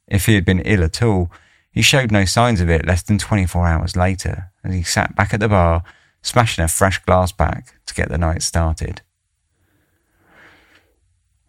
If 0.07 0.27
he 0.27 0.35
had 0.35 0.45
been 0.45 0.61
ill 0.61 0.85
at 0.85 1.03
all, 1.03 1.31
he 1.73 1.83
showed 1.83 2.13
no 2.13 2.25
signs 2.25 2.61
of 2.61 2.71
it 2.71 2.87
less 2.87 3.03
than 3.03 3.19
24 3.19 3.67
hours 3.67 3.97
later 3.97 4.53
as 4.65 4.73
he 4.73 4.83
sat 4.83 5.17
back 5.17 5.35
at 5.35 5.41
the 5.41 5.49
bar, 5.49 5.83
smashing 6.23 6.65
a 6.65 6.69
fresh 6.69 6.99
glass 7.05 7.33
back 7.33 7.75
to 7.87 7.95
get 7.95 8.09
the 8.09 8.17
night 8.17 8.43
started. 8.43 9.03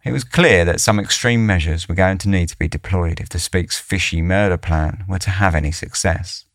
It 0.04 0.12
was 0.12 0.24
clear 0.24 0.64
that 0.64 0.80
some 0.80 0.98
extreme 0.98 1.46
measures 1.46 1.88
were 1.88 1.94
going 1.94 2.18
to 2.18 2.28
need 2.28 2.48
to 2.48 2.58
be 2.58 2.68
deployed 2.68 3.20
if 3.20 3.28
the 3.28 3.38
Speak's 3.38 3.78
fishy 3.78 4.22
murder 4.22 4.56
plan 4.56 5.04
were 5.08 5.18
to 5.18 5.30
have 5.30 5.54
any 5.54 5.70
success. 5.70 6.46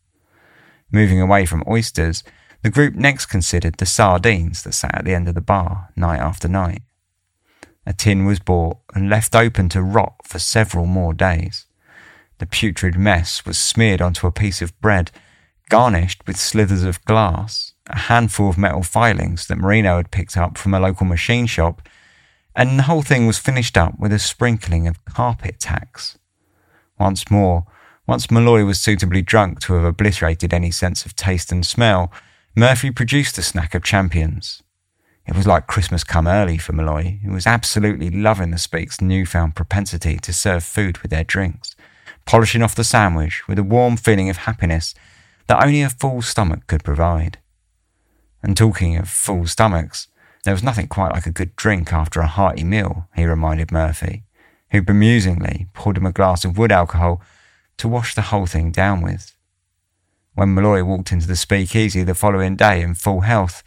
Moving 0.90 1.20
away 1.20 1.46
from 1.46 1.64
oysters, 1.66 2.24
the 2.62 2.70
group 2.70 2.94
next 2.94 3.26
considered 3.26 3.76
the 3.76 3.86
sardines 3.86 4.64
that 4.64 4.72
sat 4.72 4.94
at 4.94 5.04
the 5.04 5.14
end 5.14 5.28
of 5.28 5.34
the 5.34 5.40
bar 5.40 5.90
night 5.96 6.18
after 6.18 6.48
night. 6.48 6.82
A 7.86 7.92
tin 7.92 8.24
was 8.24 8.40
bought 8.40 8.78
and 8.94 9.08
left 9.08 9.36
open 9.36 9.68
to 9.70 9.82
rot 9.82 10.16
for 10.24 10.38
several 10.38 10.86
more 10.86 11.14
days. 11.14 11.66
The 12.38 12.46
putrid 12.46 12.96
mess 12.98 13.46
was 13.46 13.56
smeared 13.56 14.02
onto 14.02 14.26
a 14.26 14.32
piece 14.32 14.60
of 14.60 14.78
bread, 14.80 15.10
garnished 15.68 16.26
with 16.26 16.36
slithers 16.36 16.82
of 16.82 17.04
glass, 17.04 17.72
a 17.86 17.96
handful 17.96 18.50
of 18.50 18.58
metal 18.58 18.82
filings 18.82 19.46
that 19.46 19.58
Marino 19.58 19.96
had 19.96 20.10
picked 20.10 20.36
up 20.36 20.58
from 20.58 20.74
a 20.74 20.80
local 20.80 21.06
machine 21.06 21.46
shop, 21.46 21.88
and 22.54 22.78
the 22.78 22.84
whole 22.84 23.02
thing 23.02 23.26
was 23.26 23.38
finished 23.38 23.78
up 23.78 23.98
with 23.98 24.12
a 24.12 24.18
sprinkling 24.18 24.88
of 24.88 25.04
carpet 25.04 25.60
tacks. 25.60 26.18
Once 26.98 27.30
more, 27.30 27.66
once 28.06 28.30
Malloy 28.30 28.64
was 28.64 28.80
suitably 28.80 29.22
drunk 29.22 29.60
to 29.60 29.74
have 29.74 29.84
obliterated 29.84 30.52
any 30.52 30.70
sense 30.70 31.04
of 31.04 31.16
taste 31.16 31.52
and 31.52 31.64
smell, 31.66 32.12
Murphy 32.54 32.90
produced 32.90 33.36
a 33.38 33.42
snack 33.42 33.74
of 33.74 33.82
champions. 33.82 34.62
It 35.26 35.34
was 35.34 35.46
like 35.46 35.66
Christmas 35.66 36.04
come 36.04 36.28
early 36.28 36.56
for 36.56 36.72
Malloy, 36.72 37.18
who 37.24 37.32
was 37.32 37.46
absolutely 37.46 38.10
loving 38.10 38.52
the 38.52 38.58
Speak's 38.58 39.00
newfound 39.00 39.56
propensity 39.56 40.18
to 40.18 40.32
serve 40.32 40.62
food 40.62 40.98
with 40.98 41.10
their 41.10 41.24
drinks, 41.24 41.74
polishing 42.26 42.62
off 42.62 42.76
the 42.76 42.84
sandwich 42.84 43.48
with 43.48 43.58
a 43.58 43.64
warm 43.64 43.96
feeling 43.96 44.30
of 44.30 44.38
happiness 44.38 44.94
that 45.48 45.62
only 45.62 45.82
a 45.82 45.90
full 45.90 46.22
stomach 46.22 46.66
could 46.68 46.84
provide. 46.84 47.38
And 48.40 48.56
talking 48.56 48.96
of 48.96 49.08
full 49.08 49.46
stomachs, 49.46 50.06
there 50.44 50.54
was 50.54 50.62
nothing 50.62 50.86
quite 50.86 51.12
like 51.12 51.26
a 51.26 51.32
good 51.32 51.56
drink 51.56 51.92
after 51.92 52.20
a 52.20 52.28
hearty 52.28 52.62
meal, 52.62 53.08
he 53.16 53.26
reminded 53.26 53.72
Murphy, 53.72 54.22
who 54.70 54.80
bemusingly 54.80 55.66
poured 55.74 55.96
him 55.96 56.06
a 56.06 56.12
glass 56.12 56.44
of 56.44 56.56
wood 56.56 56.70
alcohol 56.70 57.20
to 57.78 57.88
wash 57.88 58.14
the 58.14 58.22
whole 58.22 58.46
thing 58.46 58.70
down 58.70 59.02
with. 59.02 59.34
When 60.34 60.54
Malloy 60.54 60.84
walked 60.84 61.10
into 61.10 61.26
the 61.26 61.34
speakeasy 61.34 62.04
the 62.04 62.14
following 62.14 62.54
day 62.54 62.80
in 62.80 62.94
full 62.94 63.22
health, 63.22 63.64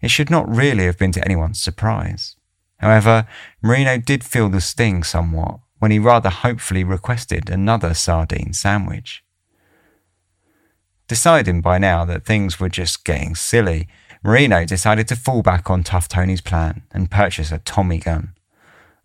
it 0.00 0.10
should 0.10 0.30
not 0.30 0.48
really 0.48 0.84
have 0.84 0.98
been 0.98 1.12
to 1.12 1.24
anyone's 1.24 1.60
surprise. 1.60 2.36
However, 2.78 3.26
Marino 3.62 3.98
did 3.98 4.22
feel 4.22 4.48
the 4.48 4.60
sting 4.60 5.02
somewhat 5.02 5.60
when 5.78 5.90
he 5.90 5.98
rather 5.98 6.30
hopefully 6.30 6.84
requested 6.84 7.50
another 7.50 7.94
sardine 7.94 8.52
sandwich. 8.52 9.22
Deciding 11.08 11.60
by 11.60 11.78
now 11.78 12.04
that 12.04 12.24
things 12.24 12.60
were 12.60 12.68
just 12.68 13.04
getting 13.04 13.34
silly, 13.34 13.88
Marino 14.22 14.64
decided 14.64 15.08
to 15.08 15.16
fall 15.16 15.42
back 15.42 15.70
on 15.70 15.82
Tough 15.82 16.08
Tony's 16.08 16.40
plan 16.40 16.82
and 16.92 17.10
purchase 17.10 17.50
a 17.50 17.58
Tommy 17.58 17.98
gun. 17.98 18.34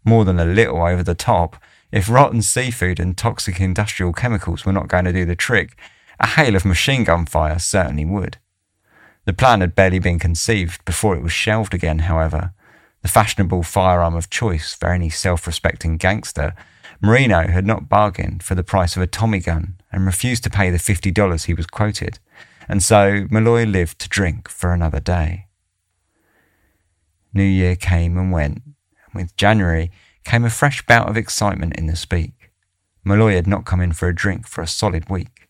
More 0.04 0.26
than 0.26 0.40
a 0.40 0.46
little 0.46 0.82
over 0.82 1.04
the 1.04 1.16
top, 1.16 1.56
if 1.92 2.10
rotten 2.10 2.42
seafood 2.42 3.00
and 3.00 3.18
toxic 3.18 3.62
industrial 3.62 4.12
chemicals 4.12 4.66
were 4.66 4.74
not 4.74 4.88
going 4.88 5.06
to 5.06 5.14
do 5.14 5.26
the 5.26 5.36
trick, 5.36 5.78
a 6.20 6.28
hail 6.28 6.56
of 6.56 6.66
machine 6.66 7.04
gun 7.04 7.26
fire 7.26 7.60
certainly 7.60 8.06
would. 8.06 8.38
The 9.26 9.34
plan 9.34 9.62
had 9.62 9.76
barely 9.76 10.00
been 10.00 10.20
conceived 10.20 10.84
before 10.86 11.16
it 11.16 11.24
was 11.24 11.32
shelved 11.32 11.74
again, 11.74 12.00
however. 12.00 12.54
The 13.02 13.08
fashionable 13.08 13.64
firearm 13.64 14.16
of 14.16 14.30
choice 14.30 14.74
for 14.74 14.90
any 14.90 15.10
self 15.10 15.48
respecting 15.48 15.98
gangster, 15.98 16.56
Marino 17.02 17.48
had 17.48 17.66
not 17.66 17.90
bargained 17.90 18.44
for 18.44 18.56
the 18.56 18.64
price 18.64 18.96
of 18.96 19.02
a 19.02 19.08
Tommy 19.08 19.40
gun 19.40 19.76
and 19.92 20.06
refused 20.06 20.44
to 20.46 20.50
pay 20.50 20.70
the 20.70 20.78
$50 20.78 21.46
he 21.46 21.54
was 21.54 21.66
quoted 21.66 22.20
and 22.68 22.82
so 22.82 23.28
Malloy 23.30 23.66
lived 23.66 24.00
to 24.00 24.10
drink 24.10 24.50
for 24.50 24.74
another 24.74 25.00
day. 25.00 25.48
New 27.34 27.44
Year 27.44 27.76
came 27.76 28.18
and 28.18 28.32
went, 28.32 28.62
and 28.66 29.14
with 29.14 29.36
January 29.36 29.92
came 30.24 30.46
a 30.46 30.50
fresh 30.50 30.86
bout 30.86 31.10
of 31.10 31.18
excitement 31.18 31.76
in 31.76 31.88
the 31.88 31.96
speak. 31.96 32.52
Malloy 33.04 33.34
had 33.34 33.48
not 33.48 33.66
come 33.66 33.82
in 33.82 33.92
for 33.92 34.08
a 34.08 34.16
drink 34.16 34.48
for 34.48 34.62
a 34.62 34.68
solid 34.68 35.10
week. 35.10 35.43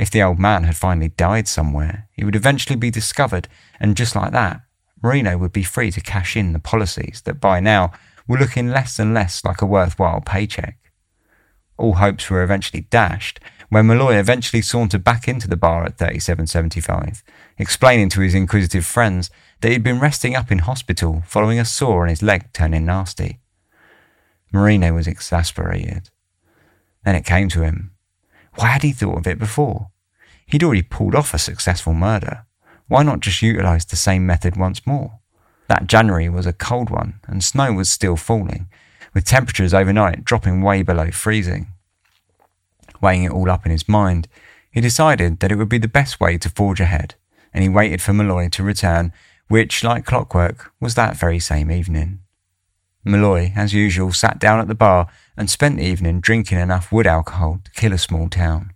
If 0.00 0.10
the 0.10 0.22
old 0.22 0.38
man 0.38 0.64
had 0.64 0.78
finally 0.78 1.10
died 1.10 1.46
somewhere, 1.46 2.08
he 2.12 2.24
would 2.24 2.34
eventually 2.34 2.74
be 2.74 2.90
discovered, 2.90 3.48
and 3.78 3.98
just 3.98 4.16
like 4.16 4.32
that, 4.32 4.62
Marino 5.02 5.36
would 5.36 5.52
be 5.52 5.62
free 5.62 5.90
to 5.90 6.00
cash 6.00 6.38
in 6.38 6.54
the 6.54 6.58
policies 6.58 7.20
that 7.26 7.38
by 7.38 7.60
now 7.60 7.92
were 8.26 8.38
looking 8.38 8.70
less 8.70 8.98
and 8.98 9.12
less 9.12 9.44
like 9.44 9.60
a 9.60 9.66
worthwhile 9.66 10.22
paycheck. 10.22 10.78
All 11.76 11.96
hopes 11.96 12.30
were 12.30 12.42
eventually 12.42 12.86
dashed 12.88 13.40
when 13.68 13.88
Malloy 13.88 14.14
eventually 14.14 14.62
sauntered 14.62 15.04
back 15.04 15.28
into 15.28 15.46
the 15.46 15.54
bar 15.54 15.84
at 15.84 15.98
3775, 15.98 17.22
explaining 17.58 18.08
to 18.08 18.22
his 18.22 18.34
inquisitive 18.34 18.86
friends 18.86 19.28
that 19.60 19.70
he'd 19.70 19.84
been 19.84 20.00
resting 20.00 20.34
up 20.34 20.50
in 20.50 20.60
hospital 20.60 21.22
following 21.26 21.60
a 21.60 21.64
sore 21.66 22.04
on 22.04 22.08
his 22.08 22.22
leg 22.22 22.50
turning 22.54 22.86
nasty. 22.86 23.38
Marino 24.50 24.94
was 24.94 25.06
exasperated. 25.06 26.08
Then 27.04 27.16
it 27.16 27.26
came 27.26 27.50
to 27.50 27.60
him. 27.60 27.90
Why 28.54 28.68
had 28.68 28.82
he 28.82 28.92
thought 28.92 29.18
of 29.18 29.26
it 29.26 29.38
before? 29.38 29.89
He'd 30.50 30.64
already 30.64 30.82
pulled 30.82 31.14
off 31.14 31.34
a 31.34 31.38
successful 31.38 31.94
murder. 31.94 32.46
Why 32.88 33.02
not 33.02 33.20
just 33.20 33.42
utilize 33.42 33.84
the 33.84 33.96
same 33.96 34.26
method 34.26 34.56
once 34.56 34.86
more? 34.86 35.20
That 35.68 35.86
January 35.86 36.28
was 36.28 36.46
a 36.46 36.52
cold 36.52 36.90
one, 36.90 37.20
and 37.26 37.44
snow 37.44 37.72
was 37.72 37.88
still 37.88 38.16
falling, 38.16 38.68
with 39.14 39.24
temperatures 39.24 39.72
overnight 39.72 40.24
dropping 40.24 40.62
way 40.62 40.82
below 40.82 41.10
freezing 41.10 41.72
weighing 43.00 43.24
it 43.24 43.32
all 43.32 43.50
up 43.50 43.64
in 43.66 43.72
his 43.72 43.88
mind, 43.88 44.28
he 44.70 44.80
decided 44.80 45.40
that 45.40 45.50
it 45.50 45.56
would 45.56 45.68
be 45.68 45.78
the 45.78 45.88
best 45.88 46.20
way 46.20 46.38
to 46.38 46.48
forge 46.48 46.80
ahead, 46.80 47.14
and 47.52 47.62
he 47.62 47.68
waited 47.68 48.00
for 48.00 48.12
Malloy 48.12 48.48
to 48.50 48.62
return, 48.62 49.12
which, 49.48 49.82
like 49.82 50.04
clockwork, 50.04 50.72
was 50.80 50.94
that 50.94 51.16
very 51.16 51.38
same 51.38 51.70
evening. 51.70 52.20
Malloy, 53.04 53.52
as 53.56 53.72
usual, 53.72 54.12
sat 54.12 54.38
down 54.38 54.60
at 54.60 54.68
the 54.68 54.74
bar 54.74 55.08
and 55.36 55.48
spent 55.48 55.78
the 55.78 55.84
evening 55.84 56.20
drinking 56.20 56.58
enough 56.58 56.92
wood 56.92 57.06
alcohol 57.06 57.60
to 57.64 57.70
kill 57.72 57.92
a 57.92 57.98
small 57.98 58.28
town. 58.28 58.72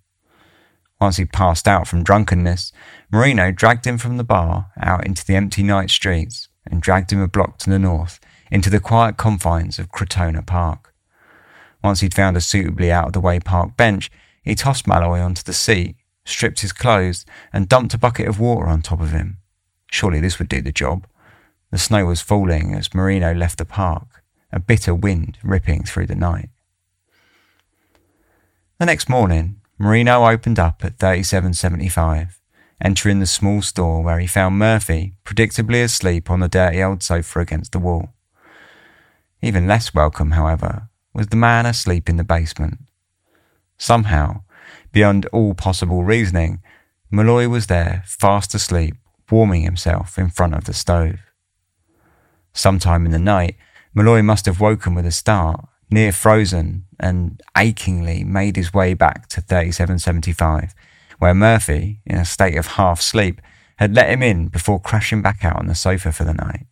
Once 1.00 1.16
he 1.16 1.24
passed 1.24 1.66
out 1.66 1.86
from 1.86 2.02
drunkenness, 2.02 2.72
Marino 3.10 3.50
dragged 3.50 3.86
him 3.86 3.98
from 3.98 4.16
the 4.16 4.24
bar 4.24 4.70
out 4.80 5.06
into 5.06 5.24
the 5.24 5.34
empty 5.34 5.62
night 5.62 5.90
streets 5.90 6.48
and 6.66 6.80
dragged 6.80 7.12
him 7.12 7.20
a 7.20 7.28
block 7.28 7.58
to 7.58 7.70
the 7.70 7.78
north 7.78 8.20
into 8.50 8.70
the 8.70 8.80
quiet 8.80 9.16
confines 9.16 9.78
of 9.78 9.90
Crotona 9.90 10.44
Park. 10.46 10.94
Once 11.82 12.00
he'd 12.00 12.14
found 12.14 12.36
a 12.36 12.40
suitably 12.40 12.90
out 12.90 13.08
of 13.08 13.12
the 13.12 13.20
way 13.20 13.38
park 13.40 13.76
bench, 13.76 14.10
he 14.42 14.54
tossed 14.54 14.86
Malloy 14.86 15.20
onto 15.20 15.42
the 15.42 15.52
seat, 15.52 15.96
stripped 16.24 16.60
his 16.60 16.72
clothes, 16.72 17.26
and 17.52 17.68
dumped 17.68 17.94
a 17.94 17.98
bucket 17.98 18.28
of 18.28 18.40
water 18.40 18.66
on 18.66 18.80
top 18.80 19.00
of 19.00 19.10
him. 19.10 19.38
Surely 19.90 20.20
this 20.20 20.38
would 20.38 20.48
do 20.48 20.62
the 20.62 20.72
job. 20.72 21.06
The 21.70 21.78
snow 21.78 22.06
was 22.06 22.20
falling 22.20 22.74
as 22.74 22.94
Marino 22.94 23.34
left 23.34 23.58
the 23.58 23.64
park, 23.64 24.22
a 24.52 24.60
bitter 24.60 24.94
wind 24.94 25.38
ripping 25.42 25.82
through 25.82 26.06
the 26.06 26.14
night. 26.14 26.48
The 28.78 28.86
next 28.86 29.08
morning, 29.08 29.60
Marino 29.76 30.24
opened 30.28 30.58
up 30.58 30.84
at 30.84 30.98
3775, 30.98 32.40
entering 32.80 33.18
the 33.18 33.26
small 33.26 33.60
store 33.60 34.02
where 34.02 34.20
he 34.20 34.26
found 34.26 34.58
Murphy 34.58 35.14
predictably 35.24 35.82
asleep 35.82 36.30
on 36.30 36.40
the 36.40 36.48
dirty 36.48 36.82
old 36.82 37.02
sofa 37.02 37.40
against 37.40 37.72
the 37.72 37.80
wall. 37.80 38.14
Even 39.42 39.66
less 39.66 39.92
welcome, 39.92 40.32
however, 40.32 40.88
was 41.12 41.26
the 41.26 41.36
man 41.36 41.66
asleep 41.66 42.08
in 42.08 42.16
the 42.16 42.24
basement. 42.24 42.78
Somehow, 43.76 44.42
beyond 44.92 45.26
all 45.26 45.54
possible 45.54 46.04
reasoning, 46.04 46.62
Malloy 47.10 47.48
was 47.48 47.66
there, 47.66 48.04
fast 48.06 48.54
asleep, 48.54 48.94
warming 49.28 49.62
himself 49.62 50.18
in 50.18 50.30
front 50.30 50.54
of 50.54 50.64
the 50.64 50.72
stove. 50.72 51.18
Sometime 52.52 53.04
in 53.04 53.12
the 53.12 53.18
night, 53.18 53.56
Malloy 53.92 54.22
must 54.22 54.46
have 54.46 54.60
woken 54.60 54.94
with 54.94 55.06
a 55.06 55.10
start, 55.10 55.66
near 55.90 56.12
frozen, 56.12 56.84
and 56.98 57.42
achingly 57.56 58.24
made 58.24 58.56
his 58.56 58.72
way 58.72 58.94
back 58.94 59.28
to 59.28 59.40
3775, 59.40 60.74
where 61.18 61.34
Murphy, 61.34 62.00
in 62.04 62.16
a 62.16 62.24
state 62.24 62.56
of 62.56 62.66
half 62.68 63.00
sleep, 63.00 63.40
had 63.76 63.94
let 63.94 64.10
him 64.10 64.22
in 64.22 64.48
before 64.48 64.80
crashing 64.80 65.22
back 65.22 65.44
out 65.44 65.56
on 65.56 65.66
the 65.66 65.74
sofa 65.74 66.12
for 66.12 66.24
the 66.24 66.34
night. 66.34 66.66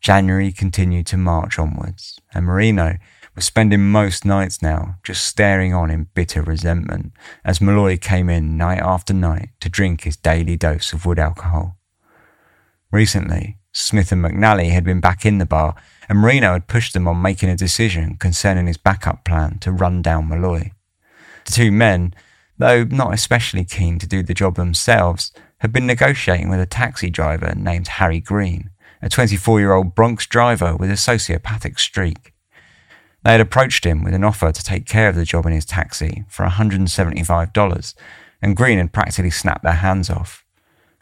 January 0.00 0.52
continued 0.52 1.06
to 1.06 1.16
march 1.16 1.58
onwards, 1.58 2.18
and 2.34 2.44
Marino 2.46 2.98
was 3.34 3.44
spending 3.44 3.90
most 3.90 4.24
nights 4.24 4.60
now 4.60 4.96
just 5.02 5.24
staring 5.24 5.72
on 5.72 5.90
in 5.90 6.08
bitter 6.14 6.42
resentment 6.42 7.12
as 7.44 7.60
Malloy 7.60 7.96
came 7.96 8.28
in 8.28 8.56
night 8.56 8.80
after 8.80 9.14
night 9.14 9.50
to 9.60 9.68
drink 9.68 10.02
his 10.02 10.16
daily 10.16 10.56
dose 10.56 10.92
of 10.92 11.06
wood 11.06 11.18
alcohol. 11.18 11.78
Recently, 12.90 13.58
Smith 13.72 14.12
and 14.12 14.22
McNally 14.22 14.70
had 14.70 14.84
been 14.84 15.00
back 15.00 15.24
in 15.24 15.38
the 15.38 15.46
bar, 15.46 15.74
and 16.08 16.18
Marino 16.18 16.52
had 16.52 16.68
pushed 16.68 16.92
them 16.92 17.08
on 17.08 17.22
making 17.22 17.48
a 17.48 17.56
decision 17.56 18.16
concerning 18.16 18.66
his 18.66 18.76
backup 18.76 19.24
plan 19.24 19.58
to 19.60 19.72
run 19.72 20.02
down 20.02 20.28
Malloy. 20.28 20.72
The 21.46 21.52
two 21.52 21.72
men, 21.72 22.14
though 22.58 22.84
not 22.84 23.14
especially 23.14 23.64
keen 23.64 23.98
to 23.98 24.06
do 24.06 24.22
the 24.22 24.34
job 24.34 24.56
themselves, 24.56 25.32
had 25.58 25.72
been 25.72 25.86
negotiating 25.86 26.48
with 26.48 26.60
a 26.60 26.66
taxi 26.66 27.10
driver 27.10 27.54
named 27.54 27.88
Harry 27.88 28.20
Green, 28.20 28.70
a 29.00 29.08
24 29.08 29.60
year 29.60 29.72
old 29.72 29.94
Bronx 29.94 30.26
driver 30.26 30.76
with 30.76 30.90
a 30.90 30.94
sociopathic 30.94 31.78
streak. 31.78 32.32
They 33.24 33.32
had 33.32 33.40
approached 33.40 33.84
him 33.84 34.02
with 34.02 34.14
an 34.14 34.24
offer 34.24 34.50
to 34.50 34.64
take 34.64 34.86
care 34.86 35.08
of 35.08 35.14
the 35.14 35.24
job 35.24 35.46
in 35.46 35.52
his 35.52 35.64
taxi 35.64 36.24
for 36.28 36.44
$175, 36.44 37.94
and 38.42 38.56
Green 38.56 38.78
had 38.78 38.92
practically 38.92 39.30
snapped 39.30 39.62
their 39.62 39.74
hands 39.74 40.10
off. 40.10 40.44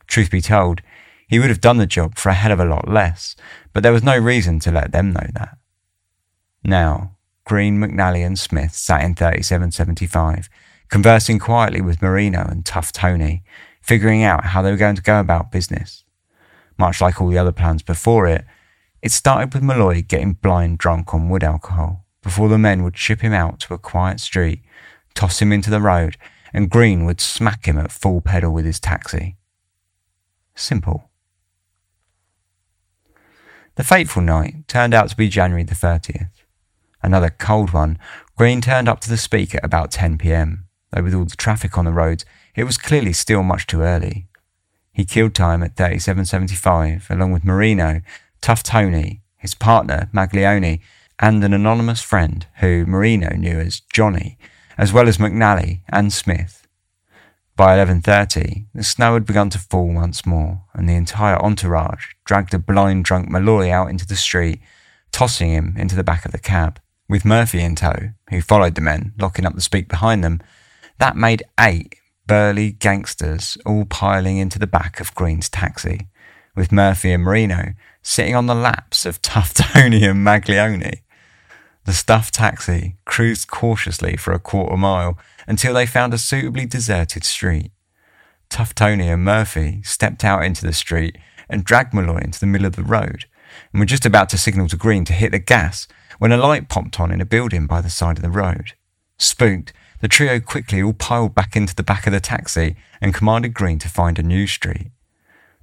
Truth 0.06 0.30
be 0.30 0.42
told, 0.42 0.82
he 1.28 1.38
would 1.38 1.48
have 1.48 1.60
done 1.60 1.78
the 1.78 1.86
job 1.86 2.16
for 2.16 2.28
a 2.28 2.34
hell 2.34 2.52
of 2.52 2.60
a 2.60 2.64
lot 2.64 2.88
less, 2.88 3.36
but 3.72 3.82
there 3.82 3.92
was 3.92 4.02
no 4.02 4.16
reason 4.16 4.58
to 4.60 4.70
let 4.72 4.92
them 4.92 5.12
know 5.12 5.26
that. 5.34 5.56
Now, 6.62 7.16
Green, 7.44 7.78
McNally, 7.78 8.24
and 8.24 8.38
Smith 8.38 8.74
sat 8.74 9.02
in 9.02 9.14
3775, 9.14 10.48
conversing 10.88 11.38
quietly 11.38 11.80
with 11.80 12.02
Marino 12.02 12.46
and 12.48 12.64
Tough 12.64 12.92
Tony, 12.92 13.42
figuring 13.80 14.22
out 14.22 14.46
how 14.46 14.62
they 14.62 14.70
were 14.70 14.76
going 14.76 14.96
to 14.96 15.02
go 15.02 15.20
about 15.20 15.50
business. 15.52 16.04
Much 16.78 17.00
like 17.00 17.20
all 17.20 17.28
the 17.28 17.38
other 17.38 17.52
plans 17.52 17.82
before 17.82 18.26
it, 18.26 18.44
it 19.02 19.12
started 19.12 19.52
with 19.54 19.62
Malloy 19.62 20.02
getting 20.02 20.34
blind 20.34 20.78
drunk 20.78 21.14
on 21.14 21.28
wood 21.28 21.42
alcohol 21.42 22.04
before 22.22 22.48
the 22.48 22.58
men 22.58 22.82
would 22.82 22.96
ship 22.96 23.20
him 23.20 23.32
out 23.32 23.58
to 23.60 23.74
a 23.74 23.78
quiet 23.78 24.20
street, 24.20 24.62
toss 25.14 25.40
him 25.40 25.52
into 25.52 25.70
the 25.70 25.80
road, 25.80 26.16
and 26.52 26.70
Green 26.70 27.04
would 27.04 27.20
smack 27.20 27.66
him 27.66 27.78
at 27.78 27.92
full 27.92 28.20
pedal 28.20 28.52
with 28.52 28.64
his 28.64 28.80
taxi. 28.80 29.36
Simple. 30.54 31.09
The 33.80 33.84
fateful 33.84 34.20
night 34.20 34.68
turned 34.68 34.92
out 34.92 35.08
to 35.08 35.16
be 35.16 35.30
January 35.30 35.62
the 35.62 35.74
30th. 35.74 36.28
Another 37.02 37.30
cold 37.30 37.72
one, 37.72 37.98
Green 38.36 38.60
turned 38.60 38.90
up 38.90 39.00
to 39.00 39.08
the 39.08 39.16
speak 39.16 39.54
at 39.54 39.64
about 39.64 39.90
10 39.90 40.18
pm, 40.18 40.66
though 40.90 41.02
with 41.02 41.14
all 41.14 41.24
the 41.24 41.34
traffic 41.34 41.78
on 41.78 41.86
the 41.86 41.90
roads, 41.90 42.26
it 42.54 42.64
was 42.64 42.76
clearly 42.76 43.14
still 43.14 43.42
much 43.42 43.66
too 43.66 43.80
early. 43.80 44.28
He 44.92 45.06
killed 45.06 45.34
time 45.34 45.62
at 45.62 45.76
37.75, 45.76 47.08
along 47.08 47.32
with 47.32 47.42
Marino, 47.42 48.02
Tough 48.42 48.62
Tony, 48.62 49.22
his 49.38 49.54
partner, 49.54 50.10
Maglione, 50.12 50.82
and 51.18 51.42
an 51.42 51.54
anonymous 51.54 52.02
friend 52.02 52.46
who 52.56 52.84
Marino 52.84 53.34
knew 53.34 53.58
as 53.58 53.80
Johnny, 53.80 54.36
as 54.76 54.92
well 54.92 55.08
as 55.08 55.16
McNally 55.16 55.80
and 55.88 56.12
Smith, 56.12 56.59
by 57.60 57.76
11.30, 57.76 58.64
the 58.74 58.82
snow 58.82 59.12
had 59.12 59.26
begun 59.26 59.50
to 59.50 59.58
fall 59.58 59.92
once 59.92 60.24
more, 60.24 60.62
and 60.72 60.88
the 60.88 60.94
entire 60.94 61.38
entourage 61.44 62.06
dragged 62.24 62.54
a 62.54 62.58
blind 62.58 63.04
drunk 63.04 63.28
Malloy 63.28 63.70
out 63.70 63.90
into 63.90 64.06
the 64.06 64.16
street, 64.16 64.62
tossing 65.12 65.50
him 65.50 65.74
into 65.76 65.94
the 65.94 66.02
back 66.02 66.24
of 66.24 66.32
the 66.32 66.38
cab. 66.38 66.80
With 67.06 67.26
Murphy 67.26 67.60
in 67.60 67.74
tow, 67.74 68.12
who 68.30 68.40
followed 68.40 68.76
the 68.76 68.80
men, 68.80 69.12
locking 69.18 69.44
up 69.44 69.54
the 69.54 69.60
speak 69.60 69.88
behind 69.88 70.24
them, 70.24 70.40
that 70.96 71.18
made 71.18 71.42
eight 71.60 71.96
burly 72.26 72.72
gangsters 72.72 73.58
all 73.66 73.84
piling 73.84 74.38
into 74.38 74.58
the 74.58 74.66
back 74.66 74.98
of 74.98 75.14
Green's 75.14 75.50
taxi, 75.50 76.08
with 76.56 76.72
Murphy 76.72 77.12
and 77.12 77.24
Marino 77.24 77.74
sitting 78.00 78.34
on 78.34 78.46
the 78.46 78.54
laps 78.54 79.04
of 79.04 79.20
Tough 79.20 79.52
Tony 79.52 80.06
and 80.06 80.26
Maglione. 80.26 81.02
The 81.84 81.92
stuffed 81.92 82.32
taxi 82.32 82.96
cruised 83.04 83.48
cautiously 83.48 84.16
for 84.16 84.32
a 84.32 84.38
quarter 84.38 84.78
mile 84.78 85.18
until 85.46 85.74
they 85.74 85.86
found 85.86 86.14
a 86.14 86.18
suitably 86.18 86.66
deserted 86.66 87.24
street. 87.24 87.72
Tough 88.48 88.74
Tony 88.74 89.08
and 89.08 89.24
Murphy 89.24 89.80
stepped 89.84 90.24
out 90.24 90.44
into 90.44 90.66
the 90.66 90.72
street 90.72 91.16
and 91.48 91.64
dragged 91.64 91.94
Malloy 91.94 92.20
into 92.22 92.40
the 92.40 92.46
middle 92.46 92.66
of 92.66 92.76
the 92.76 92.82
road, 92.82 93.26
and 93.72 93.80
were 93.80 93.86
just 93.86 94.06
about 94.06 94.28
to 94.30 94.38
signal 94.38 94.68
to 94.68 94.76
Green 94.76 95.04
to 95.04 95.12
hit 95.12 95.32
the 95.32 95.38
gas 95.38 95.86
when 96.18 96.32
a 96.32 96.36
light 96.36 96.68
popped 96.68 97.00
on 97.00 97.10
in 97.10 97.20
a 97.20 97.24
building 97.24 97.66
by 97.66 97.80
the 97.80 97.90
side 97.90 98.18
of 98.18 98.22
the 98.22 98.30
road. 98.30 98.72
Spooked, 99.18 99.72
the 100.00 100.08
trio 100.08 100.40
quickly 100.40 100.82
all 100.82 100.92
piled 100.92 101.34
back 101.34 101.56
into 101.56 101.74
the 101.74 101.82
back 101.82 102.06
of 102.06 102.12
the 102.12 102.20
taxi 102.20 102.76
and 103.00 103.14
commanded 103.14 103.54
Green 103.54 103.78
to 103.80 103.88
find 103.88 104.18
a 104.18 104.22
new 104.22 104.46
street. 104.46 104.90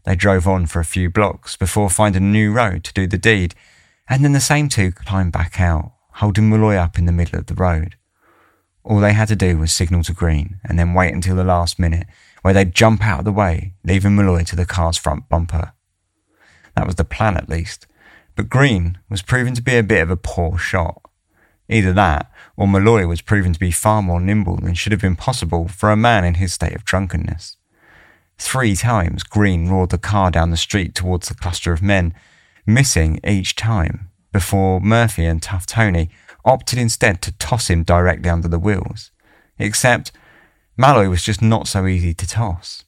They 0.04 0.16
drove 0.16 0.48
on 0.48 0.68
for 0.68 0.80
a 0.80 0.86
few 0.86 1.10
blocks 1.10 1.58
before 1.58 1.90
finding 1.90 2.24
a 2.24 2.26
new 2.28 2.54
road 2.54 2.84
to 2.86 2.94
do 2.94 3.08
the 3.08 3.18
deed, 3.18 3.56
and 4.10 4.24
then 4.24 4.34
the 4.34 4.40
same 4.40 4.70
two 4.70 4.92
climbed 4.92 5.34
back 5.34 5.60
out, 5.60 5.92
holding 6.14 6.50
Malloy 6.50 6.76
up 6.76 6.98
in 6.98 7.06
the 7.06 7.12
middle 7.12 7.40
of 7.40 7.48
the 7.48 7.56
road. 7.56 7.96
All 8.88 9.02
they 9.02 9.12
had 9.12 9.28
to 9.28 9.36
do 9.36 9.58
was 9.58 9.74
signal 9.74 10.02
to 10.04 10.14
Green 10.14 10.62
and 10.64 10.80
then 10.80 10.94
wait 10.94 11.14
until 11.14 11.36
the 11.36 11.44
last 11.44 11.78
minute, 11.78 12.08
where 12.42 12.54
they'd 12.54 12.74
jump 12.74 13.06
out 13.06 13.20
of 13.20 13.26
the 13.26 13.34
way, 13.34 13.74
leaving 13.84 14.16
Malloy 14.16 14.46
to 14.46 14.56
the 14.56 14.66
car's 14.66 14.96
front 14.96 15.28
bumper. 15.28 15.74
That 16.74 16.86
was 16.86 16.96
the 16.96 17.04
plan 17.04 17.36
at 17.36 17.50
least, 17.50 17.86
but 18.38 18.50
Green 18.50 18.98
was 19.10 19.22
proven 19.22 19.54
to 19.56 19.62
be 19.62 19.76
a 19.76 19.84
bit 19.84 20.04
of 20.04 20.10
a 20.10 20.16
poor 20.16 20.58
shot. 20.58 21.02
Either 21.68 21.92
that, 21.92 22.32
or 22.56 22.66
Malloy 22.66 23.06
was 23.08 23.20
proven 23.20 23.52
to 23.52 23.60
be 23.60 23.72
far 23.72 24.02
more 24.02 24.22
nimble 24.22 24.56
than 24.56 24.74
should 24.74 24.94
have 24.94 25.02
been 25.02 25.18
possible 25.18 25.68
for 25.68 25.92
a 25.92 25.98
man 25.98 26.24
in 26.24 26.36
his 26.36 26.54
state 26.54 26.74
of 26.74 26.86
drunkenness. 26.86 27.58
Three 28.38 28.78
times 28.78 29.24
Green 29.24 29.68
roared 29.68 29.90
the 29.90 29.98
car 29.98 30.32
down 30.32 30.52
the 30.52 30.56
street 30.56 30.96
towards 30.96 31.28
the 31.28 31.36
cluster 31.36 31.74
of 31.74 31.82
men, 31.82 32.14
missing 32.66 33.20
each 33.26 33.58
time, 33.58 34.12
before 34.32 34.80
Murphy 34.80 35.26
and 35.26 35.42
Tough 35.44 35.66
Tony 35.66 36.10
opted 36.48 36.80
instead 36.80 37.22
to 37.22 37.32
toss 37.34 37.70
him 37.70 37.84
directly 37.84 38.30
under 38.30 38.48
the 38.48 38.58
wheels. 38.58 39.12
Except 39.60 40.12
Malloy 40.78 41.10
was 41.10 41.24
just 41.24 41.42
not 41.42 41.68
so 41.68 41.86
easy 41.86 42.14
to 42.14 42.28
toss. 42.28 42.86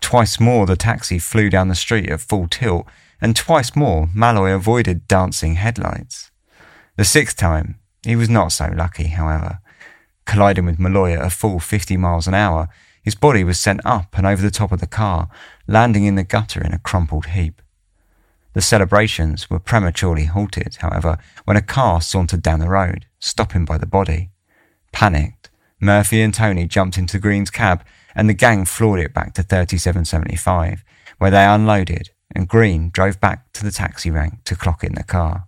Twice 0.00 0.40
more 0.40 0.66
the 0.66 0.76
taxi 0.76 1.18
flew 1.18 1.48
down 1.48 1.68
the 1.68 1.74
street 1.74 2.10
at 2.10 2.20
full 2.20 2.48
tilt, 2.48 2.86
and 3.20 3.34
twice 3.34 3.74
more 3.74 4.08
Malloy 4.14 4.52
avoided 4.52 5.08
dancing 5.08 5.54
headlights. 5.54 6.30
The 6.96 7.04
sixth 7.04 7.36
time, 7.36 7.78
he 8.04 8.16
was 8.16 8.28
not 8.28 8.52
so 8.52 8.72
lucky, 8.74 9.08
however. 9.08 9.60
Colliding 10.24 10.66
with 10.66 10.78
Malloy 10.78 11.12
at 11.12 11.24
a 11.24 11.30
full 11.30 11.58
50 11.58 11.96
miles 11.96 12.26
an 12.26 12.34
hour, 12.34 12.68
his 13.02 13.14
body 13.14 13.44
was 13.44 13.58
sent 13.58 13.80
up 13.84 14.16
and 14.18 14.26
over 14.26 14.42
the 14.42 14.50
top 14.50 14.72
of 14.72 14.80
the 14.80 14.86
car, 14.86 15.28
landing 15.66 16.04
in 16.04 16.14
the 16.14 16.24
gutter 16.24 16.60
in 16.60 16.74
a 16.74 16.78
crumpled 16.78 17.26
heap. 17.26 17.62
The 18.58 18.62
celebrations 18.62 19.48
were 19.48 19.60
prematurely 19.60 20.24
halted, 20.24 20.78
however, 20.80 21.18
when 21.44 21.56
a 21.56 21.62
car 21.62 22.00
sauntered 22.00 22.42
down 22.42 22.58
the 22.58 22.68
road, 22.68 23.06
stopping 23.20 23.64
by 23.64 23.78
the 23.78 23.86
body. 23.86 24.30
Panicked, 24.90 25.48
Murphy 25.80 26.20
and 26.22 26.34
Tony 26.34 26.66
jumped 26.66 26.98
into 26.98 27.20
Green's 27.20 27.50
cab 27.50 27.84
and 28.16 28.28
the 28.28 28.34
gang 28.34 28.64
floored 28.64 28.98
it 28.98 29.14
back 29.14 29.32
to 29.34 29.44
3775, 29.44 30.82
where 31.18 31.30
they 31.30 31.44
unloaded 31.44 32.10
and 32.34 32.48
Green 32.48 32.90
drove 32.90 33.20
back 33.20 33.52
to 33.52 33.62
the 33.62 33.70
taxi 33.70 34.10
rank 34.10 34.42
to 34.42 34.56
clock 34.56 34.82
in 34.82 34.96
the 34.96 35.04
car. 35.04 35.46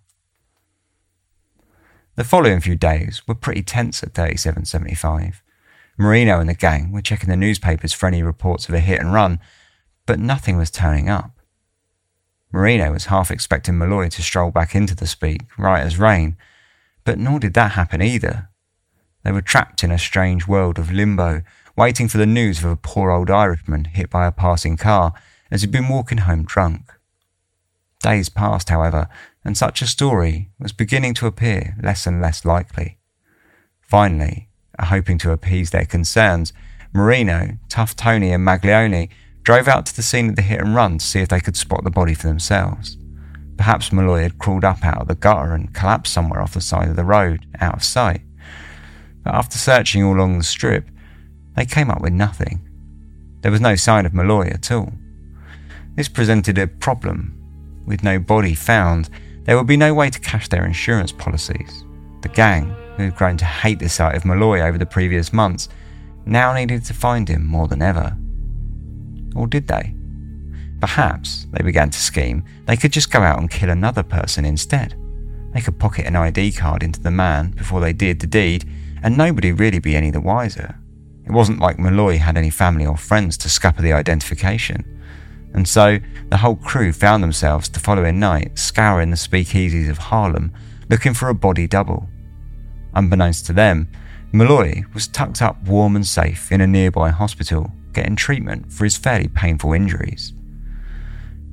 The 2.14 2.22
following 2.22 2.60
few 2.60 2.76
days 2.76 3.26
were 3.26 3.34
pretty 3.34 3.64
tense 3.64 4.04
at 4.04 4.14
3775. 4.14 5.42
Marino 5.98 6.38
and 6.38 6.48
the 6.48 6.54
gang 6.54 6.92
were 6.92 7.02
checking 7.02 7.28
the 7.28 7.36
newspapers 7.36 7.92
for 7.92 8.06
any 8.06 8.22
reports 8.22 8.68
of 8.68 8.74
a 8.76 8.78
hit 8.78 9.00
and 9.00 9.12
run, 9.12 9.40
but 10.06 10.20
nothing 10.20 10.56
was 10.56 10.70
turning 10.70 11.08
up. 11.08 11.39
Marino 12.52 12.92
was 12.92 13.06
half 13.06 13.30
expecting 13.30 13.78
Malloy 13.78 14.08
to 14.08 14.22
stroll 14.22 14.50
back 14.50 14.74
into 14.74 14.94
the 14.94 15.06
speak, 15.06 15.42
right 15.56 15.80
as 15.80 15.98
rain, 15.98 16.36
but 17.04 17.18
nor 17.18 17.38
did 17.38 17.54
that 17.54 17.72
happen 17.72 18.02
either. 18.02 18.48
They 19.22 19.32
were 19.32 19.42
trapped 19.42 19.84
in 19.84 19.90
a 19.90 19.98
strange 19.98 20.48
world 20.48 20.78
of 20.78 20.90
limbo, 20.90 21.42
waiting 21.76 22.08
for 22.08 22.18
the 22.18 22.26
news 22.26 22.58
of 22.58 22.70
a 22.70 22.76
poor 22.76 23.10
old 23.10 23.30
Irishman 23.30 23.84
hit 23.84 24.10
by 24.10 24.26
a 24.26 24.32
passing 24.32 24.76
car 24.76 25.12
as 25.50 25.62
he'd 25.62 25.70
been 25.70 25.88
walking 25.88 26.18
home 26.18 26.44
drunk. 26.44 26.92
Days 28.02 28.28
passed, 28.28 28.70
however, 28.70 29.08
and 29.44 29.56
such 29.56 29.82
a 29.82 29.86
story 29.86 30.50
was 30.58 30.72
beginning 30.72 31.14
to 31.14 31.26
appear 31.26 31.76
less 31.82 32.06
and 32.06 32.20
less 32.20 32.44
likely. 32.44 32.98
Finally, 33.80 34.48
hoping 34.80 35.18
to 35.18 35.32
appease 35.32 35.70
their 35.70 35.84
concerns, 35.84 36.52
Marino, 36.92 37.58
Tough 37.68 37.94
Tony, 37.94 38.32
and 38.32 38.44
Maglione 38.44 39.10
drove 39.42 39.68
out 39.68 39.86
to 39.86 39.96
the 39.96 40.02
scene 40.02 40.30
of 40.30 40.36
the 40.36 40.42
hit 40.42 40.60
and 40.60 40.74
run 40.74 40.98
to 40.98 41.04
see 41.04 41.20
if 41.20 41.28
they 41.28 41.40
could 41.40 41.56
spot 41.56 41.84
the 41.84 41.90
body 41.90 42.14
for 42.14 42.26
themselves. 42.28 42.96
Perhaps 43.56 43.92
Malloy 43.92 44.22
had 44.22 44.38
crawled 44.38 44.64
up 44.64 44.84
out 44.84 45.02
of 45.02 45.08
the 45.08 45.14
gutter 45.14 45.52
and 45.52 45.74
collapsed 45.74 46.12
somewhere 46.12 46.40
off 46.40 46.54
the 46.54 46.60
side 46.60 46.88
of 46.88 46.96
the 46.96 47.04
road, 47.04 47.46
out 47.60 47.74
of 47.74 47.84
sight. 47.84 48.22
But 49.22 49.34
after 49.34 49.58
searching 49.58 50.02
all 50.02 50.16
along 50.16 50.38
the 50.38 50.44
strip, 50.44 50.88
they 51.56 51.66
came 51.66 51.90
up 51.90 52.00
with 52.00 52.12
nothing. 52.12 52.66
There 53.42 53.52
was 53.52 53.60
no 53.60 53.74
sign 53.74 54.06
of 54.06 54.14
Malloy 54.14 54.46
at 54.48 54.70
all. 54.70 54.92
This 55.94 56.08
presented 56.08 56.56
a 56.58 56.66
problem. 56.66 57.36
With 57.86 58.02
no 58.02 58.18
body 58.18 58.54
found, 58.54 59.10
there 59.44 59.56
would 59.56 59.66
be 59.66 59.76
no 59.76 59.92
way 59.92 60.10
to 60.10 60.20
cash 60.20 60.48
their 60.48 60.64
insurance 60.64 61.12
policies. 61.12 61.84
The 62.22 62.28
gang, 62.28 62.74
who 62.96 63.04
had 63.04 63.16
grown 63.16 63.36
to 63.38 63.44
hate 63.44 63.78
the 63.78 63.88
sight 63.88 64.14
of 64.14 64.24
Malloy 64.24 64.60
over 64.60 64.78
the 64.78 64.86
previous 64.86 65.32
months, 65.32 65.68
now 66.24 66.54
needed 66.54 66.84
to 66.84 66.94
find 66.94 67.28
him 67.28 67.46
more 67.46 67.66
than 67.66 67.82
ever. 67.82 68.16
Or 69.34 69.46
did 69.46 69.66
they? 69.66 69.94
Perhaps, 70.80 71.46
they 71.52 71.62
began 71.62 71.90
to 71.90 71.98
scheme, 71.98 72.44
they 72.66 72.76
could 72.76 72.92
just 72.92 73.10
go 73.10 73.20
out 73.20 73.38
and 73.38 73.50
kill 73.50 73.70
another 73.70 74.02
person 74.02 74.44
instead. 74.44 74.94
They 75.52 75.60
could 75.60 75.78
pocket 75.78 76.06
an 76.06 76.16
ID 76.16 76.52
card 76.52 76.82
into 76.82 77.00
the 77.00 77.10
man 77.10 77.50
before 77.50 77.80
they 77.80 77.92
did 77.92 78.20
the 78.20 78.26
deed, 78.26 78.68
and 79.02 79.16
nobody 79.16 79.52
really 79.52 79.78
be 79.78 79.96
any 79.96 80.10
the 80.10 80.20
wiser. 80.20 80.78
It 81.26 81.32
wasn't 81.32 81.60
like 81.60 81.78
Malloy 81.78 82.18
had 82.18 82.36
any 82.36 82.50
family 82.50 82.86
or 82.86 82.96
friends 82.96 83.36
to 83.38 83.48
scupper 83.48 83.82
the 83.82 83.92
identification. 83.92 84.84
And 85.52 85.68
so 85.68 85.98
the 86.28 86.38
whole 86.38 86.56
crew 86.56 86.92
found 86.92 87.22
themselves 87.22 87.68
the 87.68 87.80
following 87.80 88.20
night 88.20 88.58
scouring 88.58 89.10
the 89.10 89.16
speakeasies 89.16 89.90
of 89.90 89.98
Harlem 89.98 90.52
looking 90.88 91.14
for 91.14 91.28
a 91.28 91.34
body 91.34 91.66
double. 91.66 92.08
Unbeknownst 92.94 93.46
to 93.46 93.52
them, 93.52 93.88
Malloy 94.32 94.82
was 94.94 95.08
tucked 95.08 95.42
up 95.42 95.62
warm 95.64 95.96
and 95.96 96.06
safe 96.06 96.50
in 96.52 96.60
a 96.60 96.66
nearby 96.66 97.10
hospital, 97.10 97.72
getting 97.92 98.16
treatment 98.16 98.72
for 98.72 98.84
his 98.84 98.96
fairly 98.96 99.28
painful 99.28 99.72
injuries. 99.72 100.32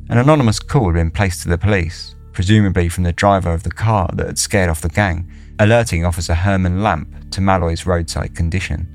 An 0.09 0.17
anonymous 0.17 0.59
call 0.59 0.85
had 0.85 0.95
been 0.95 1.11
placed 1.11 1.41
to 1.41 1.49
the 1.49 1.57
police, 1.57 2.15
presumably 2.31 2.87
from 2.87 3.03
the 3.03 3.11
driver 3.11 3.53
of 3.53 3.63
the 3.63 3.71
car 3.71 4.09
that 4.13 4.27
had 4.27 4.39
scared 4.39 4.69
off 4.69 4.81
the 4.81 4.89
gang, 4.89 5.29
alerting 5.59 6.05
Officer 6.05 6.33
Herman 6.33 6.83
Lamp 6.83 7.31
to 7.31 7.41
Malloy's 7.41 7.85
roadside 7.85 8.35
condition. 8.35 8.93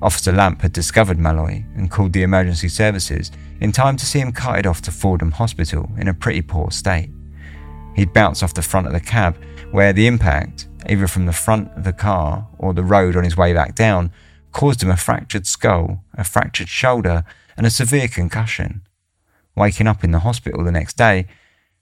Officer 0.00 0.32
Lamp 0.32 0.62
had 0.62 0.72
discovered 0.72 1.18
Malloy 1.18 1.64
and 1.74 1.90
called 1.90 2.12
the 2.12 2.22
emergency 2.22 2.68
services 2.68 3.32
in 3.60 3.72
time 3.72 3.96
to 3.96 4.06
see 4.06 4.20
him 4.20 4.32
carted 4.32 4.66
off 4.66 4.80
to 4.82 4.92
Fordham 4.92 5.32
Hospital 5.32 5.90
in 5.98 6.08
a 6.08 6.14
pretty 6.14 6.40
poor 6.40 6.70
state. 6.70 7.10
He'd 7.96 8.12
bounced 8.12 8.42
off 8.42 8.54
the 8.54 8.62
front 8.62 8.86
of 8.86 8.92
the 8.92 9.00
cab, 9.00 9.36
where 9.72 9.92
the 9.92 10.06
impact, 10.06 10.68
either 10.88 11.08
from 11.08 11.26
the 11.26 11.32
front 11.32 11.76
of 11.76 11.82
the 11.82 11.92
car 11.92 12.46
or 12.58 12.72
the 12.72 12.84
road 12.84 13.16
on 13.16 13.24
his 13.24 13.36
way 13.36 13.52
back 13.52 13.74
down, 13.74 14.12
caused 14.52 14.82
him 14.82 14.90
a 14.90 14.96
fractured 14.96 15.46
skull, 15.46 16.04
a 16.14 16.24
fractured 16.24 16.68
shoulder, 16.68 17.24
and 17.56 17.66
a 17.66 17.70
severe 17.70 18.08
concussion. 18.08 18.82
Waking 19.56 19.86
up 19.86 20.04
in 20.04 20.12
the 20.12 20.20
hospital 20.20 20.64
the 20.64 20.72
next 20.72 20.96
day 20.96 21.26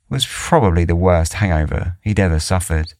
was 0.08 0.26
probably 0.26 0.84
the 0.84 0.96
worst 0.96 1.34
hangover 1.34 1.98
he'd 2.02 2.20
ever 2.20 2.38
suffered. 2.38 2.94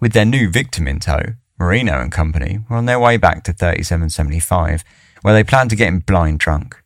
With 0.00 0.12
their 0.12 0.24
new 0.24 0.48
victim 0.48 0.88
in 0.88 1.00
tow, 1.00 1.34
Marino 1.58 2.00
and 2.00 2.10
company 2.10 2.60
were 2.68 2.76
on 2.76 2.86
their 2.86 2.98
way 2.98 3.16
back 3.16 3.44
to 3.44 3.52
3775, 3.52 4.82
where 5.22 5.34
they 5.34 5.44
planned 5.44 5.70
to 5.70 5.76
get 5.76 5.88
him 5.88 6.00
blind 6.00 6.38
drunk. 6.40 6.82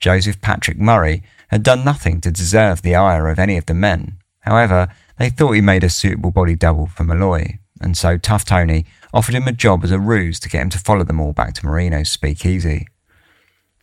Joseph 0.00 0.40
Patrick 0.40 0.78
Murray 0.78 1.22
had 1.48 1.62
done 1.62 1.84
nothing 1.84 2.20
to 2.22 2.30
deserve 2.30 2.82
the 2.82 2.96
ire 2.96 3.28
of 3.28 3.38
any 3.38 3.56
of 3.56 3.66
the 3.66 3.74
men. 3.74 4.18
However, 4.40 4.88
they 5.18 5.28
thought 5.30 5.52
he 5.52 5.60
made 5.60 5.84
a 5.84 5.90
suitable 5.90 6.32
body 6.32 6.56
double 6.56 6.86
for 6.86 7.04
Malloy, 7.04 7.58
and 7.80 7.96
so 7.96 8.18
Tough 8.18 8.44
Tony 8.44 8.86
offered 9.12 9.34
him 9.34 9.48
a 9.48 9.52
job 9.52 9.84
as 9.84 9.90
a 9.90 9.98
ruse 9.98 10.40
to 10.40 10.48
get 10.48 10.62
him 10.62 10.70
to 10.70 10.78
follow 10.78 11.04
them 11.04 11.20
all 11.20 11.32
back 11.32 11.54
to 11.54 11.66
Marino's 11.66 12.08
speakeasy. 12.08 12.86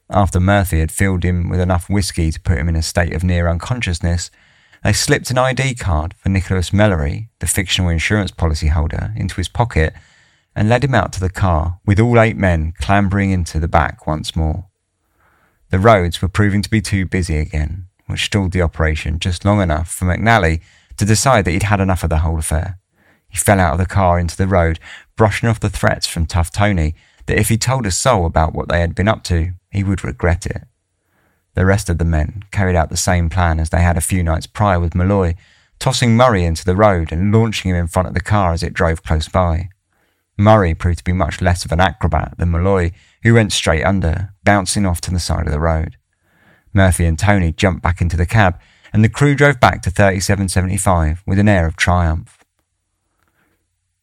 After 0.10 0.40
Murphy 0.40 0.80
had 0.80 0.92
filled 0.92 1.24
him 1.24 1.50
with 1.50 1.60
enough 1.60 1.90
whiskey 1.90 2.32
to 2.32 2.40
put 2.40 2.58
him 2.58 2.70
in 2.70 2.76
a 2.76 2.82
state 2.82 3.14
of 3.14 3.24
near 3.24 3.48
unconsciousness, 3.48 4.32
they 4.84 4.94
slipped 4.94 5.30
an 5.30 5.38
ID 5.38 5.76
card 5.76 6.16
for 6.18 6.30
Nicholas 6.30 6.72
Mellory, 6.72 7.30
the 7.40 7.48
fictional 7.48 7.90
insurance 7.90 8.32
policy 8.32 8.68
holder, 8.68 9.14
into 9.16 9.36
his 9.36 9.50
pocket 9.50 9.94
and 10.56 10.68
led 10.68 10.84
him 10.84 10.96
out 10.96 11.14
to 11.14 11.20
the 11.20 11.30
car, 11.30 11.80
with 11.86 12.00
all 12.00 12.20
eight 12.20 12.36
men 12.36 12.74
clambering 12.80 13.32
into 13.32 13.60
the 13.60 13.68
back 13.68 14.08
once 14.08 14.36
more. 14.36 14.66
The 15.70 15.80
roads 15.80 16.22
were 16.22 16.28
proving 16.28 16.62
to 16.64 16.70
be 16.70 16.82
too 16.82 17.06
busy 17.06 17.38
again, 17.38 17.88
which 18.08 18.26
stalled 18.26 18.52
the 18.52 18.62
operation 18.62 19.20
just 19.20 19.46
long 19.46 19.62
enough 19.62 19.92
for 19.92 20.06
McNally 20.06 20.62
to 20.98 21.06
decide 21.06 21.46
that 21.46 21.52
he'd 21.52 21.64
had 21.64 21.80
enough 21.80 22.04
of 22.04 22.10
the 22.10 22.20
whole 22.20 22.40
affair. 22.40 22.80
He 23.30 23.38
fell 23.38 23.60
out 23.60 23.74
of 23.74 23.80
the 23.80 23.86
car 23.86 24.20
into 24.20 24.36
the 24.36 24.48
road, 24.48 24.80
brushing 25.16 25.48
off 25.48 25.60
the 25.60 25.70
threats 25.70 26.08
from 26.08 26.26
Tough 26.26 26.52
Tony 26.52 26.96
that 27.28 27.40
if 27.40 27.50
he 27.50 27.58
told 27.58 27.86
a 27.86 27.92
soul 27.92 28.26
about 28.26 28.54
what 28.54 28.70
they 28.70 28.82
had 28.82 28.96
been 28.96 29.08
up 29.08 29.24
to, 29.26 29.54
he 29.72 29.84
would 29.84 30.04
regret 30.04 30.46
it. 30.46 30.64
The 31.54 31.66
rest 31.66 31.90
of 31.90 31.98
the 31.98 32.06
men 32.06 32.44
carried 32.52 32.76
out 32.76 32.90
the 32.90 32.98
same 32.98 33.30
plan 33.30 33.60
as 33.60 33.70
they 33.70 33.82
had 33.82 33.98
a 33.98 34.02
few 34.02 34.24
nights 34.24 34.48
prior 34.48 34.80
with 34.80 34.96
Malloy, 34.96 35.36
tossing 35.78 36.16
Murray 36.16 36.44
into 36.44 36.66
the 36.66 36.76
road 36.76 37.12
and 37.12 37.32
launching 37.32 37.70
him 37.70 37.78
in 37.78 37.88
front 37.88 38.08
of 38.08 38.14
the 38.14 38.22
car 38.22 38.54
as 38.54 38.64
it 38.64 38.74
drove 38.74 39.04
close 39.04 39.28
by. 39.28 39.70
Murray 40.38 40.74
proved 40.74 41.00
to 41.00 41.04
be 41.04 41.12
much 41.12 41.42
less 41.42 41.66
of 41.66 41.72
an 41.72 41.82
acrobat 41.82 42.36
than 42.38 42.52
Malloy, 42.52 42.92
who 43.24 43.34
went 43.34 43.52
straight 43.52 43.84
under, 43.84 44.34
bouncing 44.44 44.86
off 44.86 45.02
to 45.02 45.12
the 45.12 45.20
side 45.20 45.46
of 45.46 45.52
the 45.52 45.60
road. 45.60 45.98
Murphy 46.74 47.06
and 47.06 47.20
Tony 47.20 47.52
jumped 47.52 47.84
back 47.84 48.00
into 48.00 48.16
the 48.16 48.26
cab, 48.26 48.60
and 48.94 49.04
the 49.04 49.10
crew 49.10 49.36
drove 49.36 49.60
back 49.60 49.82
to 49.82 49.92
3775 49.92 51.24
with 51.28 51.40
an 51.40 51.50
air 51.50 51.66
of 51.66 51.76
triumph. 51.76 52.39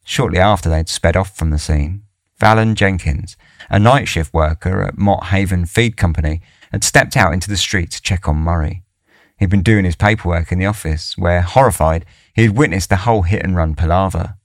Shortly 0.09 0.39
after 0.39 0.69
they'd 0.69 0.87
sped 0.87 1.17
off 1.17 1.35
from 1.35 1.49
the 1.49 1.59
scene, 1.59 2.03
Valen 2.39 2.75
Jenkins, 2.75 3.35
a 3.69 3.77
night 3.77 4.07
shift 4.07 4.33
worker 4.33 4.81
at 4.81 4.97
Mott 4.97 5.25
Haven 5.25 5.65
Feed 5.65 5.97
Company, 5.97 6.39
had 6.71 6.85
stepped 6.85 7.17
out 7.17 7.33
into 7.33 7.49
the 7.49 7.57
street 7.57 7.91
to 7.91 8.01
check 8.01 8.25
on 8.25 8.37
Murray. 8.37 8.83
He'd 9.37 9.49
been 9.49 9.63
doing 9.63 9.83
his 9.83 9.97
paperwork 9.97 10.49
in 10.53 10.59
the 10.59 10.65
office, 10.65 11.17
where, 11.17 11.41
horrified, 11.41 12.05
he 12.33 12.43
had 12.43 12.57
witnessed 12.57 12.87
the 12.87 13.03
whole 13.03 13.23
hit 13.23 13.43
and 13.43 13.53
run 13.53 13.75
palaver. 13.75 14.37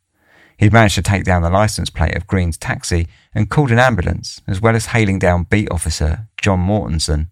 He'd 0.59 0.73
managed 0.73 0.97
to 0.97 1.03
take 1.03 1.23
down 1.23 1.43
the 1.43 1.49
license 1.49 1.91
plate 1.91 2.17
of 2.17 2.27
Green's 2.27 2.59
taxi 2.59 3.07
and 3.33 3.49
called 3.49 3.71
an 3.71 3.79
ambulance, 3.79 4.41
as 4.49 4.61
well 4.61 4.75
as 4.75 4.87
hailing 4.87 5.21
down 5.21 5.45
beat 5.45 5.71
officer 5.71 6.27
John 6.41 6.59
Mortensen. 6.59 7.29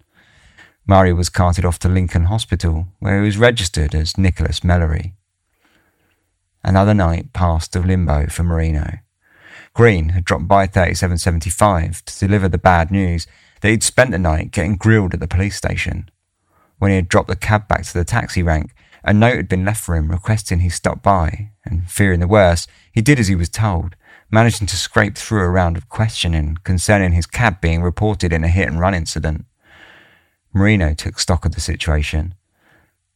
Murray 0.87 1.13
was 1.13 1.31
carted 1.31 1.65
off 1.65 1.81
to 1.81 1.89
Lincoln 1.89 2.27
Hospital, 2.27 2.87
where 3.01 3.19
he 3.19 3.27
was 3.27 3.39
registered 3.39 3.93
as 3.93 4.17
Nicholas 4.17 4.61
Mellory. 4.61 5.15
Another 6.63 6.95
night 6.95 7.33
passed 7.33 7.75
of 7.75 7.87
limbo 7.87 8.27
for 8.27 8.43
Marino. 8.43 8.99
Green 9.73 10.11
had 10.11 10.25
dropped 10.25 10.49
by 10.49 10.67
3775 10.67 12.05
to 12.05 12.19
deliver 12.19 12.49
the 12.49 12.59
bad 12.59 12.91
news 12.91 13.27
that 13.61 13.71
he'd 13.71 13.83
spent 13.83 14.11
the 14.11 14.19
night 14.19 14.51
getting 14.51 14.77
grilled 14.77 15.15
at 15.15 15.21
the 15.21 15.29
police 15.29 15.57
station. 15.57 16.11
When 16.79 16.91
he 16.91 16.97
had 16.97 17.09
dropped 17.09 17.29
the 17.29 17.37
cab 17.37 17.69
back 17.69 17.85
to 17.85 17.95
the 17.95 18.05
taxi 18.05 18.43
rank, 18.43 18.75
a 19.05 19.15
note 19.15 19.37
had 19.37 19.49
been 19.49 19.65
left 19.65 19.83
for 19.83 19.97
him 19.97 20.11
requesting 20.11 20.61
he 20.61 20.69
stop 20.69 21.03
by, 21.03 21.51
and 21.65 21.91
fearing 21.91 22.21
the 22.21 22.29
worst, 22.29 22.69
he 22.93 23.01
did 23.01 23.19
as 23.19 23.29
he 23.29 23.35
was 23.35 23.49
told, 23.49 23.97
managing 24.31 24.67
to 24.67 24.77
scrape 24.77 25.17
through 25.17 25.43
a 25.43 25.49
round 25.49 25.77
of 25.77 25.89
questioning 25.89 26.59
concerning 26.65 27.13
his 27.13 27.27
cab 27.27 27.61
being 27.61 27.83
reported 27.83 28.33
in 28.33 28.45
a 28.45 28.49
hit 28.49 28.69
and 28.69 28.81
run 28.81 28.95
incident. 28.95 29.45
Marino 30.53 30.95
took 30.95 31.19
stock 31.19 31.45
of 31.45 31.55
the 31.55 31.61
situation. 31.61 32.35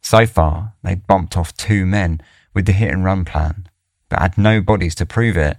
So 0.01 0.27
far, 0.27 0.75
they'd 0.83 1.07
bumped 1.07 1.37
off 1.37 1.57
two 1.57 1.85
men 1.87 2.21
with 2.55 2.67
the 2.67 2.73
hit 2.73 2.91
and 2.91 3.05
run 3.05 3.25
plan, 3.25 3.69
but 4.09 4.21
had 4.21 4.39
no 4.39 4.61
bodies 4.61 4.95
to 4.97 5.07
prove 5.07 5.37
it, 5.37 5.59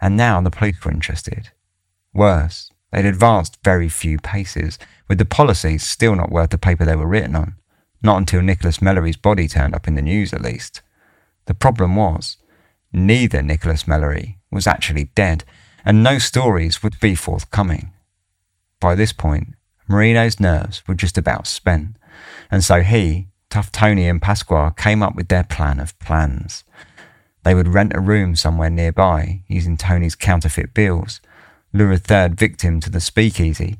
and 0.00 0.16
now 0.16 0.40
the 0.40 0.50
police 0.50 0.84
were 0.84 0.92
interested. 0.92 1.50
Worse, 2.12 2.70
they'd 2.92 3.06
advanced 3.06 3.58
very 3.64 3.88
few 3.88 4.18
paces, 4.18 4.78
with 5.08 5.18
the 5.18 5.24
policies 5.24 5.82
still 5.82 6.14
not 6.14 6.30
worth 6.30 6.50
the 6.50 6.58
paper 6.58 6.84
they 6.84 6.96
were 6.96 7.06
written 7.06 7.34
on. 7.34 7.54
Not 8.02 8.18
until 8.18 8.42
Nicholas 8.42 8.82
Mellory's 8.82 9.16
body 9.16 9.48
turned 9.48 9.74
up 9.74 9.88
in 9.88 9.94
the 9.94 10.02
news, 10.02 10.32
at 10.32 10.42
least. 10.42 10.82
The 11.46 11.54
problem 11.54 11.96
was, 11.96 12.36
neither 12.92 13.42
Nicholas 13.42 13.84
Mellory 13.84 14.36
was 14.50 14.66
actually 14.66 15.04
dead, 15.14 15.44
and 15.84 16.02
no 16.02 16.18
stories 16.18 16.82
would 16.82 16.98
be 17.00 17.14
forthcoming. 17.14 17.92
By 18.80 18.94
this 18.94 19.12
point, 19.12 19.54
Marino's 19.88 20.40
nerves 20.40 20.82
were 20.86 20.94
just 20.94 21.16
about 21.16 21.46
spent, 21.46 21.96
and 22.50 22.62
so 22.62 22.82
he, 22.82 23.28
Tony, 23.72 24.08
and 24.08 24.20
Pasqua 24.20 24.76
came 24.76 25.02
up 25.02 25.14
with 25.14 25.28
their 25.28 25.44
plan 25.44 25.80
of 25.80 25.98
plans. 25.98 26.64
They 27.44 27.54
would 27.54 27.68
rent 27.68 27.94
a 27.94 28.00
room 28.00 28.36
somewhere 28.36 28.70
nearby 28.70 29.42
using 29.46 29.76
Tony's 29.76 30.14
counterfeit 30.14 30.74
bills, 30.74 31.20
lure 31.72 31.92
a 31.92 31.98
third 31.98 32.38
victim 32.38 32.80
to 32.80 32.90
the 32.90 33.00
speakeasy, 33.00 33.78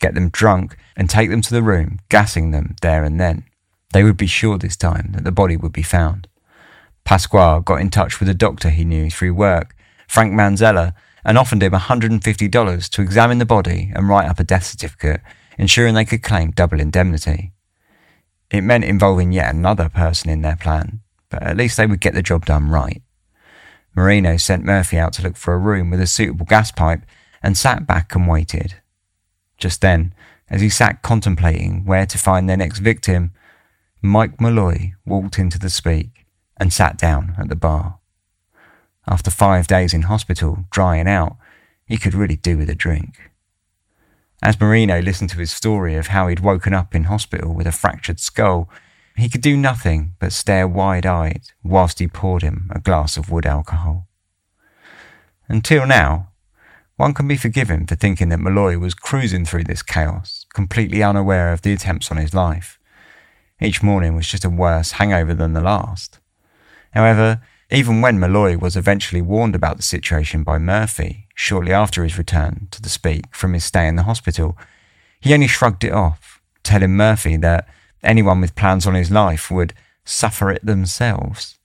get 0.00 0.14
them 0.14 0.28
drunk, 0.28 0.76
and 0.96 1.08
take 1.08 1.30
them 1.30 1.42
to 1.42 1.54
the 1.54 1.62
room, 1.62 1.98
gassing 2.08 2.50
them 2.50 2.76
there 2.82 3.04
and 3.04 3.18
then. 3.18 3.44
They 3.92 4.04
would 4.04 4.16
be 4.16 4.26
sure 4.26 4.58
this 4.58 4.76
time 4.76 5.12
that 5.12 5.24
the 5.24 5.32
body 5.32 5.56
would 5.56 5.72
be 5.72 5.82
found. 5.82 6.28
Pasquale 7.04 7.62
got 7.62 7.80
in 7.80 7.90
touch 7.90 8.20
with 8.20 8.28
a 8.28 8.34
doctor 8.34 8.70
he 8.70 8.84
knew 8.84 9.10
through 9.10 9.34
work, 9.34 9.74
Frank 10.08 10.32
Manzella, 10.32 10.92
and 11.24 11.38
offered 11.38 11.62
him 11.62 11.72
$150 11.72 12.90
to 12.90 13.02
examine 13.02 13.38
the 13.38 13.46
body 13.46 13.90
and 13.94 14.08
write 14.08 14.28
up 14.28 14.38
a 14.38 14.44
death 14.44 14.64
certificate, 14.64 15.20
ensuring 15.58 15.94
they 15.94 16.04
could 16.04 16.22
claim 16.22 16.50
double 16.50 16.80
indemnity. 16.80 17.52
It 18.50 18.62
meant 18.62 18.84
involving 18.84 19.32
yet 19.32 19.54
another 19.54 19.88
person 19.88 20.30
in 20.30 20.42
their 20.42 20.56
plan, 20.56 21.00
but 21.28 21.42
at 21.42 21.56
least 21.56 21.76
they 21.76 21.86
would 21.86 22.00
get 22.00 22.14
the 22.14 22.22
job 22.22 22.46
done 22.46 22.70
right. 22.70 23.02
Marino 23.94 24.36
sent 24.36 24.64
Murphy 24.64 24.98
out 24.98 25.12
to 25.14 25.22
look 25.22 25.36
for 25.36 25.54
a 25.54 25.58
room 25.58 25.90
with 25.90 26.00
a 26.00 26.06
suitable 26.06 26.46
gas 26.46 26.70
pipe 26.70 27.02
and 27.42 27.56
sat 27.56 27.86
back 27.86 28.14
and 28.14 28.28
waited. 28.28 28.74
Just 29.56 29.80
then, 29.80 30.12
as 30.48 30.60
he 30.60 30.68
sat 30.68 31.02
contemplating 31.02 31.84
where 31.84 32.06
to 32.06 32.18
find 32.18 32.48
their 32.48 32.56
next 32.56 32.78
victim, 32.78 33.32
Mike 34.02 34.40
Malloy 34.40 34.92
walked 35.04 35.38
into 35.38 35.58
the 35.58 35.70
speak 35.70 36.26
and 36.58 36.72
sat 36.72 36.98
down 36.98 37.34
at 37.38 37.48
the 37.48 37.56
bar. 37.56 37.98
After 39.08 39.30
five 39.30 39.66
days 39.66 39.94
in 39.94 40.02
hospital, 40.02 40.66
drying 40.70 41.08
out, 41.08 41.36
he 41.86 41.96
could 41.96 42.14
really 42.14 42.36
do 42.36 42.58
with 42.58 42.68
a 42.68 42.74
drink. 42.74 43.30
As 44.46 44.60
Marino 44.60 45.02
listened 45.02 45.30
to 45.30 45.40
his 45.40 45.50
story 45.50 45.96
of 45.96 46.06
how 46.06 46.28
he'd 46.28 46.38
woken 46.38 46.72
up 46.72 46.94
in 46.94 47.04
hospital 47.04 47.52
with 47.52 47.66
a 47.66 47.72
fractured 47.72 48.20
skull, 48.20 48.70
he 49.16 49.28
could 49.28 49.40
do 49.40 49.56
nothing 49.56 50.14
but 50.20 50.32
stare 50.32 50.68
wide 50.68 51.04
eyed 51.04 51.50
whilst 51.64 51.98
he 51.98 52.06
poured 52.06 52.42
him 52.42 52.70
a 52.72 52.78
glass 52.78 53.16
of 53.16 53.28
wood 53.28 53.44
alcohol. 53.44 54.06
Until 55.48 55.84
now, 55.84 56.28
one 56.94 57.12
can 57.12 57.26
be 57.26 57.36
forgiven 57.36 57.88
for 57.88 57.96
thinking 57.96 58.28
that 58.28 58.38
Malloy 58.38 58.78
was 58.78 58.94
cruising 58.94 59.44
through 59.44 59.64
this 59.64 59.82
chaos, 59.82 60.46
completely 60.54 61.02
unaware 61.02 61.52
of 61.52 61.62
the 61.62 61.72
attempts 61.72 62.12
on 62.12 62.16
his 62.16 62.32
life. 62.32 62.78
Each 63.60 63.82
morning 63.82 64.14
was 64.14 64.28
just 64.28 64.44
a 64.44 64.48
worse 64.48 64.92
hangover 64.92 65.34
than 65.34 65.54
the 65.54 65.60
last. 65.60 66.20
However, 66.92 67.42
even 67.68 68.00
when 68.00 68.20
Malloy 68.20 68.56
was 68.56 68.76
eventually 68.76 69.22
warned 69.22 69.56
about 69.56 69.76
the 69.76 69.82
situation 69.82 70.44
by 70.44 70.58
Murphy 70.58 71.25
shortly 71.36 71.72
after 71.72 72.02
his 72.02 72.18
return 72.18 72.66
to 72.72 72.82
the 72.82 72.88
Speak 72.88 73.36
from 73.36 73.52
his 73.52 73.62
stay 73.62 73.86
in 73.86 73.94
the 73.94 74.02
hospital, 74.02 74.58
he 75.20 75.32
only 75.32 75.46
shrugged 75.46 75.84
it 75.84 75.92
off, 75.92 76.40
telling 76.64 76.96
Murphy 76.96 77.36
that 77.36 77.68
anyone 78.02 78.40
with 78.40 78.56
plans 78.56 78.86
on 78.86 78.94
his 78.94 79.10
life 79.10 79.50
would 79.50 79.74
suffer 80.04 80.50
it 80.50 80.64
themselves. 80.64 81.58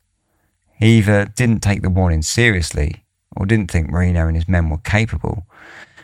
He 0.78 0.98
either 0.98 1.26
didn't 1.26 1.62
take 1.62 1.82
the 1.82 1.90
warning 1.90 2.22
seriously 2.22 3.06
or 3.36 3.46
didn't 3.46 3.72
think 3.72 3.90
Marino 3.90 4.28
and 4.28 4.36
his 4.36 4.48
men 4.48 4.70
were 4.70 4.78
capable, 4.78 5.48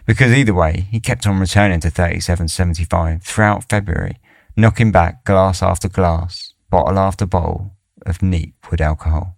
because 0.06 0.32
either 0.32 0.54
way, 0.54 0.88
he 0.90 1.02
kept 1.02 1.28
on 1.28 1.40
returning 1.40 1.82
to 1.82 1.90
3775 1.90 3.22
throughout 3.22 3.68
February, 3.70 4.18
knocking 4.56 4.92
back 4.92 5.26
glass 5.26 5.62
after 5.62 5.90
glass, 5.90 6.54
bottle 6.70 6.98
after 6.98 7.26
bottle 7.26 7.74
of 8.06 8.22
neat 8.22 8.54
wood 8.72 8.80
alcohol. 8.80 9.37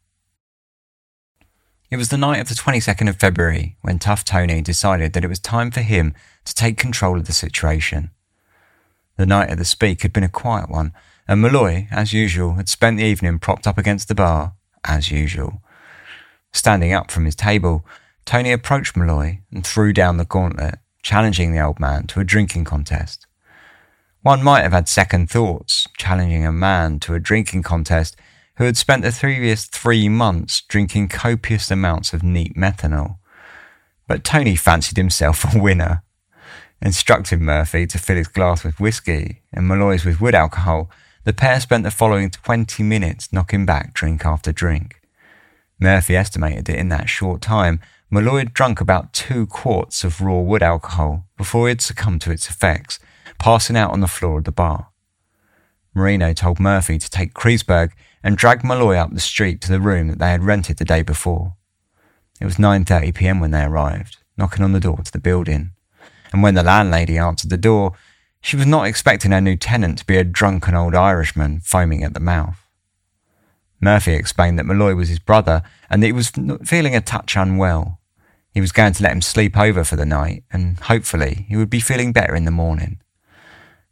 It 1.92 1.98
was 1.98 2.10
the 2.10 2.20
night 2.20 2.40
of 2.40 2.48
the 2.48 2.54
22nd 2.54 3.10
of 3.10 3.20
February 3.20 3.76
when 3.82 3.98
Tough 3.98 4.24
Tony 4.24 4.62
decided 4.62 5.14
that 5.14 5.24
it 5.24 5.30
was 5.30 5.40
time 5.40 5.72
for 5.72 5.82
him 5.82 6.14
to 6.46 6.54
take 6.54 6.78
control 6.78 7.18
of 7.18 7.26
the 7.26 7.34
situation. 7.34 8.12
The 9.18 9.26
night 9.26 9.50
at 9.50 9.58
the 9.58 9.66
Speak 9.66 10.04
had 10.04 10.14
been 10.14 10.24
a 10.24 10.30
quiet 10.30 10.70
one, 10.70 10.94
and 11.28 11.42
Malloy, 11.42 11.88
as 11.90 12.14
usual, 12.14 12.54
had 12.54 12.70
spent 12.70 12.98
the 12.98 13.06
evening 13.06 13.40
propped 13.40 13.66
up 13.66 13.80
against 13.80 14.08
the 14.08 14.14
bar, 14.14 14.54
as 14.84 15.10
usual. 15.10 15.64
Standing 16.54 16.94
up 16.94 17.10
from 17.10 17.26
his 17.26 17.36
table, 17.36 17.84
Tony 18.24 18.52
approached 18.52 18.96
Malloy 18.96 19.40
and 19.52 19.66
threw 19.66 19.92
down 19.92 20.18
the 20.18 20.26
gauntlet, 20.26 20.78
challenging 21.02 21.54
the 21.54 21.60
old 21.60 21.80
man 21.80 22.06
to 22.08 22.20
a 22.20 22.24
drinking 22.24 22.66
contest. 22.66 23.26
One 24.22 24.44
might 24.44 24.62
have 24.62 24.74
had 24.74 24.88
second 24.88 25.32
thoughts, 25.32 25.88
challenging 25.98 26.46
a 26.46 26.52
man 26.52 27.00
to 27.00 27.16
a 27.16 27.20
drinking 27.20 27.64
contest 27.64 28.16
who 28.60 28.66
had 28.66 28.78
spent 28.78 29.04
the 29.04 29.18
previous 29.18 29.66
three 29.66 30.10
months 30.10 30.62
drinking 30.68 31.08
copious 31.08 31.72
amounts 31.72 32.12
of 32.12 32.22
neat 32.22 32.58
methanol. 32.58 33.18
But 34.06 34.26
Tony 34.26 34.58
fancied 34.58 34.98
himself 34.98 35.56
a 35.56 35.60
winner. 35.60 36.04
Instructing 36.82 37.42
Murphy 37.42 37.88
to 37.88 37.98
fill 37.98 38.18
his 38.18 38.28
glass 38.28 38.66
with 38.66 38.80
whiskey 38.80 39.42
and 39.54 39.68
Malloy's 39.68 40.04
with 40.04 40.20
wood 40.20 40.36
alcohol, 40.36 40.92
the 41.24 41.32
pair 41.32 41.60
spent 41.62 41.86
the 41.86 41.92
following 41.92 42.30
20 42.30 42.84
minutes 42.84 43.32
knocking 43.32 43.66
back 43.66 43.94
drink 43.94 44.26
after 44.26 44.52
drink. 44.52 45.02
Murphy 45.80 46.18
estimated 46.18 46.66
that 46.66 46.80
in 46.80 46.90
that 46.90 47.08
short 47.08 47.42
time, 47.42 47.80
Malloy 48.12 48.40
had 48.40 48.54
drunk 48.54 48.82
about 48.82 49.14
two 49.14 49.46
quarts 49.48 50.04
of 50.04 50.20
raw 50.20 50.40
wood 50.40 50.64
alcohol 50.64 51.26
before 51.38 51.68
he 51.68 51.70
had 51.70 51.82
succumbed 51.82 52.20
to 52.22 52.32
its 52.32 52.50
effects, 52.50 53.00
passing 53.38 53.78
out 53.78 53.92
on 53.92 54.02
the 54.02 54.08
floor 54.08 54.40
of 54.40 54.44
the 54.44 54.52
bar. 54.52 54.90
Marino 55.96 56.34
told 56.34 56.60
Murphy 56.60 56.98
to 56.98 57.10
take 57.10 57.34
Kreisberg 57.34 57.92
and 58.24 58.38
dragged 58.38 58.64
Malloy 58.64 58.96
up 58.96 59.14
the 59.14 59.20
street 59.20 59.62
to 59.62 59.72
the 59.72 59.80
room 59.80 60.08
that 60.08 60.20
they 60.20 60.32
had 60.32 60.44
rented 60.44 60.78
the 60.78 60.86
day 60.86 61.02
before. 61.02 61.56
It 62.40 62.46
was 62.46 62.56
9:30 62.56 63.14
p.m. 63.16 63.40
when 63.40 63.52
they 63.52 63.64
arrived, 63.64 64.18
knocking 64.38 64.64
on 64.64 64.74
the 64.74 64.80
door 64.80 64.98
to 64.98 65.12
the 65.12 65.20
building. 65.20 65.72
And 66.32 66.44
when 66.44 66.54
the 66.54 66.64
landlady 66.64 67.18
answered 67.18 67.50
the 67.50 67.58
door, 67.58 67.94
she 68.42 68.56
was 68.56 68.66
not 68.66 68.86
expecting 68.86 69.32
her 69.32 69.42
new 69.42 69.58
tenant 69.58 70.00
to 70.00 70.06
be 70.06 70.18
a 70.18 70.24
drunken 70.24 70.76
old 70.76 70.96
Irishman 70.96 71.60
foaming 71.62 72.04
at 72.04 72.14
the 72.14 72.20
mouth. 72.20 72.66
Murphy 73.82 74.14
explained 74.14 74.60
that 74.60 74.66
Malloy 74.66 74.96
was 74.96 75.10
his 75.10 75.20
brother 75.20 75.64
and 75.90 76.02
that 76.02 76.08
he 76.08 76.14
was 76.14 76.32
feeling 76.66 76.96
a 76.96 77.02
touch 77.02 77.36
unwell. 77.36 78.00
He 78.54 78.62
was 78.62 78.72
going 78.72 78.94
to 78.94 79.04
let 79.04 79.12
him 79.12 79.22
sleep 79.22 79.58
over 79.58 79.84
for 79.84 79.96
the 79.96 80.06
night 80.06 80.44
and 80.52 80.80
hopefully 80.80 81.46
he 81.48 81.56
would 81.56 81.70
be 81.70 81.80
feeling 81.80 82.12
better 82.12 82.36
in 82.36 82.46
the 82.46 82.52
morning. 82.52 83.00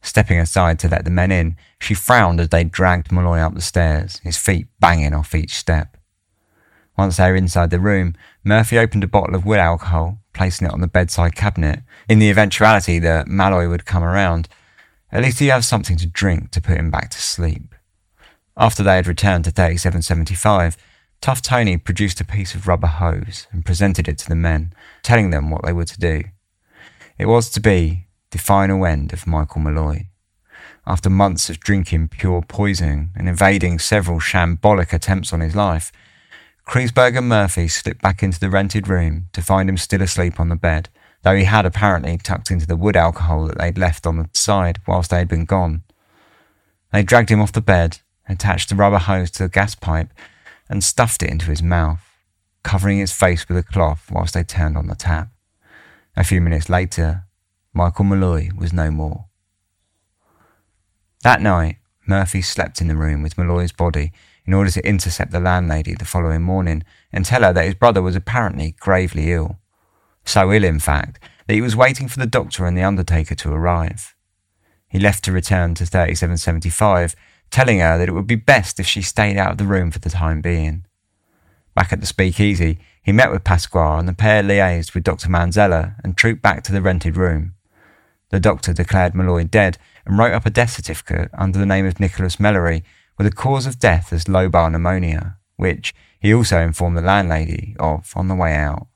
Stepping 0.02 0.40
aside 0.40 0.80
to 0.80 0.88
let 0.88 1.04
the 1.04 1.12
men 1.12 1.32
in, 1.32 1.58
she 1.80 1.94
frowned 1.94 2.40
as 2.40 2.50
they 2.50 2.64
dragged 2.64 3.12
Malloy 3.12 3.40
up 3.40 3.54
the 3.54 3.62
stairs, 3.62 4.20
his 4.24 4.38
feet 4.38 4.68
banging 4.80 5.14
off 5.14 5.36
each 5.36 5.56
step. 5.56 5.98
Once 6.98 7.18
they 7.18 7.30
were 7.30 7.36
inside 7.36 7.70
the 7.70 7.80
room, 7.80 8.16
Murphy 8.44 8.78
opened 8.78 9.04
a 9.04 9.08
bottle 9.08 9.36
of 9.36 9.46
wood 9.46 9.60
alcohol, 9.60 10.20
placing 10.34 10.68
it 10.68 10.74
on 10.74 10.82
the 10.82 10.88
bedside 10.88 11.36
cabinet, 11.36 11.82
in 12.10 12.20
the 12.20 12.30
eventuality 12.30 13.00
that 13.00 13.28
Malloy 13.28 13.70
would 13.70 13.86
come 13.86 14.04
around. 14.04 14.50
At 15.12 15.24
least 15.24 15.40
he'd 15.40 15.48
have 15.48 15.66
something 15.66 15.98
to 15.98 16.08
drink 16.08 16.52
to 16.52 16.62
put 16.62 16.78
him 16.78 16.90
back 16.90 17.12
to 17.12 17.20
sleep. 17.20 17.76
After 18.56 18.82
they 18.82 18.96
had 18.96 19.08
returned 19.08 19.46
to 19.46 19.52
3775, 19.52 20.78
Tough 21.22 21.42
Tony 21.42 21.78
produced 21.78 22.20
a 22.20 22.26
piece 22.26 22.56
of 22.56 22.68
rubber 22.68 22.88
hose 22.88 23.48
and 23.52 23.66
presented 23.66 24.08
it 24.08 24.18
to 24.20 24.30
the 24.30 24.36
men, 24.36 24.74
telling 25.04 25.30
them 25.30 25.52
what 25.52 25.64
they 25.64 25.74
were 25.74 25.86
to 25.86 26.00
do. 26.00 26.24
It 27.20 27.28
was 27.28 27.50
to 27.52 27.60
be 27.60 28.07
the 28.32 28.38
final 28.38 28.86
end 28.86 29.14
of 29.14 29.28
Michael 29.28 29.62
Malloy. 29.62 30.08
After 30.86 31.10
months 31.10 31.50
of 31.50 31.60
drinking 31.60 32.10
pure 32.10 32.42
poison 32.42 33.12
and 33.16 33.30
evading 33.30 33.80
several 33.80 34.20
shambolic 34.20 34.94
attempts 34.94 35.34
on 35.34 35.42
his 35.42 35.56
life, 35.56 35.92
Kreisberg 36.68 37.18
and 37.18 37.30
Murphy 37.30 37.68
slipped 37.68 38.02
back 38.02 38.22
into 38.22 38.40
the 38.40 38.50
rented 38.50 38.88
room 38.88 39.30
to 39.34 39.42
find 39.42 39.70
him 39.70 39.78
still 39.78 40.02
asleep 40.02 40.40
on 40.40 40.50
the 40.50 40.56
bed, 40.56 40.90
though 41.24 41.36
he 41.36 41.46
had 41.46 41.66
apparently 41.66 42.18
tucked 42.18 42.52
into 42.52 42.68
the 42.68 42.76
wood 42.76 42.98
alcohol 42.98 43.48
that 43.48 43.58
they'd 43.58 43.78
left 43.78 44.06
on 44.06 44.18
the 44.18 44.30
side 44.34 44.80
whilst 44.86 45.10
they 45.10 45.20
had 45.20 45.30
been 45.30 45.46
gone. 45.46 45.84
They 46.92 47.04
dragged 47.04 47.30
him 47.30 47.42
off 47.42 47.54
the 47.54 47.62
bed, 47.62 48.00
attached 48.28 48.70
the 48.70 48.76
rubber 48.76 48.98
hose 48.98 49.32
to 49.32 49.44
the 49.44 49.50
gas 49.50 49.76
pipe, 49.76 50.12
and 50.70 50.84
stuffed 50.84 51.24
it 51.24 51.30
into 51.30 51.50
his 51.50 51.64
mouth, 51.64 52.02
covering 52.64 53.00
his 53.00 53.14
face 53.14 53.48
with 53.48 53.58
a 53.58 53.64
cloth 53.64 54.10
whilst 54.12 54.34
they 54.34 54.44
turned 54.44 54.78
on 54.78 54.88
the 54.88 54.96
tap. 54.96 55.30
A 56.18 56.24
few 56.24 56.42
minutes 56.42 56.70
later, 56.70 57.27
Michael 57.78 58.06
Malloy 58.06 58.50
was 58.58 58.74
no 58.74 58.90
more. 58.90 59.26
That 61.22 61.44
night, 61.44 61.76
Murphy 62.08 62.42
slept 62.42 62.82
in 62.82 62.88
the 62.88 62.96
room 62.96 63.22
with 63.22 63.38
Malloy's 63.38 63.72
body 63.72 64.12
in 64.48 64.56
order 64.56 64.72
to 64.72 64.84
intercept 64.84 65.32
the 65.32 65.40
landlady 65.40 65.94
the 65.94 66.04
following 66.04 66.42
morning 66.42 66.84
and 67.14 67.24
tell 67.24 67.44
her 67.44 67.54
that 67.54 67.66
his 67.66 67.76
brother 67.76 68.02
was 68.02 68.16
apparently 68.16 68.74
gravely 68.80 69.32
ill. 69.32 69.60
So 70.26 70.52
ill, 70.52 70.64
in 70.64 70.80
fact, 70.80 71.20
that 71.46 71.54
he 71.54 71.62
was 71.62 71.76
waiting 71.76 72.08
for 72.08 72.18
the 72.18 72.26
doctor 72.26 72.66
and 72.66 72.76
the 72.76 72.82
undertaker 72.82 73.36
to 73.36 73.54
arrive. 73.54 74.16
He 74.88 74.98
left 74.98 75.24
to 75.26 75.32
return 75.32 75.76
to 75.76 75.86
3775, 75.86 77.16
telling 77.52 77.78
her 77.78 78.00
that 78.00 78.10
it 78.10 78.14
would 78.14 78.26
be 78.26 78.34
best 78.34 78.80
if 78.80 78.88
she 78.88 79.04
stayed 79.04 79.38
out 79.38 79.52
of 79.52 79.58
the 79.60 79.66
room 79.66 79.92
for 79.92 80.00
the 80.00 80.10
time 80.10 80.42
being. 80.42 80.84
Back 81.76 81.94
at 81.94 82.02
the 82.02 82.08
speakeasy, 82.08 82.80
he 83.04 83.12
met 83.12 83.30
with 83.30 83.44
Pasquale 83.44 84.00
and 84.00 84.08
the 84.10 84.14
pair 84.14 84.42
liaised 84.42 84.96
with 84.96 85.04
Dr. 85.04 85.30
Manzella 85.30 85.98
and 86.04 86.18
trooped 86.18 86.42
back 86.42 86.64
to 86.64 86.72
the 86.72 86.82
rented 86.82 87.16
room. 87.16 87.54
The 88.30 88.40
doctor 88.40 88.74
declared 88.74 89.16
Malloy 89.16 89.46
dead 89.46 89.78
and 90.06 90.18
wrote 90.18 90.34
up 90.34 90.46
a 90.46 90.50
death 90.50 90.72
certificate 90.72 91.30
under 91.34 91.58
the 91.58 91.66
name 91.66 91.86
of 91.86 92.00
Nicholas 92.00 92.38
Mellory 92.38 92.84
with 93.18 93.28
a 93.28 93.32
cause 93.32 93.66
of 93.66 93.80
death 93.80 94.12
as 94.12 94.26
lobar 94.26 94.70
pneumonia, 94.72 95.38
which 95.56 95.94
he 96.20 96.34
also 96.34 96.60
informed 96.60 96.98
the 96.98 97.02
landlady 97.02 97.76
of 97.80 98.12
on 98.16 98.28
the 98.28 98.36
way 98.36 98.54
out. 98.54 98.88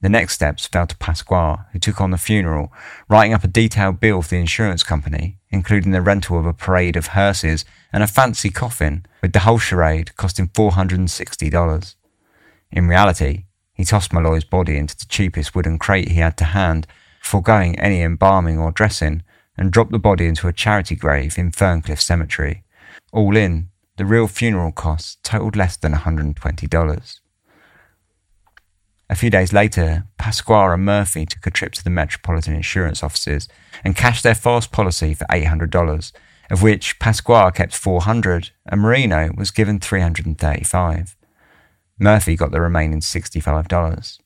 The 0.00 0.10
next 0.10 0.34
steps 0.34 0.66
fell 0.66 0.86
to 0.86 0.96
Pasquale, 0.98 1.60
who 1.72 1.78
took 1.78 1.98
on 1.98 2.10
the 2.10 2.18
funeral, 2.18 2.70
writing 3.08 3.32
up 3.32 3.42
a 3.42 3.48
detailed 3.48 4.00
bill 4.00 4.20
for 4.20 4.30
the 4.30 4.36
insurance 4.36 4.82
company, 4.82 5.38
including 5.48 5.92
the 5.92 6.02
rental 6.02 6.38
of 6.38 6.44
a 6.44 6.52
parade 6.52 6.96
of 6.96 7.08
hearses 7.08 7.64
and 7.90 8.02
a 8.02 8.06
fancy 8.06 8.50
coffin, 8.50 9.06
with 9.22 9.32
the 9.32 9.40
whole 9.40 9.58
charade 9.58 10.14
costing 10.16 10.48
$460. 10.48 11.94
In 12.70 12.88
reality, 12.88 13.44
he 13.72 13.84
tossed 13.84 14.12
Malloy's 14.12 14.44
body 14.44 14.76
into 14.76 14.94
the 14.94 15.06
cheapest 15.06 15.54
wooden 15.54 15.78
crate 15.78 16.08
he 16.08 16.18
had 16.18 16.36
to 16.36 16.44
hand 16.44 16.86
foregoing 17.24 17.78
any 17.78 18.02
embalming 18.02 18.58
or 18.58 18.70
dressing, 18.70 19.22
and 19.56 19.72
dropped 19.72 19.92
the 19.92 19.98
body 19.98 20.26
into 20.26 20.48
a 20.48 20.52
charity 20.52 20.94
grave 20.94 21.38
in 21.38 21.50
Ferncliff 21.50 22.00
Cemetery. 22.00 22.64
All 23.12 23.36
in, 23.36 23.70
the 23.96 24.04
real 24.04 24.26
funeral 24.26 24.72
costs 24.72 25.16
totaled 25.22 25.56
less 25.56 25.76
than 25.76 25.92
$120. 25.92 27.20
A 29.10 29.14
few 29.14 29.30
days 29.30 29.52
later, 29.52 30.06
Pasquale 30.18 30.74
and 30.74 30.84
Murphy 30.84 31.26
took 31.26 31.46
a 31.46 31.50
trip 31.50 31.72
to 31.74 31.84
the 31.84 31.90
Metropolitan 31.90 32.54
Insurance 32.54 33.02
offices 33.02 33.48
and 33.84 33.96
cashed 33.96 34.22
their 34.22 34.34
false 34.34 34.66
policy 34.66 35.14
for 35.14 35.26
$800, 35.26 36.12
of 36.50 36.62
which 36.62 36.98
Pasquale 36.98 37.52
kept 37.52 37.74
400 37.76 38.50
and 38.66 38.80
Marino 38.80 39.30
was 39.36 39.50
given 39.50 39.78
335. 39.78 41.16
Murphy 41.98 42.36
got 42.36 42.50
the 42.50 42.60
remaining 42.60 43.00
$65. 43.00 44.18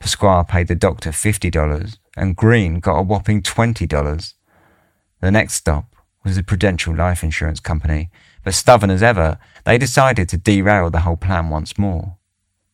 Pasquale 0.00 0.44
paid 0.44 0.66
the 0.66 0.74
doctor 0.74 1.10
$50 1.10 1.98
and 2.16 2.34
Green 2.34 2.80
got 2.80 2.98
a 2.98 3.02
whopping 3.02 3.42
$20. 3.42 4.34
The 5.20 5.30
next 5.30 5.54
stop 5.54 5.94
was 6.24 6.36
the 6.36 6.42
Prudential 6.42 6.94
Life 6.94 7.22
Insurance 7.22 7.60
Company, 7.60 8.10
but 8.42 8.54
stubborn 8.54 8.90
as 8.90 9.02
ever, 9.02 9.38
they 9.64 9.78
decided 9.78 10.28
to 10.30 10.36
derail 10.36 10.90
the 10.90 11.00
whole 11.00 11.16
plan 11.16 11.50
once 11.50 11.78
more. 11.78 12.16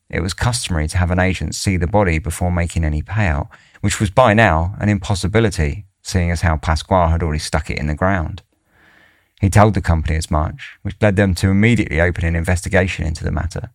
It 0.09 0.21
was 0.21 0.35
customary 0.35 0.87
to 0.89 0.99
have 0.99 1.11
an 1.11 1.19
agent 1.19 1.55
see 1.57 1.77
the 1.77 1.89
body 1.89 2.19
before 2.19 2.53
making 2.53 2.85
any 2.85 3.03
payout, 3.03 3.49
which 3.81 3.99
was 3.99 4.11
by 4.11 4.33
now 4.33 4.77
an 4.79 4.89
impossibility, 4.89 5.87
seeing 6.03 6.31
as 6.31 6.43
how 6.43 6.57
Pasquale 6.57 7.11
had 7.11 7.23
already 7.23 7.41
stuck 7.41 7.71
it 7.71 7.79
in 7.79 7.89
the 7.89 7.95
ground. 7.95 8.43
He 9.41 9.51
told 9.51 9.75
the 9.75 9.81
company 9.81 10.17
as 10.17 10.31
much, 10.31 10.79
which 10.83 10.97
led 11.01 11.17
them 11.17 11.35
to 11.37 11.51
immediately 11.51 12.01
open 12.01 12.25
an 12.25 12.37
investigation 12.37 13.05
into 13.05 13.25
the 13.25 13.33
matter. 13.33 13.71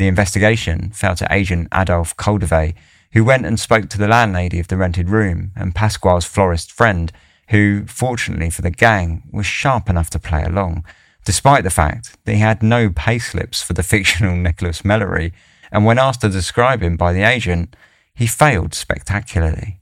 The 0.00 0.08
investigation 0.08 0.92
fell 0.92 1.14
to 1.16 1.28
agent 1.30 1.68
Adolphe 1.72 2.16
Coldevet, 2.16 2.72
who 3.12 3.22
went 3.22 3.44
and 3.44 3.60
spoke 3.60 3.90
to 3.90 3.98
the 3.98 4.08
landlady 4.08 4.58
of 4.58 4.68
the 4.68 4.78
rented 4.78 5.10
room 5.10 5.52
and 5.54 5.74
Pasquale's 5.74 6.24
florist 6.24 6.72
friend, 6.72 7.12
who, 7.50 7.84
fortunately 7.84 8.48
for 8.48 8.62
the 8.62 8.70
gang, 8.70 9.24
was 9.30 9.44
sharp 9.44 9.90
enough 9.90 10.08
to 10.08 10.18
play 10.18 10.42
along 10.42 10.86
despite 11.26 11.64
the 11.64 11.68
fact 11.68 12.16
that 12.24 12.32
he 12.32 12.40
had 12.40 12.62
no 12.62 12.88
payslips 12.88 13.62
for 13.62 13.74
the 13.74 13.82
fictional 13.92 14.36
Nicholas 14.36 14.86
Mellory, 14.86 15.34
and 15.70 15.84
when 15.84 15.98
asked 15.98 16.22
to 16.22 16.30
describe 16.30 16.80
him 16.80 16.96
by 16.96 17.12
the 17.12 17.22
agent, 17.22 17.76
he 18.14 18.26
failed 18.26 18.72
spectacularly. 18.72 19.80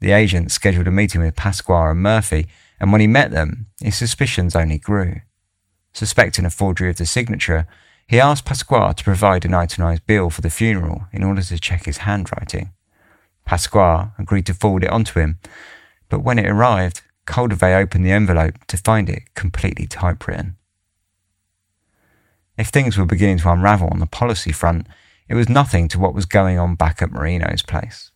The 0.00 0.12
agent 0.12 0.52
scheduled 0.52 0.86
a 0.86 0.90
meeting 0.90 1.22
with 1.22 1.34
Pasquale 1.34 1.92
and 1.92 2.02
Murphy, 2.02 2.46
and 2.78 2.92
when 2.92 3.00
he 3.00 3.06
met 3.06 3.30
them, 3.30 3.68
his 3.80 3.96
suspicions 3.96 4.54
only 4.54 4.76
grew. 4.76 5.22
Suspecting 5.94 6.44
a 6.44 6.50
forgery 6.50 6.90
of 6.90 6.96
the 6.96 7.06
signature, 7.06 7.66
he 8.10 8.18
asked 8.18 8.44
Pasquale 8.44 8.94
to 8.94 9.04
provide 9.04 9.44
an 9.44 9.54
itemised 9.54 10.04
bill 10.04 10.30
for 10.30 10.40
the 10.40 10.50
funeral 10.50 11.06
in 11.12 11.22
order 11.22 11.42
to 11.42 11.60
check 11.60 11.84
his 11.84 11.98
handwriting. 11.98 12.72
Pasquale 13.44 14.08
agreed 14.18 14.46
to 14.46 14.54
forward 14.54 14.82
it 14.82 14.90
on 14.90 15.04
to 15.04 15.20
him, 15.20 15.38
but 16.08 16.24
when 16.24 16.36
it 16.36 16.50
arrived, 16.50 17.02
Coldevet 17.24 17.80
opened 17.80 18.04
the 18.04 18.10
envelope 18.10 18.56
to 18.66 18.76
find 18.76 19.08
it 19.08 19.32
completely 19.36 19.86
typewritten. 19.86 20.56
If 22.58 22.70
things 22.70 22.98
were 22.98 23.04
beginning 23.04 23.38
to 23.38 23.52
unravel 23.52 23.90
on 23.92 24.00
the 24.00 24.06
policy 24.06 24.50
front, 24.50 24.88
it 25.28 25.36
was 25.36 25.48
nothing 25.48 25.86
to 25.86 26.00
what 26.00 26.12
was 26.12 26.26
going 26.26 26.58
on 26.58 26.74
back 26.74 27.00
at 27.00 27.12
Marino's 27.12 27.62
place. 27.62 28.10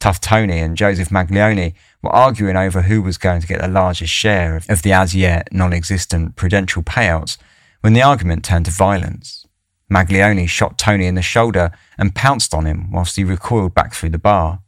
Tough 0.00 0.20
Tony 0.20 0.58
and 0.58 0.76
Joseph 0.76 1.10
Maglione 1.10 1.74
were 2.02 2.10
arguing 2.10 2.56
over 2.56 2.82
who 2.82 3.00
was 3.00 3.18
going 3.18 3.40
to 3.40 3.46
get 3.46 3.60
the 3.60 3.68
largest 3.68 4.12
share 4.12 4.56
of 4.68 4.82
the 4.82 4.92
as 4.92 5.14
yet 5.14 5.46
non 5.52 5.72
existent 5.72 6.34
prudential 6.34 6.82
payouts 6.82 7.38
when 7.82 7.92
the 7.92 8.02
argument 8.02 8.44
turned 8.44 8.64
to 8.64 8.70
violence. 8.70 9.46
Maglione 9.90 10.48
shot 10.48 10.78
Tony 10.78 11.06
in 11.06 11.16
the 11.16 11.22
shoulder 11.22 11.70
and 11.98 12.14
pounced 12.14 12.54
on 12.54 12.64
him 12.64 12.90
whilst 12.90 13.16
he 13.16 13.24
recoiled 13.24 13.74
back 13.74 13.92
through 13.92 14.10
the 14.10 14.18
bar. 14.18 14.60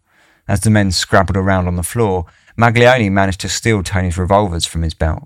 As 0.47 0.61
the 0.61 0.71
men 0.71 0.91
scrabbled 0.91 1.37
around 1.37 1.67
on 1.67 1.77
the 1.77 1.83
floor, 1.83 2.27
Maglione 2.59 3.11
managed 3.11 3.41
to 3.41 3.49
steal 3.49 3.83
Tony's 3.83 4.19
revolvers 4.19 4.67
from 4.67 4.83
his 4.83 4.95
belt. 4.95 5.23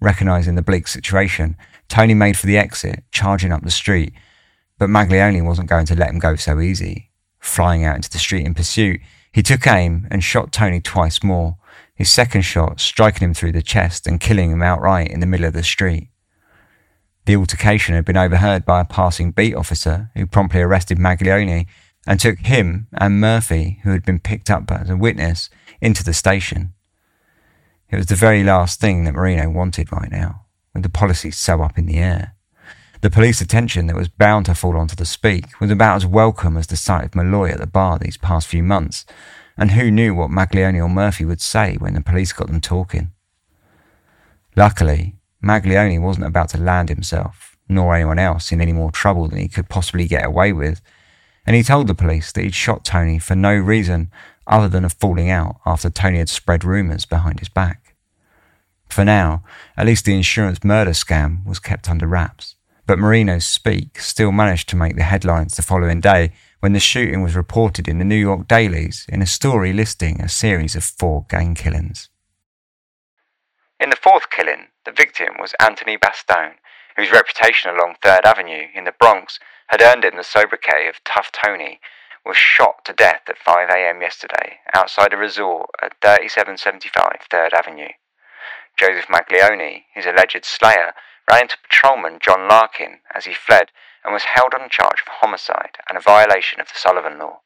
Recognizing 0.00 0.54
the 0.54 0.62
bleak 0.62 0.86
situation, 0.86 1.56
Tony 1.88 2.14
made 2.14 2.36
for 2.36 2.46
the 2.46 2.58
exit, 2.58 3.02
charging 3.10 3.52
up 3.52 3.64
the 3.64 3.70
street, 3.70 4.12
but 4.78 4.90
Maglione 4.90 5.44
wasn't 5.44 5.68
going 5.68 5.86
to 5.86 5.96
let 5.96 6.10
him 6.10 6.20
go 6.20 6.36
so 6.36 6.60
easy. 6.60 7.10
Flying 7.40 7.84
out 7.84 7.96
into 7.96 8.10
the 8.10 8.18
street 8.18 8.46
in 8.46 8.54
pursuit, 8.54 9.00
he 9.32 9.42
took 9.42 9.66
aim 9.66 10.06
and 10.10 10.22
shot 10.22 10.52
Tony 10.52 10.80
twice 10.80 11.22
more, 11.22 11.56
his 11.94 12.10
second 12.10 12.42
shot 12.42 12.80
striking 12.80 13.26
him 13.26 13.34
through 13.34 13.52
the 13.52 13.62
chest 13.62 14.06
and 14.06 14.20
killing 14.20 14.50
him 14.50 14.62
outright 14.62 15.10
in 15.10 15.20
the 15.20 15.26
middle 15.26 15.46
of 15.46 15.54
the 15.54 15.64
street. 15.64 16.10
The 17.28 17.36
altercation 17.36 17.94
had 17.94 18.06
been 18.06 18.16
overheard 18.16 18.64
by 18.64 18.80
a 18.80 18.86
passing 18.86 19.32
beat 19.32 19.54
officer 19.54 20.10
who 20.14 20.24
promptly 20.26 20.62
arrested 20.62 20.96
Maglione 20.98 21.66
and 22.06 22.18
took 22.18 22.38
him 22.38 22.86
and 22.94 23.20
Murphy, 23.20 23.80
who 23.82 23.90
had 23.90 24.02
been 24.02 24.18
picked 24.18 24.48
up 24.48 24.72
as 24.72 24.88
a 24.88 24.96
witness, 24.96 25.50
into 25.78 26.02
the 26.02 26.14
station. 26.14 26.72
It 27.90 27.96
was 27.96 28.06
the 28.06 28.14
very 28.14 28.42
last 28.42 28.80
thing 28.80 29.04
that 29.04 29.12
Marino 29.12 29.50
wanted 29.50 29.92
right 29.92 30.10
now, 30.10 30.46
with 30.72 30.84
the 30.84 30.88
policy 30.88 31.30
so 31.30 31.60
up 31.60 31.76
in 31.76 31.84
the 31.84 31.98
air. 31.98 32.34
The 33.02 33.10
police 33.10 33.42
attention 33.42 33.88
that 33.88 33.96
was 33.96 34.08
bound 34.08 34.46
to 34.46 34.54
fall 34.54 34.78
onto 34.78 34.96
the 34.96 35.04
speak 35.04 35.60
was 35.60 35.70
about 35.70 35.96
as 35.96 36.06
welcome 36.06 36.56
as 36.56 36.68
the 36.68 36.76
sight 36.76 37.04
of 37.04 37.14
Malloy 37.14 37.50
at 37.50 37.58
the 37.58 37.66
bar 37.66 37.98
these 37.98 38.16
past 38.16 38.46
few 38.48 38.62
months, 38.62 39.04
and 39.58 39.72
who 39.72 39.90
knew 39.90 40.14
what 40.14 40.30
Maglione 40.30 40.82
or 40.82 40.88
Murphy 40.88 41.26
would 41.26 41.42
say 41.42 41.76
when 41.76 41.92
the 41.92 42.00
police 42.00 42.32
got 42.32 42.46
them 42.46 42.62
talking. 42.62 43.12
Luckily, 44.56 45.17
Maglione 45.42 46.00
wasn't 46.00 46.26
about 46.26 46.48
to 46.50 46.58
land 46.58 46.88
himself, 46.88 47.56
nor 47.68 47.94
anyone 47.94 48.18
else, 48.18 48.50
in 48.50 48.60
any 48.60 48.72
more 48.72 48.90
trouble 48.90 49.28
than 49.28 49.38
he 49.38 49.48
could 49.48 49.68
possibly 49.68 50.06
get 50.06 50.24
away 50.24 50.52
with, 50.52 50.80
and 51.46 51.54
he 51.54 51.62
told 51.62 51.86
the 51.86 51.94
police 51.94 52.32
that 52.32 52.42
he'd 52.42 52.54
shot 52.54 52.84
Tony 52.84 53.18
for 53.18 53.34
no 53.34 53.54
reason 53.54 54.10
other 54.46 54.68
than 54.68 54.84
a 54.84 54.88
falling 54.90 55.30
out 55.30 55.56
after 55.64 55.90
Tony 55.90 56.18
had 56.18 56.28
spread 56.28 56.64
rumours 56.64 57.04
behind 57.04 57.38
his 57.38 57.48
back. 57.48 57.94
For 58.88 59.04
now, 59.04 59.44
at 59.76 59.86
least 59.86 60.04
the 60.04 60.14
insurance 60.14 60.64
murder 60.64 60.92
scam 60.92 61.44
was 61.46 61.58
kept 61.58 61.88
under 61.88 62.06
wraps, 62.06 62.56
but 62.86 62.98
Marino's 62.98 63.46
speak 63.46 64.00
still 64.00 64.32
managed 64.32 64.68
to 64.70 64.76
make 64.76 64.96
the 64.96 65.02
headlines 65.02 65.54
the 65.56 65.62
following 65.62 66.00
day 66.00 66.32
when 66.60 66.72
the 66.72 66.80
shooting 66.80 67.22
was 67.22 67.36
reported 67.36 67.86
in 67.86 67.98
the 67.98 68.04
New 68.04 68.16
York 68.16 68.48
dailies 68.48 69.06
in 69.08 69.22
a 69.22 69.26
story 69.26 69.72
listing 69.72 70.20
a 70.20 70.28
series 70.28 70.74
of 70.74 70.82
four 70.82 71.26
gang 71.28 71.54
killings. 71.54 72.08
In 73.80 73.90
the 73.90 73.96
fourth 73.96 74.28
killing, 74.30 74.68
the 74.84 74.90
victim 74.90 75.36
was 75.38 75.54
Anthony 75.60 75.96
Bastone, 75.96 76.56
whose 76.96 77.12
reputation 77.12 77.70
along 77.70 77.94
Third 78.02 78.24
Avenue 78.24 78.66
in 78.74 78.82
the 78.82 78.94
Bronx 78.98 79.38
had 79.68 79.80
earned 79.80 80.04
him 80.04 80.16
the 80.16 80.24
sobriquet 80.24 80.88
of 80.88 81.04
Tough 81.04 81.30
Tony 81.30 81.80
was 82.26 82.36
shot 82.36 82.84
to 82.84 82.92
death 82.92 83.22
at 83.28 83.38
5am 83.38 84.00
yesterday 84.00 84.58
outside 84.74 85.12
a 85.12 85.16
resort 85.16 85.70
at 85.80 85.94
3775 86.02 87.28
3rd 87.30 87.52
Avenue. 87.52 87.92
Joseph 88.76 89.06
Maglione, 89.08 89.84
his 89.94 90.06
alleged 90.06 90.44
slayer, 90.44 90.92
ran 91.30 91.42
into 91.42 91.56
patrolman 91.62 92.18
John 92.20 92.48
Larkin 92.48 92.98
as 93.14 93.26
he 93.26 93.32
fled 93.32 93.70
and 94.04 94.12
was 94.12 94.24
held 94.24 94.54
on 94.54 94.68
charge 94.68 95.00
of 95.02 95.12
homicide 95.20 95.78
and 95.88 95.96
a 95.96 96.00
violation 96.00 96.60
of 96.60 96.66
the 96.66 96.78
Sullivan 96.78 97.18
Law. 97.18 97.40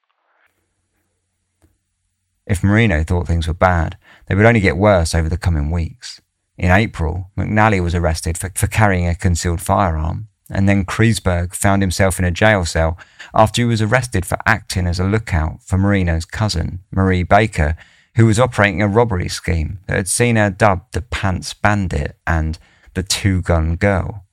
If 2.47 2.65
Marino 2.65 3.05
thought 3.05 3.27
things 3.27 3.47
were 3.47 3.55
bad, 3.55 3.99
they 4.27 4.35
would 4.35 4.47
only 4.47 4.61
get 4.61 4.77
worse 4.77 5.15
over 5.15 5.29
the 5.29 5.39
coming 5.39 5.71
weeks. 5.71 6.22
In 6.63 6.71
April, 6.71 7.31
McNally 7.37 7.83
was 7.83 7.95
arrested 7.95 8.39
for, 8.39 8.51
for 8.55 8.69
carrying 8.69 9.07
a 9.07 9.15
concealed 9.15 9.61
firearm 9.61 10.29
and 10.53 10.69
then 10.69 10.85
Kreisberg 10.85 11.55
found 11.55 11.83
himself 11.83 12.19
in 12.19 12.25
a 12.25 12.31
jail 12.31 12.65
cell 12.65 12.99
after 13.35 13.63
he 13.63 13.67
was 13.67 13.83
arrested 13.83 14.27
for 14.27 14.39
acting 14.47 14.87
as 14.87 15.01
a 15.01 15.05
lookout 15.05 15.63
for 15.63 15.79
Marino's 15.79 16.27
cousin, 16.27 16.81
Marie 16.91 17.23
Baker, 17.23 17.75
who 18.17 18.27
was 18.27 18.39
operating 18.39 18.83
a 18.83 18.89
robbery 18.89 19.29
scheme 19.29 19.79
that 19.87 19.97
had 19.97 20.09
seen 20.09 20.37
her 20.37 20.51
dubbed 20.51 20.93
the 20.93 21.01
Pants 21.01 21.55
Bandit 21.55 22.17
and 22.27 22.59
the 22.95 23.03
Two 23.03 23.41
Gun 23.41 23.77
Girl. 23.77 24.27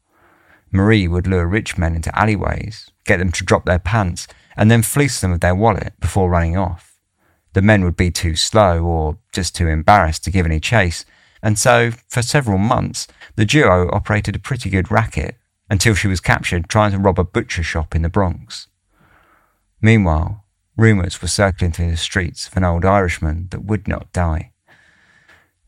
Marie 0.71 1.07
would 1.07 1.25
lure 1.25 1.47
rich 1.47 1.77
men 1.77 1.95
into 1.95 2.17
alleyways, 2.19 2.91
get 3.05 3.17
them 3.17 3.31
to 3.31 3.45
drop 3.45 3.65
their 3.65 3.79
pants, 3.79 4.27
and 4.57 4.69
then 4.69 4.81
fleece 4.81 5.21
them 5.21 5.31
of 5.31 5.39
their 5.39 5.55
wallet 5.55 5.93
before 6.01 6.29
running 6.29 6.57
off. 6.57 6.97
The 7.53 7.61
men 7.61 7.83
would 7.85 7.95
be 7.95 8.11
too 8.11 8.35
slow 8.35 8.83
or 8.83 9.17
just 9.31 9.55
too 9.55 9.67
embarrassed 9.67 10.25
to 10.25 10.31
give 10.31 10.45
any 10.45 10.59
chase, 10.59 11.05
and 11.41 11.57
so, 11.57 11.91
for 12.07 12.21
several 12.21 12.57
months, 12.57 13.07
the 13.35 13.45
duo 13.45 13.89
operated 13.91 14.35
a 14.35 14.39
pretty 14.39 14.69
good 14.69 14.91
racket 14.91 15.35
until 15.69 15.93
she 15.93 16.07
was 16.07 16.19
captured 16.19 16.67
trying 16.67 16.91
to 16.91 16.97
rob 16.97 17.19
a 17.19 17.23
butcher 17.23 17.63
shop 17.63 17.95
in 17.95 18.01
the 18.01 18.09
Bronx. 18.09 18.67
Meanwhile, 19.81 20.43
rumours 20.75 21.21
were 21.21 21.27
circling 21.27 21.71
through 21.71 21.91
the 21.91 21.97
streets 21.97 22.47
of 22.47 22.57
an 22.57 22.63
old 22.63 22.83
Irishman 22.83 23.47
that 23.51 23.63
would 23.63 23.87
not 23.87 24.11
die. 24.11 24.51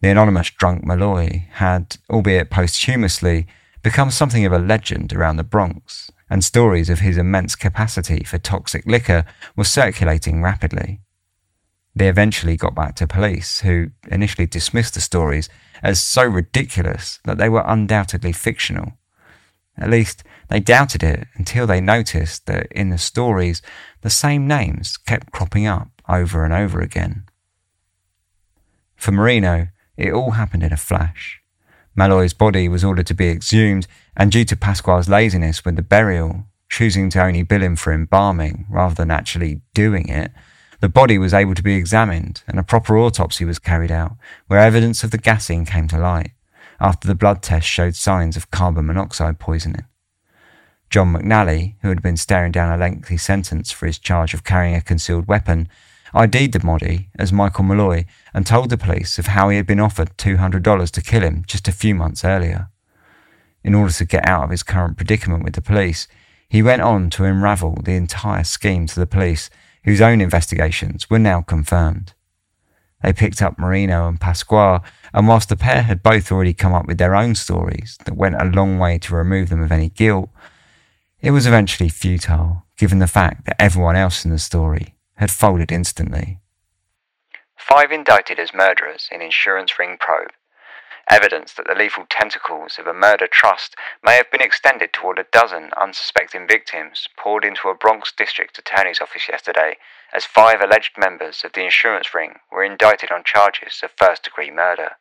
The 0.02 0.10
anonymous 0.10 0.50
drunk 0.50 0.84
Malloy 0.84 1.48
had, 1.54 1.98
albeit 2.10 2.50
posthumously, 2.50 3.48
become 3.84 4.12
something 4.12 4.46
of 4.46 4.52
a 4.52 4.60
legend 4.60 5.14
around 5.14 5.38
the 5.38 5.44
Bronx, 5.44 6.12
and 6.30 6.44
stories 6.44 6.90
of 6.90 7.00
his 7.00 7.18
immense 7.18 7.56
capacity 7.56 8.24
for 8.24 8.38
toxic 8.38 8.86
liquor 8.86 9.26
were 9.56 9.64
circulating 9.64 10.42
rapidly. 10.42 11.02
They 11.96 12.08
eventually 12.08 12.56
got 12.56 12.76
back 12.76 12.96
to 12.96 13.08
police, 13.08 13.62
who 13.62 13.92
initially 14.10 14.48
dismissed 14.48 14.94
the 14.94 15.02
stories 15.02 15.50
as 15.84 16.02
so 16.02 16.24
ridiculous 16.24 17.20
that 17.26 17.38
they 17.38 17.50
were 17.50 17.64
undoubtedly 17.66 18.32
fictional. 18.32 18.94
At 19.78 19.90
least 19.90 20.24
they 20.48 20.60
doubted 20.60 21.04
it 21.04 21.28
until 21.36 21.66
they 21.68 21.82
noticed 21.82 22.46
that 22.46 22.72
in 22.72 22.90
the 22.90 22.98
stories 22.98 23.62
the 24.02 24.10
same 24.10 24.48
names 24.48 24.98
kept 24.98 25.32
cropping 25.32 25.66
up 25.66 25.90
over 26.08 26.46
and 26.46 26.54
over 26.54 26.82
again. 26.82 27.26
For 28.96 29.12
Marino, 29.12 29.68
it 29.98 30.14
all 30.14 30.32
happened 30.32 30.64
in 30.64 30.74
a 30.74 30.78
flash. 30.78 31.42
Malloy's 31.96 32.34
body 32.34 32.68
was 32.68 32.84
ordered 32.84 33.08
to 33.08 33.14
be 33.14 33.30
exhumed, 33.30 33.88
and 34.16 34.32
due 34.32 34.46
to 34.46 34.56
Pasquale's 34.56 35.10
laziness 35.10 35.66
with 35.66 35.76
the 35.76 35.82
burial, 35.82 36.46
choosing 36.70 37.10
to 37.10 37.24
only 37.24 37.44
bill 37.44 37.62
him 37.62 37.76
for 37.76 37.92
embalming 37.92 38.66
rather 38.70 38.96
than 38.96 39.12
actually 39.12 39.62
doing 39.74 40.08
it, 40.08 40.32
the 40.82 40.90
body 40.90 41.18
was 41.18 41.34
able 41.34 41.56
to 41.56 41.64
be 41.64 41.76
examined 41.76 42.44
and 42.48 42.60
a 42.60 42.64
proper 42.64 42.98
autopsy 42.98 43.46
was 43.46 43.60
carried 43.60 43.92
out, 43.92 44.18
where 44.48 44.60
evidence 44.60 45.04
of 45.04 45.12
the 45.12 45.18
gassing 45.18 45.64
came 45.64 45.88
to 45.88 45.98
light, 45.98 46.32
after 46.80 47.08
the 47.08 47.16
blood 47.16 47.42
test 47.42 47.68
showed 47.68 47.96
signs 47.96 48.36
of 48.36 48.52
carbon 48.52 48.88
monoxide 48.88 49.40
poisoning. 49.40 49.86
John 50.90 51.14
McNally, 51.14 51.76
who 51.82 51.90
had 51.90 52.02
been 52.02 52.18
staring 52.18 52.52
down 52.52 52.74
a 52.74 52.82
lengthy 52.82 53.16
sentence 53.16 53.72
for 53.72 53.86
his 53.86 54.00
charge 54.00 54.34
of 54.34 54.44
carrying 54.44 54.76
a 54.76 54.82
concealed 54.82 55.28
weapon, 55.28 55.70
ID'd 56.14 56.52
the 56.52 56.60
body 56.60 57.10
as 57.18 57.32
Michael 57.32 57.64
Malloy 57.64 58.06
and 58.34 58.46
told 58.46 58.70
the 58.70 58.78
police 58.78 59.18
of 59.18 59.28
how 59.28 59.50
he 59.50 59.58
had 59.58 59.66
been 59.66 59.80
offered 59.80 60.18
$200 60.18 60.92
to 60.92 61.02
kill 61.02 61.22
him 61.22 61.44
just 61.48 61.68
a 61.68 61.72
few 61.72 61.96
months 61.96 62.26
earlier. 62.26 62.70
In 63.64 63.76
order 63.76 63.94
to 63.94 64.06
get 64.06 64.28
out 64.28 64.46
of 64.46 64.50
his 64.50 64.64
current 64.64 64.98
predicament 64.98 65.44
with 65.44 65.54
the 65.54 65.62
police, 65.62 66.08
he 66.50 66.62
went 66.62 66.82
on 66.82 67.10
to 67.12 67.24
unravel 67.24 67.78
the 67.84 67.96
entire 67.96 68.44
scheme 68.44 68.88
to 68.88 69.00
the 69.00 69.06
police, 69.06 69.50
whose 69.84 70.02
own 70.02 70.22
investigations 70.22 71.10
were 71.10 71.20
now 71.20 71.42
confirmed. 71.42 72.14
They 73.02 73.14
picked 73.14 73.42
up 73.42 73.58
Marino 73.58 74.08
and 74.08 74.20
Pasquale, 74.20 74.82
and 75.14 75.28
whilst 75.28 75.50
the 75.50 75.58
pair 75.58 75.82
had 75.82 76.04
both 76.04 76.32
already 76.32 76.54
come 76.54 76.74
up 76.74 76.86
with 76.86 76.98
their 76.98 77.16
own 77.16 77.36
stories 77.36 77.98
that 78.06 78.16
went 78.16 78.40
a 78.40 78.46
long 78.46 78.78
way 78.78 78.98
to 79.00 79.16
remove 79.16 79.50
them 79.50 79.64
of 79.64 79.72
any 79.72 79.90
guilt, 79.90 80.30
it 81.20 81.32
was 81.32 81.48
eventually 81.48 81.90
futile, 81.90 82.64
given 82.78 83.00
the 83.00 83.08
fact 83.08 83.46
that 83.46 83.62
everyone 83.62 83.96
else 83.96 84.24
in 84.24 84.32
the 84.32 84.40
story 84.40 84.96
had 85.16 85.32
folded 85.32 85.72
instantly. 85.72 86.40
Five 87.56 87.92
indicted 87.92 88.40
as 88.40 88.54
murderers 88.54 89.08
in 89.12 89.22
insurance 89.22 89.78
ring 89.78 89.98
probe. 90.00 90.32
Evidence 91.10 91.54
that 91.54 91.68
the 91.68 91.76
lethal 91.76 92.06
tentacles 92.10 92.78
of 92.78 92.88
a 92.88 92.94
murder 92.94 93.28
trust 93.28 93.76
may 94.04 94.16
have 94.16 94.32
been 94.32 94.42
extended 94.42 94.94
toward 94.94 95.20
a 95.20 95.26
dozen 95.32 95.72
unsuspecting 95.76 96.48
victims 96.48 97.08
poured 97.18 97.44
into 97.44 97.70
a 97.70 97.76
Bronx 97.76 98.12
District 98.16 98.58
Attorney's 98.58 99.02
office 99.02 99.28
yesterday 99.28 99.78
as 100.14 100.26
five 100.26 100.62
alleged 100.62 100.98
members 100.98 101.44
of 101.44 101.54
the 101.54 101.64
insurance 101.64 102.14
ring 102.14 102.40
were 102.52 102.64
indicted 102.64 103.12
on 103.12 103.24
charges 103.24 103.82
of 103.84 103.92
first 103.98 104.24
degree 104.24 104.52
murder. 104.52 104.98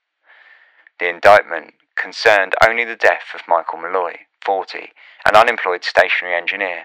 The 0.98 1.08
indictment 1.08 1.74
concerned 1.96 2.54
only 2.66 2.84
the 2.84 2.96
death 2.96 3.34
of 3.34 3.48
Michael 3.48 3.78
Malloy, 3.78 4.20
40, 4.44 4.92
an 5.26 5.36
unemployed 5.36 5.84
stationary 5.84 6.36
engineer. 6.36 6.84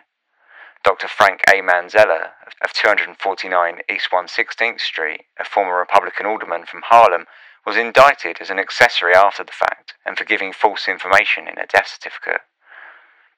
Dr. 0.83 1.07
Frank 1.07 1.41
A. 1.49 1.61
Manzella 1.61 2.31
of 2.63 2.71
249 2.73 3.79
East 3.89 4.09
116th 4.11 4.81
Street, 4.81 5.21
a 5.39 5.43
former 5.43 5.79
Republican 5.79 6.27
alderman 6.27 6.65
from 6.65 6.83
Harlem, 6.83 7.25
was 7.65 7.77
indicted 7.77 8.37
as 8.39 8.49
an 8.49 8.59
accessory 8.59 9.13
after 9.13 9.43
the 9.43 9.51
fact 9.51 9.95
and 10.05 10.17
for 10.17 10.23
giving 10.23 10.53
false 10.53 10.87
information 10.87 11.47
in 11.47 11.57
a 11.57 11.65
death 11.65 11.87
certificate. 11.87 12.41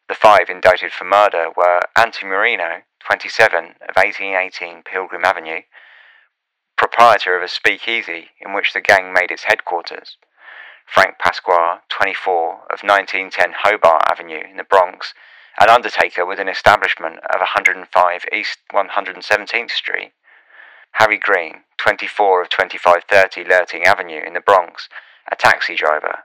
The 0.09 0.15
five 0.15 0.49
indicted 0.49 0.91
for 0.91 1.05
murder 1.05 1.47
were 1.55 1.82
Anthony 1.95 2.30
Marino, 2.30 2.82
27, 3.05 3.65
of 3.88 3.95
1818 3.95 4.84
Pilgrim 4.84 5.25
Avenue, 5.25 5.61
proprietor 6.78 7.36
of 7.36 7.43
a 7.43 7.47
speakeasy 7.47 8.30
in 8.39 8.53
which 8.53 8.73
the 8.73 8.82
gang 8.82 9.11
made 9.11 9.32
its 9.32 9.43
headquarters, 9.43 10.17
Frank 10.86 11.19
Pasquale, 11.19 11.80
24, 11.89 12.53
of 12.69 12.84
1910 12.84 13.53
Hobart 13.63 14.03
Avenue 14.09 14.43
in 14.49 14.57
the 14.57 14.63
Bronx, 14.63 15.13
an 15.59 15.69
undertaker 15.69 16.25
with 16.25 16.39
an 16.39 16.47
establishment 16.47 17.17
of 17.34 17.39
105 17.39 18.25
East 18.32 18.59
117th 18.71 19.71
Street. 19.71 20.13
Harry 20.93 21.17
Green, 21.17 21.63
24 21.77 22.41
of 22.41 22.49
2530 22.49 23.49
Lurting 23.49 23.83
Avenue 23.83 24.21
in 24.25 24.33
the 24.33 24.41
Bronx, 24.41 24.89
a 25.31 25.35
taxi 25.35 25.75
driver. 25.75 26.23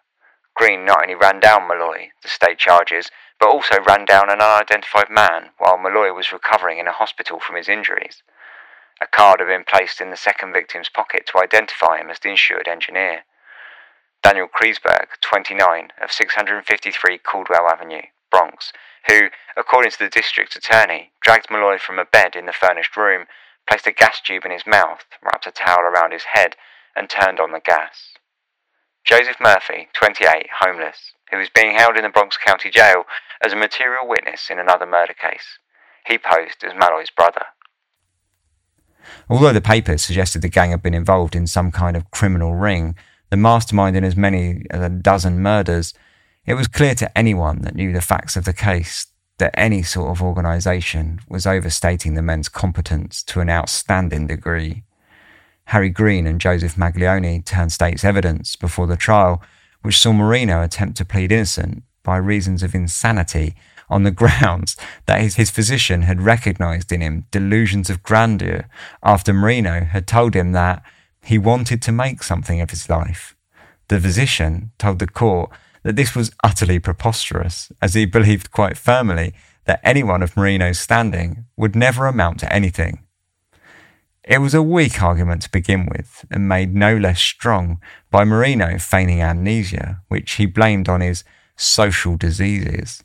Green 0.54 0.84
not 0.84 1.02
only 1.02 1.14
ran 1.14 1.40
down 1.40 1.66
Malloy, 1.66 2.10
the 2.22 2.28
state 2.28 2.58
charges, 2.58 3.10
but 3.38 3.48
also 3.48 3.80
ran 3.80 4.04
down 4.04 4.30
an 4.30 4.40
unidentified 4.40 5.10
man 5.10 5.50
while 5.58 5.78
Malloy 5.78 6.12
was 6.12 6.32
recovering 6.32 6.78
in 6.78 6.86
a 6.86 6.92
hospital 6.92 7.40
from 7.40 7.56
his 7.56 7.68
injuries. 7.68 8.22
A 9.00 9.06
card 9.06 9.40
had 9.40 9.46
been 9.46 9.64
placed 9.64 10.00
in 10.00 10.10
the 10.10 10.16
second 10.16 10.52
victim's 10.52 10.88
pocket 10.88 11.26
to 11.26 11.38
identify 11.38 11.98
him 11.98 12.08
as 12.08 12.20
the 12.20 12.28
insured 12.28 12.68
engineer. 12.68 13.24
Daniel 14.22 14.46
Kreisberg, 14.46 15.08
29, 15.20 15.90
of 16.00 16.12
653 16.12 17.18
Caldwell 17.18 17.68
Avenue, 17.68 18.02
Bronx, 18.30 18.72
who, 19.08 19.30
according 19.56 19.90
to 19.90 19.98
the 19.98 20.08
district 20.08 20.54
attorney, 20.54 21.10
dragged 21.20 21.50
Malloy 21.50 21.78
from 21.78 21.98
a 21.98 22.04
bed 22.04 22.36
in 22.36 22.46
the 22.46 22.52
furnished 22.52 22.96
room, 22.96 23.26
placed 23.68 23.86
a 23.86 23.92
gas 23.92 24.20
tube 24.20 24.44
in 24.44 24.50
his 24.50 24.66
mouth, 24.66 25.04
wrapped 25.22 25.46
a 25.46 25.50
towel 25.50 25.80
around 25.80 26.12
his 26.12 26.24
head, 26.32 26.56
and 26.94 27.08
turned 27.08 27.40
on 27.40 27.52
the 27.52 27.60
gas. 27.64 28.14
Joseph 29.04 29.36
Murphy, 29.40 29.88
28, 29.94 30.48
homeless, 30.60 31.12
who 31.30 31.38
was 31.38 31.48
being 31.54 31.74
held 31.74 31.96
in 31.96 32.04
the 32.04 32.08
Bronx 32.08 32.36
County 32.36 32.70
Jail 32.70 33.04
as 33.44 33.52
a 33.52 33.56
material 33.56 34.06
witness 34.06 34.48
in 34.50 34.58
another 34.58 34.86
murder 34.86 35.14
case. 35.14 35.58
He 36.06 36.18
posed 36.18 36.62
as 36.64 36.72
Malloy's 36.78 37.10
brother. 37.10 37.46
Although 39.28 39.52
the 39.52 39.60
papers 39.60 40.02
suggested 40.02 40.42
the 40.42 40.48
gang 40.48 40.70
had 40.70 40.82
been 40.82 40.94
involved 40.94 41.34
in 41.34 41.46
some 41.46 41.72
kind 41.72 41.96
of 41.96 42.10
criminal 42.10 42.54
ring, 42.54 42.94
the 43.30 43.36
mastermind 43.36 43.96
in 43.96 44.04
as 44.04 44.16
many 44.16 44.64
as 44.70 44.82
a 44.82 44.88
dozen 44.88 45.40
murders, 45.40 45.94
it 46.46 46.54
was 46.54 46.68
clear 46.68 46.94
to 46.96 47.18
anyone 47.18 47.62
that 47.62 47.74
knew 47.74 47.92
the 47.92 48.00
facts 48.00 48.36
of 48.36 48.44
the 48.44 48.52
case 48.52 49.06
that 49.42 49.58
any 49.58 49.82
sort 49.82 50.08
of 50.08 50.22
organisation 50.22 51.18
was 51.28 51.48
overstating 51.48 52.14
the 52.14 52.22
men's 52.22 52.48
competence 52.48 53.24
to 53.24 53.40
an 53.40 53.50
outstanding 53.50 54.28
degree. 54.28 54.84
Harry 55.64 55.88
Green 55.88 56.28
and 56.28 56.40
Joseph 56.40 56.76
Maglione 56.76 57.44
turned 57.44 57.72
state's 57.72 58.04
evidence 58.04 58.54
before 58.54 58.86
the 58.86 58.96
trial, 58.96 59.42
which 59.80 59.98
saw 59.98 60.12
Marino 60.12 60.62
attempt 60.62 60.96
to 60.98 61.04
plead 61.04 61.32
innocent 61.32 61.82
by 62.04 62.18
reasons 62.18 62.62
of 62.62 62.72
insanity 62.72 63.56
on 63.90 64.04
the 64.04 64.10
grounds 64.22 64.76
that 65.06 65.20
his, 65.20 65.34
his 65.34 65.50
physician 65.50 66.02
had 66.02 66.22
recognised 66.22 66.92
in 66.92 67.00
him 67.00 67.26
delusions 67.32 67.90
of 67.90 68.04
grandeur 68.04 68.66
after 69.02 69.32
Marino 69.32 69.80
had 69.80 70.06
told 70.06 70.34
him 70.34 70.52
that 70.52 70.84
he 71.20 71.36
wanted 71.36 71.82
to 71.82 71.90
make 71.90 72.22
something 72.22 72.60
of 72.60 72.70
his 72.70 72.88
life. 72.88 73.34
The 73.88 73.98
physician 73.98 74.70
told 74.78 75.00
the 75.00 75.08
court 75.08 75.50
that 75.82 75.96
this 75.96 76.14
was 76.14 76.32
utterly 76.44 76.78
preposterous, 76.78 77.72
as 77.80 77.94
he 77.94 78.04
believed 78.04 78.50
quite 78.50 78.76
firmly 78.76 79.34
that 79.64 79.80
anyone 79.82 80.22
of 80.22 80.36
Marino's 80.36 80.78
standing 80.78 81.44
would 81.56 81.76
never 81.76 82.06
amount 82.06 82.40
to 82.40 82.52
anything. 82.52 83.04
It 84.24 84.38
was 84.38 84.54
a 84.54 84.62
weak 84.62 85.02
argument 85.02 85.42
to 85.42 85.50
begin 85.50 85.86
with, 85.86 86.24
and 86.30 86.48
made 86.48 86.74
no 86.74 86.96
less 86.96 87.20
strong 87.20 87.80
by 88.10 88.24
Marino 88.24 88.78
feigning 88.78 89.20
amnesia, 89.20 90.00
which 90.08 90.32
he 90.32 90.46
blamed 90.46 90.88
on 90.88 91.00
his 91.00 91.24
social 91.56 92.16
diseases. 92.16 93.02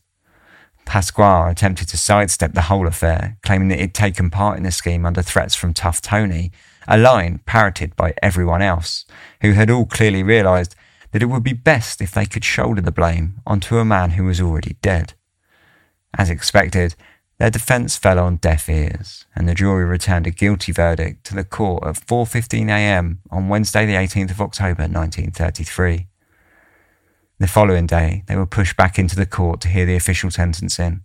Pasquale 0.86 1.52
attempted 1.52 1.88
to 1.90 1.98
sidestep 1.98 2.54
the 2.54 2.64
whole 2.64 2.88
affair, 2.88 3.38
claiming 3.44 3.68
that 3.70 3.80
he'd 3.80 3.94
taken 3.94 4.30
part 4.30 4.58
in 4.58 4.64
the 4.64 4.72
scheme 4.72 5.06
under 5.06 5.22
threats 5.22 5.56
from 5.56 5.74
Tough 5.74 6.02
Tony 6.02 6.52
a 6.88 6.98
line 6.98 7.40
parroted 7.46 7.96
by 7.96 8.14
everyone 8.24 8.62
else, 8.62 9.06
who 9.42 9.52
had 9.52 9.70
all 9.70 9.86
clearly 9.86 10.24
realised 10.24 10.76
that 11.18 11.24
it 11.24 11.34
would 11.34 11.42
be 11.42 11.54
best 11.54 12.00
if 12.00 12.12
they 12.12 12.28
could 12.28 12.46
shoulder 12.46 12.80
the 12.80 12.92
blame 12.92 13.42
onto 13.44 13.80
a 13.80 13.84
man 13.84 14.12
who 14.12 14.26
was 14.26 14.40
already 14.40 14.76
dead. 14.84 15.16
As 16.16 16.30
expected, 16.30 16.94
their 17.40 17.50
defence 17.50 17.98
fell 17.98 18.20
on 18.20 18.36
deaf 18.36 18.70
ears, 18.70 19.26
and 19.36 19.50
the 19.50 19.56
jury 19.56 19.84
returned 19.84 20.28
a 20.28 20.30
guilty 20.30 20.72
verdict 20.72 21.26
to 21.26 21.34
the 21.34 21.44
court 21.44 21.84
at 21.88 21.96
4:15 21.96 22.70
a.m. 22.70 23.22
on 23.32 23.50
Wednesday, 23.50 23.84
the 23.84 23.96
18th 23.96 24.30
of 24.30 24.42
October, 24.42 24.84
1933. 24.84 26.06
The 27.40 27.48
following 27.48 27.88
day, 27.88 28.24
they 28.28 28.36
were 28.36 28.46
pushed 28.46 28.78
back 28.78 29.00
into 29.00 29.16
the 29.16 29.26
court 29.26 29.60
to 29.62 29.70
hear 29.70 29.88
the 29.88 29.96
official 29.96 30.30
sentencing. 30.30 31.02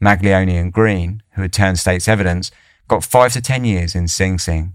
Maglione 0.00 0.56
and 0.56 0.72
Green, 0.72 1.24
who 1.32 1.42
had 1.42 1.52
turned 1.52 1.80
state's 1.80 2.06
evidence, 2.06 2.52
got 2.86 3.02
five 3.02 3.32
to 3.32 3.40
ten 3.40 3.64
years 3.64 3.96
in 3.96 4.06
Sing 4.06 4.38
Sing, 4.38 4.74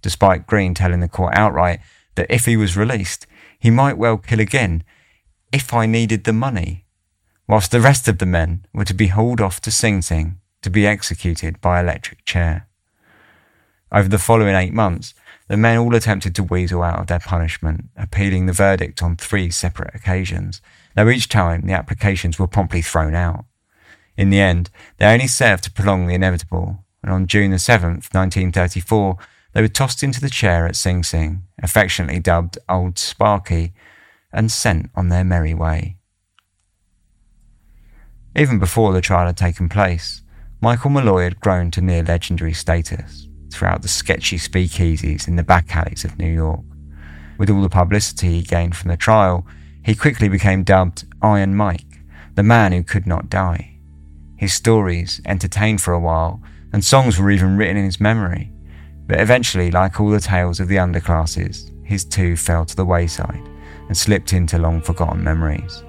despite 0.00 0.46
Green 0.46 0.72
telling 0.72 1.00
the 1.00 1.08
court 1.08 1.34
outright 1.36 1.80
that 2.14 2.30
if 2.30 2.46
he 2.46 2.56
was 2.56 2.74
released, 2.74 3.26
he 3.62 3.70
might 3.70 3.96
well 3.96 4.18
kill 4.18 4.40
again 4.40 4.82
if 5.52 5.72
I 5.72 5.86
needed 5.86 6.24
the 6.24 6.32
money, 6.32 6.84
whilst 7.46 7.70
the 7.70 7.80
rest 7.80 8.08
of 8.08 8.18
the 8.18 8.26
men 8.26 8.66
were 8.74 8.84
to 8.84 8.92
be 8.92 9.06
hauled 9.06 9.40
off 9.40 9.60
to 9.60 9.70
Sing 9.70 10.02
Sing 10.02 10.40
to 10.62 10.68
be 10.68 10.84
executed 10.84 11.60
by 11.60 11.78
electric 11.78 12.24
chair. 12.24 12.66
Over 13.92 14.08
the 14.08 14.18
following 14.18 14.56
eight 14.56 14.72
months, 14.72 15.14
the 15.46 15.56
men 15.56 15.78
all 15.78 15.94
attempted 15.94 16.34
to 16.34 16.42
weasel 16.42 16.82
out 16.82 16.98
of 16.98 17.06
their 17.06 17.20
punishment, 17.20 17.84
appealing 17.96 18.46
the 18.46 18.52
verdict 18.52 19.00
on 19.00 19.14
three 19.14 19.48
separate 19.48 19.94
occasions, 19.94 20.60
though 20.96 21.08
each 21.08 21.28
time 21.28 21.62
the 21.62 21.72
applications 21.72 22.40
were 22.40 22.48
promptly 22.48 22.82
thrown 22.82 23.14
out. 23.14 23.44
In 24.16 24.30
the 24.30 24.40
end, 24.40 24.70
they 24.98 25.06
only 25.06 25.28
served 25.28 25.62
to 25.64 25.70
prolong 25.70 26.08
the 26.08 26.14
inevitable, 26.14 26.84
and 27.00 27.12
on 27.12 27.28
June 27.28 27.52
the 27.52 27.58
7th, 27.58 28.12
1934, 28.12 29.18
they 29.52 29.62
were 29.62 29.68
tossed 29.68 30.02
into 30.02 30.20
the 30.20 30.30
chair 30.30 30.66
at 30.66 30.76
Sing 30.76 31.02
Sing, 31.02 31.42
affectionately 31.62 32.20
dubbed 32.20 32.58
Old 32.68 32.98
Sparky, 32.98 33.72
and 34.32 34.50
sent 34.50 34.90
on 34.94 35.08
their 35.08 35.24
merry 35.24 35.54
way. 35.54 35.96
Even 38.34 38.58
before 38.58 38.92
the 38.92 39.02
trial 39.02 39.26
had 39.26 39.36
taken 39.36 39.68
place, 39.68 40.22
Michael 40.60 40.90
Malloy 40.90 41.24
had 41.24 41.40
grown 41.40 41.70
to 41.72 41.82
near 41.82 42.02
legendary 42.02 42.54
status 42.54 43.28
throughout 43.52 43.82
the 43.82 43.88
sketchy 43.88 44.38
speakeasies 44.38 45.28
in 45.28 45.36
the 45.36 45.42
back 45.42 45.74
alleys 45.76 46.04
of 46.04 46.18
New 46.18 46.32
York. 46.32 46.64
With 47.36 47.50
all 47.50 47.60
the 47.60 47.68
publicity 47.68 48.28
he 48.28 48.42
gained 48.42 48.76
from 48.76 48.88
the 48.88 48.96
trial, 48.96 49.46
he 49.84 49.94
quickly 49.94 50.28
became 50.28 50.62
dubbed 50.62 51.04
Iron 51.20 51.54
Mike, 51.54 52.00
the 52.34 52.42
man 52.42 52.72
who 52.72 52.82
could 52.82 53.06
not 53.06 53.28
die. 53.28 53.76
His 54.36 54.54
stories 54.54 55.20
entertained 55.26 55.82
for 55.82 55.92
a 55.92 56.00
while, 56.00 56.40
and 56.72 56.84
songs 56.84 57.18
were 57.18 57.30
even 57.30 57.56
written 57.56 57.76
in 57.76 57.84
his 57.84 58.00
memory. 58.00 58.50
But 59.06 59.20
eventually, 59.20 59.70
like 59.70 60.00
all 60.00 60.10
the 60.10 60.20
tales 60.20 60.60
of 60.60 60.68
the 60.68 60.76
underclasses, 60.76 61.70
his 61.84 62.04
too 62.04 62.36
fell 62.36 62.64
to 62.64 62.76
the 62.76 62.84
wayside 62.84 63.48
and 63.88 63.96
slipped 63.96 64.32
into 64.32 64.58
long 64.58 64.80
forgotten 64.80 65.22
memories. 65.22 65.84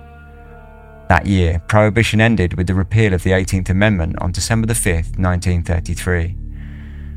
That 1.09 1.25
year, 1.25 1.61
Prohibition 1.67 2.21
ended 2.21 2.55
with 2.55 2.67
the 2.67 2.73
repeal 2.73 3.13
of 3.13 3.23
the 3.23 3.31
18th 3.31 3.69
Amendment 3.69 4.15
on 4.19 4.31
December 4.31 4.73
5, 4.73 5.17
1933. 5.17 6.35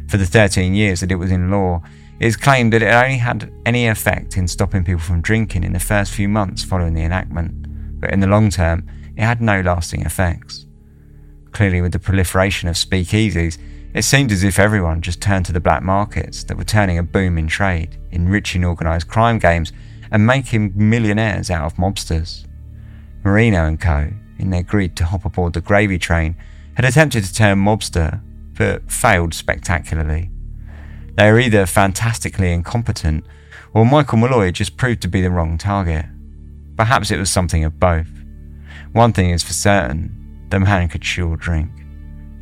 For 0.08 0.16
the 0.16 0.26
13 0.26 0.74
years 0.74 1.00
that 1.00 1.10
it 1.10 1.16
was 1.16 1.30
in 1.30 1.50
law, 1.50 1.82
it 2.20 2.26
is 2.26 2.36
claimed 2.36 2.72
that 2.72 2.82
it 2.82 2.92
only 2.92 3.18
had 3.18 3.52
any 3.64 3.86
effect 3.88 4.36
in 4.36 4.48
stopping 4.48 4.84
people 4.84 5.00
from 5.00 5.20
drinking 5.20 5.64
in 5.64 5.72
the 5.72 5.80
first 5.80 6.12
few 6.12 6.28
months 6.28 6.62
following 6.62 6.94
the 6.94 7.02
enactment, 7.02 8.00
but 8.00 8.12
in 8.12 8.20
the 8.20 8.26
long 8.26 8.50
term, 8.50 8.86
it 9.16 9.22
had 9.22 9.40
no 9.40 9.60
lasting 9.60 10.02
effects. 10.02 10.66
Clearly, 11.52 11.80
with 11.80 11.92
the 11.92 11.98
proliferation 11.98 12.68
of 12.68 12.76
speakeasies, 12.76 13.58
it 13.96 14.04
seemed 14.04 14.30
as 14.30 14.44
if 14.44 14.58
everyone 14.58 15.00
just 15.00 15.22
turned 15.22 15.46
to 15.46 15.54
the 15.54 15.58
black 15.58 15.82
markets 15.82 16.44
that 16.44 16.56
were 16.58 16.64
turning 16.64 16.98
a 16.98 17.02
boom 17.02 17.38
in 17.38 17.46
trade, 17.46 17.96
enriching 18.10 18.62
organised 18.62 19.08
crime 19.08 19.38
games, 19.38 19.72
and 20.10 20.26
making 20.26 20.70
millionaires 20.76 21.50
out 21.50 21.64
of 21.64 21.78
mobsters. 21.78 22.44
Marino 23.24 23.64
and 23.64 23.80
co., 23.80 24.12
in 24.38 24.50
their 24.50 24.62
greed 24.62 24.94
to 24.96 25.04
hop 25.06 25.24
aboard 25.24 25.54
the 25.54 25.62
gravy 25.62 25.98
train, 25.98 26.36
had 26.74 26.84
attempted 26.84 27.24
to 27.24 27.32
turn 27.32 27.56
mobster, 27.56 28.20
but 28.52 28.92
failed 28.92 29.32
spectacularly. 29.32 30.30
They 31.14 31.32
were 31.32 31.40
either 31.40 31.64
fantastically 31.64 32.52
incompetent, 32.52 33.24
or 33.72 33.86
Michael 33.86 34.18
Malloy 34.18 34.50
just 34.50 34.76
proved 34.76 35.00
to 35.02 35.08
be 35.08 35.22
the 35.22 35.30
wrong 35.30 35.56
target. 35.56 36.04
Perhaps 36.76 37.10
it 37.10 37.18
was 37.18 37.30
something 37.30 37.64
of 37.64 37.80
both. 37.80 38.10
One 38.92 39.14
thing 39.14 39.30
is 39.30 39.42
for 39.42 39.54
certain 39.54 40.12
the 40.50 40.60
man 40.60 40.90
could 40.90 41.02
sure 41.02 41.36
drink, 41.36 41.70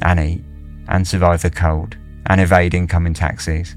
and 0.03 0.19
eat, 0.19 0.45
and 0.89 1.07
survive 1.07 1.43
the 1.43 1.51
cold, 1.51 1.97
and 2.27 2.41
evade 2.41 2.75
incoming 2.75 3.15
taxis. 3.15 3.77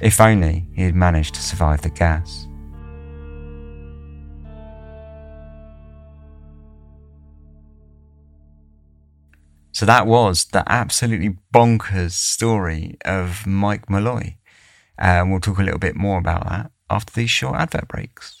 If 0.00 0.20
only 0.20 0.66
he 0.74 0.82
had 0.82 0.94
managed 0.94 1.34
to 1.34 1.42
survive 1.42 1.82
the 1.82 1.90
gas. 1.90 2.46
So 9.72 9.86
that 9.86 10.06
was 10.06 10.44
the 10.44 10.62
absolutely 10.70 11.36
bonkers 11.52 12.12
story 12.12 12.96
of 13.04 13.44
Mike 13.44 13.90
Malloy. 13.90 14.36
And 14.96 15.22
um, 15.22 15.30
we'll 15.30 15.40
talk 15.40 15.58
a 15.58 15.64
little 15.64 15.80
bit 15.80 15.96
more 15.96 16.18
about 16.18 16.48
that 16.48 16.70
after 16.88 17.12
these 17.12 17.30
short 17.30 17.56
advert 17.56 17.88
breaks. 17.88 18.40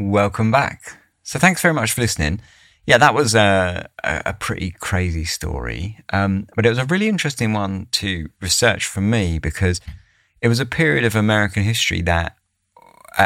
Welcome 0.00 0.50
back. 0.50 0.98
So, 1.22 1.38
thanks 1.38 1.60
very 1.60 1.74
much 1.74 1.92
for 1.92 2.00
listening. 2.00 2.40
Yeah, 2.86 2.96
that 2.96 3.14
was 3.14 3.34
a, 3.34 3.86
a 4.02 4.32
pretty 4.32 4.70
crazy 4.70 5.26
story, 5.26 5.98
um, 6.10 6.46
but 6.56 6.64
it 6.64 6.70
was 6.70 6.78
a 6.78 6.86
really 6.86 7.06
interesting 7.06 7.52
one 7.52 7.86
to 7.92 8.30
research 8.40 8.86
for 8.86 9.02
me 9.02 9.38
because 9.38 9.78
it 10.40 10.48
was 10.48 10.58
a 10.58 10.64
period 10.64 11.04
of 11.04 11.14
American 11.14 11.64
history 11.64 12.00
that, 12.00 12.38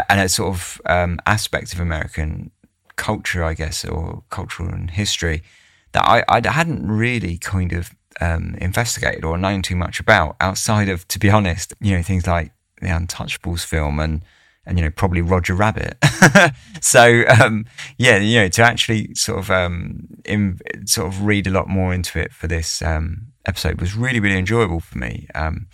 and 0.09 0.21
a 0.21 0.29
sort 0.29 0.53
of 0.53 0.81
um, 0.87 1.21
aspect 1.27 1.73
of 1.75 1.79
American 1.79 2.51
culture, 2.97 3.45
I 3.45 3.55
guess, 3.55 3.85
or 3.85 4.25
cultural 4.31 4.69
and 4.69 4.91
history 4.91 5.45
that 5.93 6.03
I, 6.03 6.25
I 6.29 6.43
hadn't 6.51 6.91
really 6.91 7.39
kind 7.39 7.73
of 7.73 7.95
um, 8.21 8.57
investigated 8.61 9.25
or 9.25 9.39
known 9.39 9.63
too 9.63 9.77
much 9.77 10.01
about 10.01 10.35
outside 10.41 10.89
of, 10.89 11.07
to 11.07 11.21
be 11.21 11.31
honest, 11.31 11.73
you 11.81 11.97
know, 11.97 12.03
things 12.03 12.27
like 12.27 12.51
the 12.81 12.89
Untouchables 12.89 13.65
film 13.65 14.01
and, 14.01 14.23
and 14.67 14.79
you 14.79 14.85
know, 14.85 14.91
probably 14.91 15.21
Roger 15.21 15.55
Rabbit. 15.55 15.97
so, 16.81 17.25
um, 17.41 17.67
yeah, 17.99 18.19
you 18.19 18.41
know, 18.41 18.49
to 18.49 18.63
actually 18.63 19.15
sort 19.15 19.39
of, 19.39 19.51
um, 19.51 20.09
in, 20.25 20.59
sort 20.87 21.09
of 21.09 21.25
read 21.25 21.47
a 21.47 21.51
lot 21.51 21.69
more 21.69 21.93
into 21.93 22.19
it 22.19 22.33
for 22.33 22.47
this, 22.47 22.81
um, 22.83 23.29
episode 23.47 23.81
was 23.81 23.95
really, 23.95 24.21
really 24.21 24.39
enjoyable 24.39 24.81
for 24.81 24.99
me. 24.99 25.29
Um, 25.35 25.67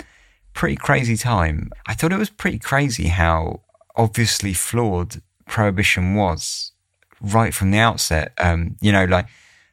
pretty 0.53 0.76
crazy 0.76 1.16
time. 1.16 1.70
I 1.86 1.95
thought 1.95 2.12
it 2.12 2.18
was 2.18 2.30
pretty 2.30 2.59
crazy 2.59 3.09
how 3.09 3.62
obviously 3.97 4.53
flawed 4.53 5.20
prohibition 5.47 6.14
was 6.14 6.72
right 7.20 7.55
from 7.55 7.70
the 7.70 7.78
outset. 7.78 8.32
Um, 8.38 8.76
you 8.80 8.93
know, 8.93 9.05
like 9.05 9.26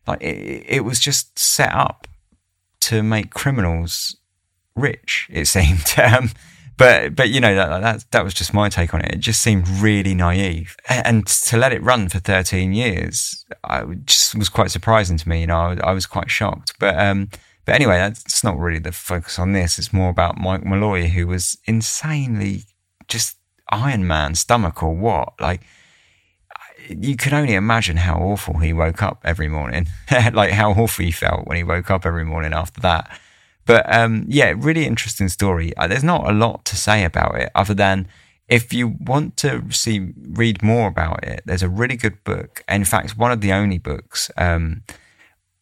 like 0.06 0.22
it, 0.22 0.66
it, 0.68 0.86
was 0.86 1.00
just 1.00 1.38
set 1.38 1.74
up 1.74 2.08
to 2.82 3.04
make 3.04 3.34
criminals 3.34 4.18
rich. 4.76 5.28
It 5.32 5.46
seemed. 5.48 5.94
But 6.78 7.16
but 7.16 7.30
you 7.30 7.42
know 7.42 7.56
that, 7.56 7.82
that 7.82 8.06
that 8.12 8.24
was 8.24 8.34
just 8.34 8.54
my 8.54 8.70
take 8.70 8.94
on 8.94 9.02
it. 9.02 9.16
It 9.16 9.20
just 9.20 9.42
seemed 9.42 9.68
really 9.68 10.14
naive, 10.14 10.78
and 10.88 11.26
to 11.26 11.58
let 11.58 11.74
it 11.74 11.82
run 11.82 12.08
for 12.08 12.20
13 12.20 12.74
years, 12.74 13.46
I 13.64 13.84
just 14.06 14.36
was 14.36 14.50
quite 14.50 14.70
surprising 14.70 15.18
to 15.18 15.28
me. 15.28 15.42
You 15.42 15.48
know, 15.48 15.58
I, 15.58 15.90
I 15.90 15.92
was 15.94 16.06
quite 16.06 16.30
shocked. 16.30 16.74
But 16.80 17.00
um, 17.00 17.30
but 17.66 17.76
anyway, 17.76 17.98
that's 17.98 18.44
not 18.44 18.58
really 18.58 18.80
the 18.80 18.94
focus 18.94 19.38
on 19.38 19.52
this. 19.52 19.78
It's 19.78 19.92
more 19.92 20.10
about 20.10 20.40
Mike 20.40 20.64
Malloy, 20.64 21.08
who 21.08 21.28
was 21.28 21.58
insanely 21.66 22.64
just 23.08 23.38
Iron 23.70 24.08
Man 24.08 24.36
stomach 24.36 24.82
or 24.82 24.96
what. 24.96 25.34
Like, 25.42 25.62
you 26.90 27.18
can 27.18 27.34
only 27.34 27.56
imagine 27.56 27.98
how 27.98 28.20
awful 28.20 28.60
he 28.60 28.72
woke 28.72 29.04
up 29.04 29.20
every 29.24 29.50
morning, 29.50 29.88
like 30.32 30.52
how 30.52 30.72
awful 30.72 31.04
he 31.04 31.12
felt 31.12 31.48
when 31.48 31.58
he 31.58 31.64
woke 31.64 31.92
up 31.92 32.06
every 32.06 32.24
morning 32.24 32.54
after 32.54 32.80
that. 32.82 33.20
But 33.68 33.94
um, 33.94 34.26
yeah, 34.28 34.54
really 34.58 34.86
interesting 34.86 35.30
story. 35.30 35.76
Uh, 35.78 35.88
there's 35.88 36.04
not 36.04 36.28
a 36.28 36.34
lot 36.34 36.66
to 36.66 36.76
say 36.76 37.04
about 37.04 37.36
it 37.36 37.52
other 37.54 37.76
than 37.76 38.08
if 38.48 38.74
you 38.74 38.88
want 38.88 39.36
to 39.38 39.72
see 39.72 40.14
read 40.18 40.64
more 40.64 40.88
about 40.88 41.24
it, 41.24 41.42
there's 41.46 41.64
a 41.64 41.70
really 41.70 41.98
good 41.98 42.24
book. 42.24 42.64
In 42.68 42.86
fact, 42.86 43.18
one 43.18 43.32
of 43.32 43.42
the 43.42 43.52
only 43.52 43.78
books, 43.78 44.32
um, 44.38 44.84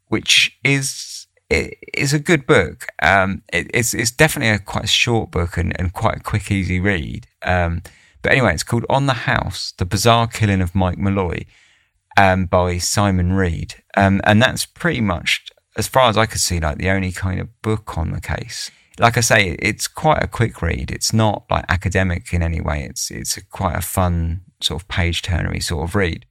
which 0.08 0.58
is 0.64 1.28
is 1.50 2.14
a 2.14 2.20
good 2.20 2.46
book. 2.46 2.88
Um, 3.02 3.42
it, 3.52 3.70
it's 3.74 3.94
it's 3.94 4.12
definitely 4.12 4.54
a 4.54 4.60
quite 4.60 4.88
short 4.88 5.32
book 5.32 5.58
and, 5.58 5.78
and 5.80 5.94
quite 5.94 6.18
a 6.18 6.24
quick, 6.24 6.52
easy 6.52 6.80
read. 6.80 7.28
Um, 7.44 7.82
but 8.22 8.32
anyway, 8.32 8.54
it's 8.54 8.64
called 8.64 8.86
On 8.90 9.08
the 9.08 9.14
House: 9.14 9.74
The 9.78 9.86
Bizarre 9.86 10.28
Killing 10.28 10.62
of 10.62 10.76
Mike 10.76 10.98
Malloy, 11.00 11.46
um, 12.18 12.46
by 12.46 12.78
Simon 12.78 13.34
Read, 13.34 13.76
um, 13.98 14.22
and 14.26 14.42
that's 14.42 14.66
pretty 14.66 15.02
much, 15.02 15.46
as 15.76 15.88
far 15.88 16.10
as 16.10 16.18
I 16.18 16.26
could 16.26 16.42
see, 16.42 16.60
like 16.60 16.78
the 16.78 16.90
only 16.90 17.12
kind 17.12 17.40
of 17.40 17.62
book 17.62 17.98
on 17.98 18.12
the 18.12 18.22
case. 18.22 18.72
Like 18.98 19.18
I 19.18 19.22
say, 19.22 19.58
it's 19.60 19.88
quite 19.88 20.24
a 20.24 20.28
quick 20.28 20.62
read. 20.62 20.90
It's 20.90 21.12
not 21.12 21.44
like 21.50 21.66
academic 21.68 22.34
in 22.34 22.42
any 22.42 22.62
way. 22.62 22.84
It's 22.84 23.12
it's 23.12 23.36
a, 23.36 23.44
quite 23.44 23.76
a 23.76 23.82
fun 23.82 24.42
sort 24.62 24.82
of 24.82 24.88
page 24.88 25.22
turnery 25.22 25.62
sort 25.62 25.84
of 25.84 25.96
read. 25.96 26.26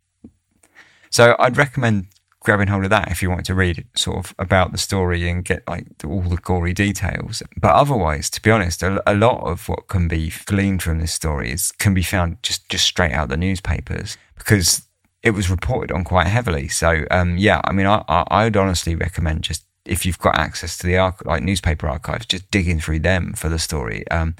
So 1.10 1.36
I'd 1.38 1.56
recommend 1.56 2.06
grabbing 2.44 2.68
hold 2.68 2.84
of 2.84 2.90
that 2.90 3.10
if 3.10 3.22
you 3.22 3.30
want 3.30 3.46
to 3.46 3.54
read 3.54 3.86
sort 3.96 4.18
of 4.18 4.34
about 4.38 4.70
the 4.70 4.78
story 4.78 5.28
and 5.28 5.44
get 5.44 5.66
like 5.66 5.86
all 6.04 6.20
the 6.22 6.36
gory 6.36 6.72
details. 6.72 7.42
But 7.56 7.74
otherwise, 7.74 8.30
to 8.30 8.42
be 8.42 8.50
honest, 8.50 8.82
a, 8.82 9.02
a, 9.10 9.14
lot 9.14 9.40
of 9.40 9.68
what 9.68 9.88
can 9.88 10.08
be 10.08 10.32
gleaned 10.44 10.82
from 10.82 11.00
this 11.00 11.12
story 11.12 11.50
is 11.50 11.72
can 11.72 11.94
be 11.94 12.02
found 12.02 12.42
just 12.42 12.68
just 12.68 12.84
straight 12.84 13.12
out 13.12 13.28
the 13.28 13.36
newspapers 13.36 14.16
because 14.36 14.83
it 15.24 15.30
was 15.30 15.50
reported 15.50 15.90
on 15.90 16.04
quite 16.04 16.26
heavily. 16.26 16.68
So 16.68 17.04
um, 17.10 17.38
yeah, 17.38 17.60
I 17.64 17.72
mean, 17.72 17.86
I, 17.86 18.04
I 18.08 18.44
would 18.44 18.56
honestly 18.56 18.94
recommend 18.94 19.42
just 19.42 19.64
if 19.84 20.06
you've 20.06 20.18
got 20.18 20.38
access 20.38 20.78
to 20.78 20.86
the 20.86 20.98
arch- 20.98 21.24
like 21.24 21.42
newspaper 21.42 21.88
archives, 21.88 22.26
just 22.26 22.50
digging 22.50 22.78
through 22.78 23.00
them 23.00 23.32
for 23.32 23.48
the 23.48 23.58
story. 23.58 24.06
Um, 24.10 24.36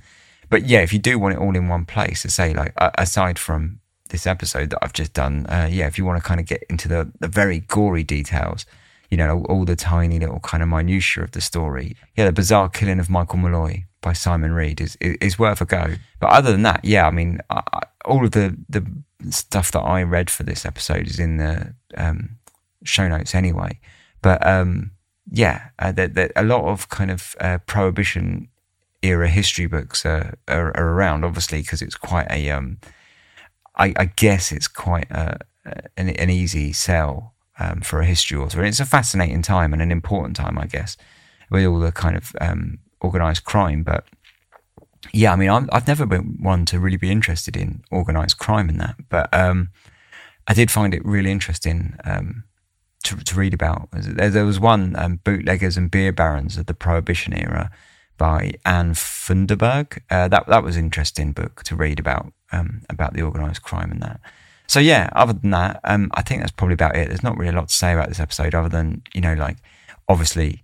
but 0.50 0.66
yeah, 0.66 0.80
if 0.80 0.92
you 0.92 0.98
do 0.98 1.18
want 1.18 1.34
it 1.34 1.40
all 1.40 1.56
in 1.56 1.68
one 1.68 1.86
place, 1.86 2.22
to 2.22 2.30
say 2.30 2.54
like 2.54 2.74
aside 2.98 3.38
from 3.38 3.80
this 4.10 4.26
episode 4.26 4.70
that 4.70 4.78
I've 4.82 4.92
just 4.92 5.14
done, 5.14 5.46
uh, 5.46 5.68
yeah, 5.70 5.86
if 5.86 5.98
you 5.98 6.04
want 6.04 6.22
to 6.22 6.28
kind 6.28 6.38
of 6.38 6.46
get 6.46 6.62
into 6.68 6.86
the, 6.86 7.10
the 7.18 7.28
very 7.28 7.60
gory 7.60 8.04
details, 8.04 8.66
you 9.10 9.16
know, 9.16 9.38
all, 9.38 9.44
all 9.44 9.64
the 9.64 9.76
tiny 9.76 10.18
little 10.18 10.40
kind 10.40 10.62
of 10.62 10.68
minutiae 10.68 11.24
of 11.24 11.32
the 11.32 11.40
story, 11.40 11.96
yeah, 12.14 12.26
the 12.26 12.32
bizarre 12.32 12.68
killing 12.68 13.00
of 13.00 13.08
Michael 13.08 13.38
Malloy 13.38 13.84
by 14.02 14.12
Simon 14.12 14.52
Read 14.52 14.80
is, 14.80 14.96
is, 15.00 15.16
is 15.20 15.38
worth 15.38 15.62
a 15.62 15.64
go. 15.64 15.94
But 16.20 16.30
other 16.30 16.52
than 16.52 16.62
that, 16.62 16.84
yeah, 16.84 17.06
I 17.06 17.10
mean, 17.10 17.40
I, 17.48 17.62
all 18.04 18.24
of 18.24 18.32
the 18.32 18.56
the 18.68 18.86
stuff 19.30 19.72
that 19.72 19.80
I 19.80 20.02
read 20.02 20.30
for 20.30 20.42
this 20.42 20.64
episode 20.64 21.06
is 21.06 21.18
in 21.18 21.38
the 21.38 21.74
um, 21.96 22.36
show 22.84 23.08
notes 23.08 23.34
anyway. 23.34 23.78
But 24.22 24.46
um, 24.46 24.92
yeah, 25.30 25.68
uh, 25.78 25.92
a 26.36 26.42
lot 26.42 26.64
of 26.64 26.88
kind 26.88 27.10
of 27.10 27.34
uh, 27.40 27.58
prohibition 27.66 28.48
era 29.02 29.28
history 29.28 29.66
books 29.66 30.04
are, 30.06 30.38
are, 30.48 30.76
are 30.76 30.92
around, 30.94 31.24
obviously, 31.24 31.60
because 31.60 31.82
it's 31.82 31.96
quite 31.96 32.26
a, 32.30 32.50
um, 32.50 32.78
I, 33.76 33.92
I, 33.98 34.04
guess 34.06 34.50
it's 34.50 34.68
quite 34.68 35.10
a, 35.10 35.38
an, 35.96 36.10
an, 36.10 36.30
easy 36.30 36.72
sell 36.72 37.34
um, 37.58 37.82
for 37.82 38.00
a 38.00 38.06
history 38.06 38.38
author. 38.38 38.60
And 38.60 38.68
it's 38.68 38.80
a 38.80 38.86
fascinating 38.86 39.42
time 39.42 39.72
and 39.72 39.82
an 39.82 39.92
important 39.92 40.36
time, 40.36 40.58
I 40.58 40.66
guess, 40.66 40.96
with 41.50 41.66
all 41.66 41.78
the 41.78 41.92
kind 41.92 42.16
of 42.16 42.34
um, 42.40 42.78
organized 43.00 43.44
crime. 43.44 43.82
But 43.82 44.06
yeah, 45.12 45.32
I 45.32 45.36
mean, 45.36 45.50
i 45.50 45.66
have 45.72 45.88
never 45.88 46.06
been 46.06 46.38
one 46.40 46.64
to 46.66 46.78
really 46.78 46.96
be 46.96 47.10
interested 47.10 47.56
in 47.56 47.82
organized 47.90 48.38
crime 48.38 48.68
and 48.68 48.80
that, 48.80 48.96
but 49.08 49.32
um, 49.32 49.70
I 50.46 50.54
did 50.54 50.70
find 50.70 50.94
it 50.94 51.04
really 51.04 51.30
interesting 51.30 51.96
um, 52.04 52.44
to, 53.04 53.16
to, 53.16 53.34
read 53.34 53.54
about. 53.54 53.88
There, 53.92 54.30
there 54.30 54.44
was 54.44 54.60
one 54.60 54.94
um, 54.96 55.20
bootleggers 55.24 55.76
and 55.76 55.90
beer 55.90 56.12
barons 56.12 56.56
of 56.56 56.66
the 56.66 56.74
Prohibition 56.74 57.32
era 57.32 57.70
by 58.16 58.54
Anne 58.64 58.94
Funderburg. 58.94 60.00
Uh, 60.10 60.28
that 60.28 60.46
that 60.46 60.62
was 60.62 60.76
an 60.76 60.84
interesting 60.84 61.32
book 61.32 61.62
to 61.64 61.76
read 61.76 61.98
about 61.98 62.32
um, 62.52 62.82
about 62.88 63.14
the 63.14 63.22
organised 63.22 63.62
crime 63.62 63.90
and 63.90 64.02
that. 64.02 64.20
So 64.66 64.80
yeah, 64.80 65.10
other 65.12 65.34
than 65.34 65.50
that, 65.50 65.80
um, 65.84 66.10
I 66.14 66.22
think 66.22 66.40
that's 66.40 66.52
probably 66.52 66.74
about 66.74 66.96
it. 66.96 67.08
There's 67.08 67.22
not 67.22 67.36
really 67.36 67.52
a 67.52 67.56
lot 67.56 67.68
to 67.68 67.74
say 67.74 67.92
about 67.92 68.08
this 68.08 68.20
episode, 68.20 68.54
other 68.54 68.68
than 68.68 69.02
you 69.12 69.20
know, 69.20 69.34
like 69.34 69.58
obviously, 70.08 70.63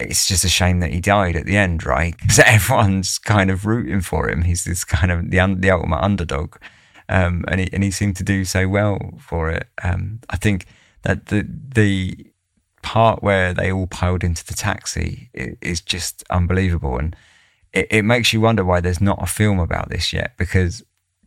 it's 0.00 0.26
just 0.26 0.44
a 0.44 0.48
shame 0.48 0.80
that 0.80 0.92
he 0.92 1.00
died 1.00 1.36
at 1.36 1.44
the 1.44 1.56
end, 1.56 1.84
right? 1.84 2.16
Because 2.16 2.38
everyone's 2.46 3.18
kind 3.18 3.50
of 3.50 3.66
rooting 3.66 4.00
for 4.00 4.28
him. 4.28 4.42
He's 4.42 4.64
this 4.64 4.84
kind 4.84 5.12
of 5.12 5.30
the 5.30 5.56
the 5.58 5.70
ultimate 5.70 6.02
underdog, 6.02 6.56
um, 7.08 7.44
and 7.48 7.60
he 7.60 7.68
and 7.72 7.82
he 7.82 7.90
seemed 7.90 8.16
to 8.16 8.24
do 8.24 8.44
so 8.44 8.68
well 8.68 9.14
for 9.18 9.50
it. 9.50 9.68
Um, 9.82 10.20
I 10.30 10.36
think 10.36 10.66
that 11.02 11.26
the 11.26 11.46
the 11.48 12.26
part 12.82 13.22
where 13.22 13.52
they 13.52 13.70
all 13.70 13.86
piled 13.86 14.24
into 14.24 14.46
the 14.46 14.54
taxi 14.54 15.30
is 15.34 15.80
just 15.80 16.24
unbelievable, 16.30 16.98
and 16.98 17.14
it, 17.72 17.86
it 17.90 18.02
makes 18.02 18.32
you 18.32 18.40
wonder 18.40 18.64
why 18.64 18.80
there's 18.80 19.00
not 19.00 19.22
a 19.22 19.26
film 19.26 19.58
about 19.58 19.90
this 19.90 20.12
yet 20.12 20.36
because 20.38 20.82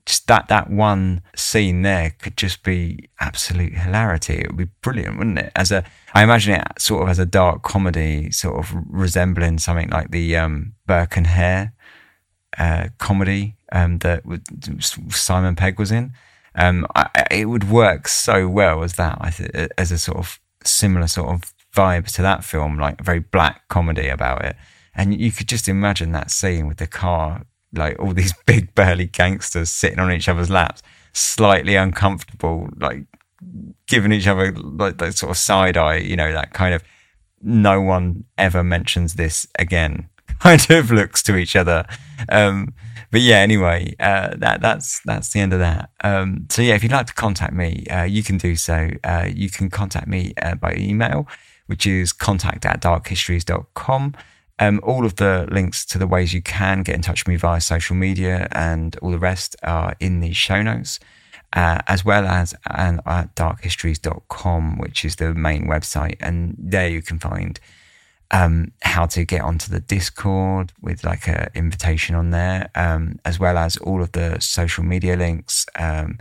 just 0.05 0.27
that 0.27 0.47
that 0.47 0.69
one 0.69 1.21
scene 1.35 1.83
there 1.83 2.15
could 2.19 2.37
just 2.37 2.63
be 2.63 3.09
absolute 3.19 3.73
hilarity. 3.73 4.39
It 4.39 4.47
would 4.47 4.57
be 4.57 4.71
brilliant, 4.81 5.17
wouldn't 5.17 5.39
it? 5.39 5.51
As 5.55 5.71
a, 5.71 5.83
I 6.13 6.23
imagine 6.23 6.55
it 6.55 6.67
sort 6.79 7.03
of 7.03 7.09
as 7.09 7.19
a 7.19 7.25
dark 7.25 7.61
comedy, 7.63 8.31
sort 8.31 8.57
of 8.57 8.73
resembling 8.89 9.59
something 9.59 9.89
like 9.89 10.11
the 10.11 10.35
um, 10.35 10.73
Burke 10.87 11.17
and 11.17 11.27
Hare 11.27 11.73
uh, 12.57 12.89
comedy 12.97 13.55
um, 13.71 13.99
that 13.99 14.23
Simon 15.09 15.55
Pegg 15.55 15.79
was 15.79 15.91
in. 15.91 16.13
Um, 16.55 16.85
I, 16.95 17.09
it 17.31 17.45
would 17.45 17.69
work 17.69 18.07
so 18.07 18.47
well 18.47 18.83
as 18.83 18.93
that, 18.93 19.19
as 19.77 19.91
a 19.91 19.97
sort 19.97 20.17
of 20.17 20.39
similar 20.63 21.07
sort 21.07 21.29
of 21.29 21.53
vibe 21.73 22.13
to 22.15 22.21
that 22.21 22.43
film, 22.43 22.77
like 22.77 22.99
a 22.99 23.03
very 23.03 23.19
black 23.19 23.67
comedy 23.69 24.09
about 24.09 24.43
it. 24.43 24.55
And 24.93 25.17
you 25.19 25.31
could 25.31 25.47
just 25.47 25.69
imagine 25.69 26.11
that 26.11 26.31
scene 26.31 26.67
with 26.67 26.77
the 26.77 26.87
car, 26.87 27.45
like 27.73 27.99
all 27.99 28.13
these 28.13 28.33
big 28.45 28.73
burly 28.75 29.07
gangsters 29.07 29.69
sitting 29.69 29.99
on 29.99 30.11
each 30.11 30.29
other's 30.29 30.49
laps, 30.49 30.81
slightly 31.13 31.75
uncomfortable, 31.75 32.69
like 32.77 33.03
giving 33.87 34.11
each 34.11 34.27
other 34.27 34.51
like 34.53 34.97
that 34.97 35.15
sort 35.15 35.31
of 35.31 35.37
side 35.37 35.77
eye, 35.77 35.97
you 35.97 36.15
know, 36.15 36.31
that 36.31 36.53
kind 36.53 36.73
of 36.73 36.83
no 37.41 37.81
one 37.81 38.23
ever 38.37 38.63
mentions 38.63 39.15
this 39.15 39.47
again 39.57 40.07
kind 40.39 40.69
of 40.69 40.91
looks 40.91 41.23
to 41.23 41.35
each 41.35 41.55
other. 41.55 41.85
Um, 42.29 42.73
but 43.11 43.21
yeah, 43.21 43.37
anyway, 43.37 43.93
uh, 43.99 44.35
that 44.37 44.61
that's 44.61 45.01
that's 45.03 45.33
the 45.33 45.41
end 45.41 45.51
of 45.51 45.59
that. 45.59 45.89
Um, 46.01 46.47
so 46.49 46.61
yeah, 46.61 46.75
if 46.75 46.83
you'd 46.83 46.93
like 46.93 47.07
to 47.07 47.13
contact 47.13 47.53
me, 47.53 47.85
uh, 47.87 48.03
you 48.03 48.23
can 48.23 48.37
do 48.37 48.55
so. 48.55 48.89
Uh, 49.03 49.27
you 49.33 49.49
can 49.49 49.69
contact 49.69 50.07
me 50.07 50.33
uh, 50.41 50.55
by 50.55 50.75
email, 50.75 51.27
which 51.65 51.85
is 51.85 52.13
contact 52.13 52.65
at 52.65 52.81
darkhistories.com. 52.81 54.15
Um, 54.61 54.79
all 54.83 55.07
of 55.07 55.15
the 55.15 55.47
links 55.51 55.83
to 55.85 55.97
the 55.97 56.05
ways 56.05 56.35
you 56.35 56.41
can 56.43 56.83
get 56.83 56.93
in 56.93 57.01
touch 57.01 57.23
with 57.23 57.29
me 57.29 57.35
via 57.35 57.59
social 57.59 57.95
media 57.95 58.47
and 58.51 58.95
all 59.01 59.09
the 59.09 59.17
rest 59.17 59.55
are 59.63 59.95
in 59.99 60.19
the 60.19 60.33
show 60.33 60.61
notes, 60.61 60.99
uh, 61.53 61.79
as 61.87 62.05
well 62.05 62.27
as 62.27 62.53
at 62.67 63.35
darkhistories.com, 63.35 64.77
which 64.77 65.03
is 65.03 65.15
the 65.15 65.33
main 65.33 65.65
website. 65.65 66.17
And 66.19 66.55
there 66.59 66.87
you 66.87 67.01
can 67.01 67.17
find 67.17 67.59
um, 68.29 68.71
how 68.83 69.07
to 69.07 69.25
get 69.25 69.41
onto 69.41 69.71
the 69.71 69.79
Discord 69.79 70.73
with 70.79 71.03
like 71.03 71.27
an 71.27 71.49
invitation 71.55 72.13
on 72.13 72.29
there, 72.29 72.69
um, 72.75 73.19
as 73.25 73.39
well 73.39 73.57
as 73.57 73.77
all 73.77 74.03
of 74.03 74.11
the 74.11 74.39
social 74.39 74.83
media 74.83 75.15
links 75.15 75.65
um, 75.79 76.19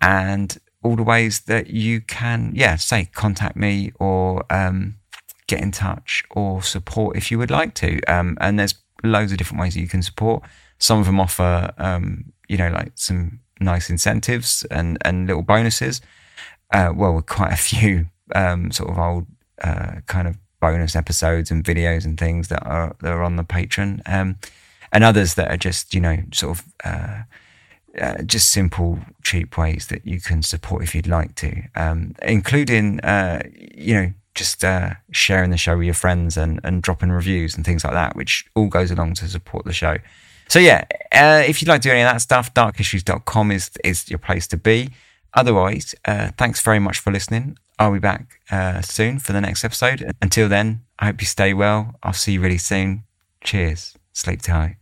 and 0.00 0.56
all 0.84 0.94
the 0.94 1.02
ways 1.02 1.40
that 1.40 1.70
you 1.70 2.00
can, 2.00 2.52
yeah, 2.54 2.76
say 2.76 3.06
contact 3.06 3.56
me 3.56 3.90
or 3.98 4.44
um, 4.50 4.98
get 5.46 5.60
in 5.60 5.70
touch 5.70 6.24
or 6.30 6.62
support 6.62 7.16
if 7.16 7.30
you 7.30 7.38
would 7.38 7.50
like 7.50 7.74
to. 7.74 8.00
Um, 8.04 8.36
and 8.40 8.58
there's 8.58 8.74
loads 9.02 9.32
of 9.32 9.38
different 9.38 9.60
ways 9.60 9.74
that 9.74 9.80
you 9.80 9.88
can 9.88 10.02
support. 10.02 10.42
Some 10.78 10.98
of 10.98 11.06
them 11.06 11.20
offer, 11.20 11.72
um, 11.78 12.32
you 12.48 12.56
know, 12.56 12.70
like 12.70 12.92
some 12.94 13.40
nice 13.60 13.90
incentives 13.90 14.64
and, 14.70 14.98
and 15.04 15.26
little 15.26 15.42
bonuses. 15.42 16.00
Uh, 16.72 16.92
well, 16.94 17.14
with 17.14 17.26
quite 17.26 17.52
a 17.52 17.56
few 17.56 18.06
sort 18.70 18.90
of 18.90 18.98
old 18.98 19.26
uh, 19.62 20.00
kind 20.06 20.26
of 20.26 20.36
bonus 20.60 20.96
episodes 20.96 21.50
and 21.50 21.64
videos 21.64 22.04
and 22.04 22.18
things 22.18 22.48
that 22.48 22.64
are 22.64 22.96
that 23.00 23.12
are 23.12 23.22
on 23.22 23.36
the 23.36 23.44
Patreon, 23.44 24.00
um, 24.06 24.38
and 24.92 25.04
others 25.04 25.34
that 25.34 25.50
are 25.50 25.56
just 25.56 25.92
you 25.92 26.00
know 26.00 26.18
sort 26.32 26.58
of 26.58 26.64
uh, 26.84 27.22
uh, 28.00 28.22
just 28.22 28.48
simple, 28.50 29.00
cheap 29.22 29.58
ways 29.58 29.88
that 29.88 30.06
you 30.06 30.20
can 30.20 30.42
support 30.42 30.82
if 30.82 30.94
you'd 30.94 31.06
like 31.06 31.34
to, 31.34 31.62
um, 31.74 32.14
including 32.22 33.00
uh, 33.00 33.42
you 33.54 33.94
know 33.94 34.12
just 34.34 34.64
uh, 34.64 34.94
sharing 35.10 35.50
the 35.50 35.56
show 35.56 35.76
with 35.76 35.84
your 35.84 35.94
friends 35.94 36.36
and 36.36 36.60
and 36.64 36.82
dropping 36.82 37.10
reviews 37.10 37.54
and 37.54 37.64
things 37.64 37.84
like 37.84 37.92
that, 37.92 38.16
which 38.16 38.44
all 38.54 38.68
goes 38.68 38.90
along 38.90 39.14
to 39.14 39.28
support 39.28 39.64
the 39.64 39.72
show. 39.72 39.98
So 40.48 40.58
yeah, 40.58 40.84
uh, 41.12 41.42
if 41.46 41.62
you'd 41.62 41.68
like 41.68 41.80
to 41.82 41.88
do 41.88 41.92
any 41.92 42.02
of 42.02 42.12
that 42.12 42.20
stuff, 42.20 42.52
darkhistories.com 42.54 43.50
is 43.50 43.70
is 43.84 44.08
your 44.08 44.18
place 44.18 44.46
to 44.48 44.56
be. 44.56 44.90
Otherwise, 45.34 45.94
uh, 46.04 46.30
thanks 46.36 46.60
very 46.60 46.78
much 46.78 46.98
for 46.98 47.10
listening. 47.10 47.56
I'll 47.78 47.92
be 47.92 47.98
back 47.98 48.40
uh, 48.50 48.82
soon 48.82 49.18
for 49.18 49.32
the 49.32 49.40
next 49.40 49.64
episode. 49.64 50.12
Until 50.20 50.48
then, 50.48 50.82
I 50.98 51.06
hope 51.06 51.20
you 51.20 51.26
stay 51.26 51.54
well. 51.54 51.94
I'll 52.02 52.12
see 52.12 52.32
you 52.32 52.40
really 52.40 52.58
soon. 52.58 53.04
Cheers. 53.42 53.96
Sleep 54.12 54.42
tight. 54.42 54.76